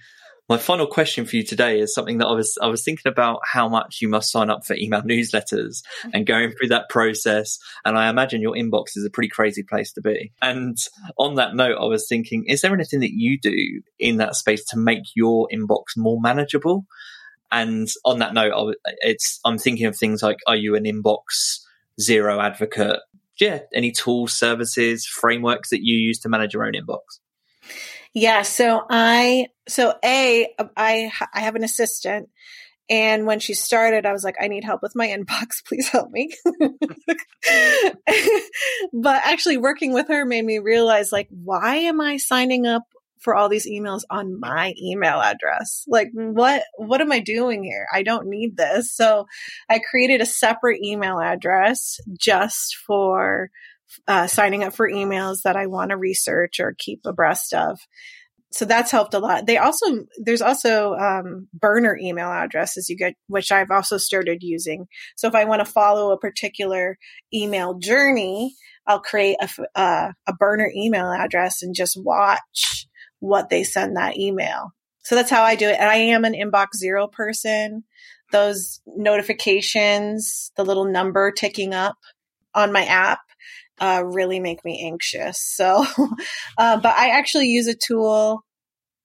my 0.53 0.59
final 0.59 0.87
question 0.87 1.25
for 1.25 1.37
you 1.37 1.45
today 1.45 1.81
is 1.81 1.95
something 1.95 2.18
that 2.18 2.27
I 2.27 2.33
was 2.33 2.59
I 2.61 2.66
was 2.66 2.85
thinking 2.85 3.11
about 3.11 3.41
how 3.45 3.70
much 3.70 4.01
you 4.03 4.09
must 4.09 4.31
sign 4.31 4.51
up 4.51 4.66
for 4.66 4.75
email 4.75 5.01
newsletters 5.03 5.83
and 6.12 6.27
going 6.27 6.53
through 6.53 6.68
that 6.68 6.91
process. 6.91 7.59
And 7.85 7.97
I 7.97 8.11
imagine 8.11 8.43
your 8.43 8.55
inbox 8.55 8.97
is 8.97 9.05
a 9.07 9.11
pretty 9.11 9.31
crazy 9.31 9.62
place 9.62 9.93
to 9.93 10.03
be. 10.03 10.33
And 10.43 10.77
on 11.16 11.37
that 11.37 11.55
note, 11.55 11.79
I 11.81 11.87
was 11.87 12.07
thinking, 12.07 12.45
is 12.49 12.61
there 12.61 12.75
anything 12.75 13.01
that 13.01 13.14
you 13.14 13.39
do 13.41 13.81
in 13.99 14.18
that 14.18 14.35
space 14.35 14.64
to 14.66 14.77
make 14.77 15.05
your 15.14 15.49
inbox 15.51 15.97
more 15.97 16.20
manageable? 16.20 16.85
And 17.53 17.88
on 18.05 18.20
that 18.20 18.32
note, 18.32 18.74
it's 19.03 19.38
I'm 19.44 19.59
thinking 19.59 19.86
of 19.86 19.96
things 19.96 20.22
like, 20.22 20.38
are 20.46 20.57
you 20.57 20.74
an 20.74 20.84
inbox 20.84 21.61
zero 22.00 22.40
advocate? 22.40 23.00
Yeah, 23.38 23.61
any 23.74 23.92
tools, 23.92 24.32
services, 24.32 25.07
frameworks 25.07 25.70
that 25.70 25.82
you 25.82 25.98
use 25.98 26.20
to 26.20 26.28
manage 26.28 26.55
your 26.55 26.64
own 26.64 26.72
inbox? 26.72 27.00
Yeah. 28.14 28.42
So 28.42 28.84
I, 28.88 29.48
so 29.68 29.94
A, 30.05 30.48
I, 30.76 31.12
I 31.34 31.40
have 31.40 31.57
an 31.57 31.64
assistant. 31.64 32.28
And 32.90 33.26
when 33.26 33.38
she 33.40 33.55
started, 33.55 34.05
I 34.05 34.12
was 34.12 34.24
like, 34.24 34.36
I 34.40 34.48
need 34.48 34.64
help 34.64 34.82
with 34.82 34.94
my 34.94 35.09
inbox. 35.09 35.64
Please 35.66 35.88
help 35.88 36.11
me. 36.11 36.30
but 38.92 39.22
actually 39.24 39.57
working 39.57 39.92
with 39.92 40.09
her 40.09 40.24
made 40.24 40.44
me 40.44 40.59
realize 40.59 41.12
like, 41.12 41.28
why 41.30 41.76
am 41.76 42.00
I 42.00 42.16
signing 42.16 42.66
up 42.66 42.84
for 43.23 43.35
all 43.35 43.49
these 43.49 43.68
emails 43.68 44.03
on 44.11 44.39
my 44.41 44.75
email 44.81 45.20
address? 45.20 45.85
Like 45.89 46.11
what, 46.12 46.64
what 46.77 47.01
am 47.01 47.12
I 47.12 47.20
doing 47.20 47.62
here? 47.62 47.87
I 47.93 48.03
don't 48.03 48.29
need 48.29 48.57
this. 48.57 48.95
So 48.95 49.27
I 49.68 49.79
created 49.79 50.20
a 50.20 50.27
separate 50.27 50.83
email 50.83 51.20
address 51.20 51.99
just 52.18 52.77
for 52.87 53.51
uh, 54.09 54.27
signing 54.27 54.64
up 54.64 54.75
for 54.75 54.89
emails 54.89 55.43
that 55.45 55.57
I 55.57 55.66
want 55.66 55.91
to 55.91 55.97
research 55.97 56.61
or 56.61 56.75
keep 56.79 57.01
abreast 57.05 57.53
of. 57.53 57.79
So 58.53 58.66
that's 58.66 58.91
helped 58.91 59.14
a 59.14 59.18
lot. 59.18 59.47
They 59.47 59.57
also, 59.57 59.87
there's 60.18 60.43
also 60.43 60.95
um, 60.95 61.49
burner 61.55 61.97
email 61.97 62.31
addresses 62.31 62.89
you 62.91 62.97
get, 62.97 63.14
which 63.27 63.51
I've 63.51 63.70
also 63.70 63.97
started 63.97 64.43
using. 64.43 64.87
So 65.16 65.27
if 65.27 65.35
I 65.35 65.47
want 65.47 65.64
to 65.64 65.73
follow 65.73 66.12
a 66.12 66.18
particular 66.18 66.99
email 67.33 67.79
journey, 67.79 68.55
I'll 68.87 69.01
create 69.01 69.37
a, 69.41 69.49
uh, 69.75 70.12
a 70.27 70.35
burner 70.35 70.70
email 70.75 71.11
address 71.11 71.62
and 71.62 71.75
just 71.75 71.97
watch 71.97 72.82
what 73.23 73.51
they 73.51 73.62
send 73.62 73.97
that 73.97 74.18
email. 74.18 74.75
So 75.05 75.14
that's 75.14 75.31
how 75.31 75.45
I 75.45 75.55
do 75.55 75.68
it. 75.68 75.79
And 75.79 75.89
I 75.89 75.95
am 75.95 76.25
an 76.25 76.35
inbox 76.35 76.77
zero 76.77 77.07
person. 77.07 77.85
Those 78.33 78.81
notifications, 78.85 80.51
the 80.57 80.64
little 80.64 80.85
number 80.85 81.31
ticking 81.31 81.73
up 81.73 81.97
on 82.53 82.73
my 82.73 82.85
app 82.85 83.20
uh, 83.81 84.03
really 84.05 84.41
make 84.41 84.64
me 84.64 84.85
anxious. 84.85 85.41
So, 85.41 85.87
uh, 86.59 86.81
but 86.81 86.97
I 86.97 87.11
actually 87.11 87.47
use 87.47 87.68
a 87.68 87.75
tool. 87.75 88.45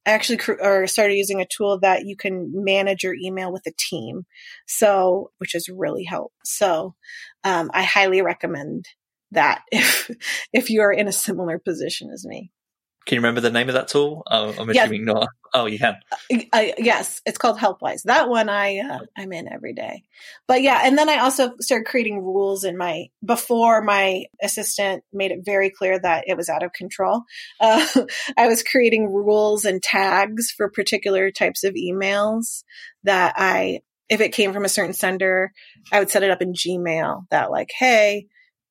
I 0.05 0.11
actually 0.11 0.37
cr- 0.37 0.61
or 0.61 0.87
started 0.87 1.15
using 1.15 1.41
a 1.41 1.47
tool 1.47 1.79
that 1.81 2.05
you 2.05 2.15
can 2.15 2.51
manage 2.53 3.03
your 3.03 3.15
email 3.15 3.51
with 3.51 3.67
a 3.67 3.73
team. 3.77 4.25
So, 4.65 5.29
which 5.37 5.51
has 5.53 5.69
really 5.69 6.05
helped. 6.05 6.35
So, 6.43 6.95
um, 7.43 7.69
I 7.73 7.83
highly 7.83 8.23
recommend 8.23 8.87
that 9.31 9.61
if 9.71 10.09
if 10.53 10.69
you 10.71 10.81
are 10.81 10.91
in 10.91 11.07
a 11.07 11.13
similar 11.13 11.59
position 11.59 12.09
as 12.11 12.25
me. 12.25 12.51
Can 13.07 13.15
you 13.15 13.21
remember 13.21 13.39
the 13.39 13.51
name 13.51 13.69
of 13.69 13.75
that 13.75 13.87
tool? 13.87 14.23
Oh, 14.29 14.53
I'm 14.59 14.69
assuming 14.69 15.05
not. 15.05 15.29
Oh, 15.53 15.65
you 15.65 15.79
can. 15.79 15.95
Uh, 16.29 16.65
yes, 16.77 17.21
it's 17.25 17.37
called 17.37 17.57
Helpwise. 17.57 18.03
That 18.03 18.27
one 18.27 18.49
I 18.49 18.79
uh, 18.79 18.99
I'm 19.17 19.31
in 19.31 19.47
every 19.47 19.71
day. 19.71 20.03
But 20.45 20.61
yeah, 20.61 20.81
and 20.83 20.97
then 20.97 21.07
I 21.07 21.19
also 21.19 21.53
started 21.61 21.87
creating 21.87 22.21
rules 22.21 22.65
in 22.65 22.77
my 22.77 23.05
before 23.23 23.81
my 23.81 24.25
assistant 24.43 25.05
made 25.13 25.31
it 25.31 25.45
very 25.45 25.69
clear 25.69 25.97
that 25.97 26.25
it 26.27 26.35
was 26.35 26.49
out 26.49 26.63
of 26.63 26.73
control. 26.73 27.23
Uh, 27.59 27.85
I 28.37 28.47
was 28.47 28.61
creating 28.61 29.11
rules 29.11 29.65
and 29.65 29.81
tags 29.81 30.51
for 30.51 30.69
particular 30.69 31.31
types 31.31 31.63
of 31.63 31.73
emails 31.73 32.63
that 33.03 33.33
I 33.35 33.81
if 34.09 34.21
it 34.21 34.33
came 34.33 34.53
from 34.53 34.65
a 34.65 34.69
certain 34.69 34.93
sender, 34.93 35.53
I 35.91 35.99
would 35.99 36.09
set 36.09 36.23
it 36.23 36.29
up 36.29 36.41
in 36.41 36.53
Gmail 36.53 37.25
that 37.31 37.51
like, 37.51 37.69
hey, 37.77 38.27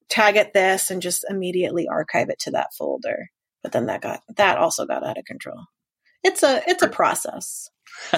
tag 0.08 0.36
it 0.36 0.52
this 0.54 0.90
and 0.90 1.02
just 1.02 1.24
immediately 1.28 1.88
archive 1.88 2.28
it 2.28 2.38
to 2.40 2.52
that 2.52 2.74
folder 2.78 3.30
but 3.66 3.72
then 3.72 3.86
that 3.86 4.00
got 4.00 4.22
that 4.36 4.58
also 4.58 4.86
got 4.86 5.04
out 5.04 5.18
of 5.18 5.24
control. 5.24 5.64
It's 6.22 6.44
a 6.44 6.62
it's 6.68 6.84
a 6.84 6.88
process. 6.88 7.68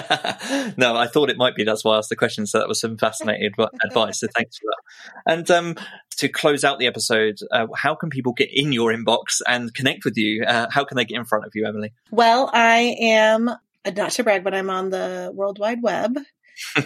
no, 0.77 0.95
I 0.95 1.07
thought 1.11 1.31
it 1.31 1.37
might 1.37 1.55
be. 1.55 1.63
That's 1.63 1.83
why 1.83 1.95
I 1.95 1.97
asked 1.97 2.09
the 2.09 2.15
question. 2.15 2.45
So 2.45 2.59
that 2.59 2.67
was 2.67 2.79
some 2.79 2.99
fascinating 2.99 3.49
advice. 3.83 4.19
So 4.19 4.27
thanks 4.35 4.59
for 4.59 4.65
that. 4.65 5.33
And 5.33 5.49
um, 5.49 5.75
to 6.17 6.29
close 6.29 6.63
out 6.63 6.77
the 6.77 6.85
episode, 6.85 7.39
uh, 7.51 7.65
how 7.75 7.95
can 7.95 8.11
people 8.11 8.33
get 8.33 8.49
in 8.53 8.71
your 8.71 8.93
inbox 8.93 9.41
and 9.47 9.73
connect 9.73 10.05
with 10.05 10.17
you? 10.17 10.43
Uh, 10.43 10.67
how 10.69 10.85
can 10.85 10.97
they 10.97 11.05
get 11.05 11.17
in 11.17 11.25
front 11.25 11.45
of 11.45 11.51
you, 11.55 11.65
Emily? 11.65 11.93
Well, 12.11 12.51
I 12.53 12.95
am 12.99 13.49
not 13.95 14.11
to 14.11 14.23
brag, 14.23 14.43
but 14.43 14.53
I'm 14.53 14.69
on 14.69 14.91
the 14.91 15.31
World 15.33 15.57
Wide 15.57 15.81
Web. 15.81 16.15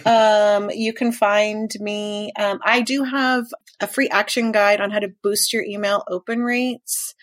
um, 0.06 0.70
you 0.70 0.94
can 0.94 1.12
find 1.12 1.70
me. 1.80 2.32
Um, 2.38 2.60
I 2.64 2.80
do 2.80 3.04
have 3.04 3.44
a 3.80 3.86
free 3.86 4.08
action 4.08 4.52
guide 4.52 4.80
on 4.80 4.90
how 4.90 5.00
to 5.00 5.12
boost 5.22 5.52
your 5.52 5.64
email 5.64 6.02
open 6.08 6.42
rates 6.42 7.14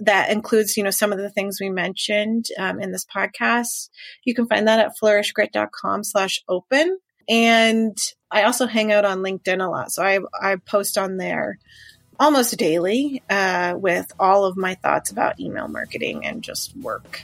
that 0.00 0.30
includes, 0.30 0.76
you 0.76 0.82
know, 0.82 0.90
some 0.90 1.12
of 1.12 1.18
the 1.18 1.30
things 1.30 1.58
we 1.60 1.70
mentioned 1.70 2.46
um, 2.58 2.80
in 2.80 2.92
this 2.92 3.04
podcast. 3.04 3.90
You 4.24 4.34
can 4.34 4.46
find 4.46 4.68
that 4.68 4.80
at 4.80 4.92
flourishgrit.com 5.00 6.04
slash 6.04 6.42
open. 6.48 6.98
And 7.28 7.98
I 8.30 8.44
also 8.44 8.66
hang 8.66 8.92
out 8.92 9.04
on 9.04 9.18
LinkedIn 9.18 9.64
a 9.64 9.68
lot. 9.68 9.92
So 9.92 10.02
I, 10.02 10.20
I 10.40 10.56
post 10.56 10.96
on 10.96 11.16
there 11.16 11.58
almost 12.18 12.56
daily 12.56 13.22
uh, 13.28 13.74
with 13.76 14.10
all 14.18 14.44
of 14.44 14.56
my 14.56 14.74
thoughts 14.74 15.10
about 15.10 15.38
email 15.40 15.68
marketing 15.68 16.24
and 16.24 16.42
just 16.42 16.76
work. 16.76 17.22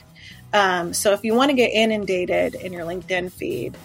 Um, 0.53 0.93
so 0.93 1.11
if 1.11 1.23
you 1.23 1.33
want 1.33 1.49
to 1.49 1.55
get 1.55 1.71
inundated 1.71 2.55
in 2.55 2.71
your 2.71 2.85
LinkedIn 2.85 3.31
feed, 3.31 3.77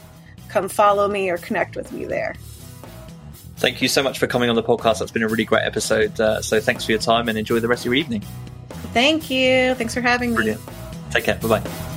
come 0.48 0.68
follow 0.68 1.08
me 1.08 1.30
or 1.30 1.38
connect 1.38 1.74
with 1.74 1.90
me 1.90 2.04
there. 2.04 2.34
Thank 3.56 3.82
you 3.82 3.88
so 3.88 4.02
much 4.02 4.18
for 4.18 4.26
coming 4.26 4.48
on 4.48 4.56
the 4.56 4.62
podcast. 4.62 5.00
That's 5.00 5.10
been 5.10 5.22
a 5.22 5.28
really 5.28 5.44
great 5.44 5.64
episode. 5.64 6.18
Uh, 6.18 6.40
so 6.40 6.60
thanks 6.60 6.84
for 6.84 6.92
your 6.92 7.00
time 7.00 7.28
and 7.28 7.36
enjoy 7.36 7.60
the 7.60 7.68
rest 7.68 7.82
of 7.82 7.86
your 7.86 7.94
evening. 7.94 8.22
Thank 8.92 9.30
you. 9.30 9.74
Thanks 9.74 9.94
for 9.94 10.00
having 10.00 10.34
Brilliant. 10.34 10.64
me. 10.66 10.72
Take 11.10 11.24
care. 11.24 11.36
Bye 11.36 11.60
bye. 11.60 11.96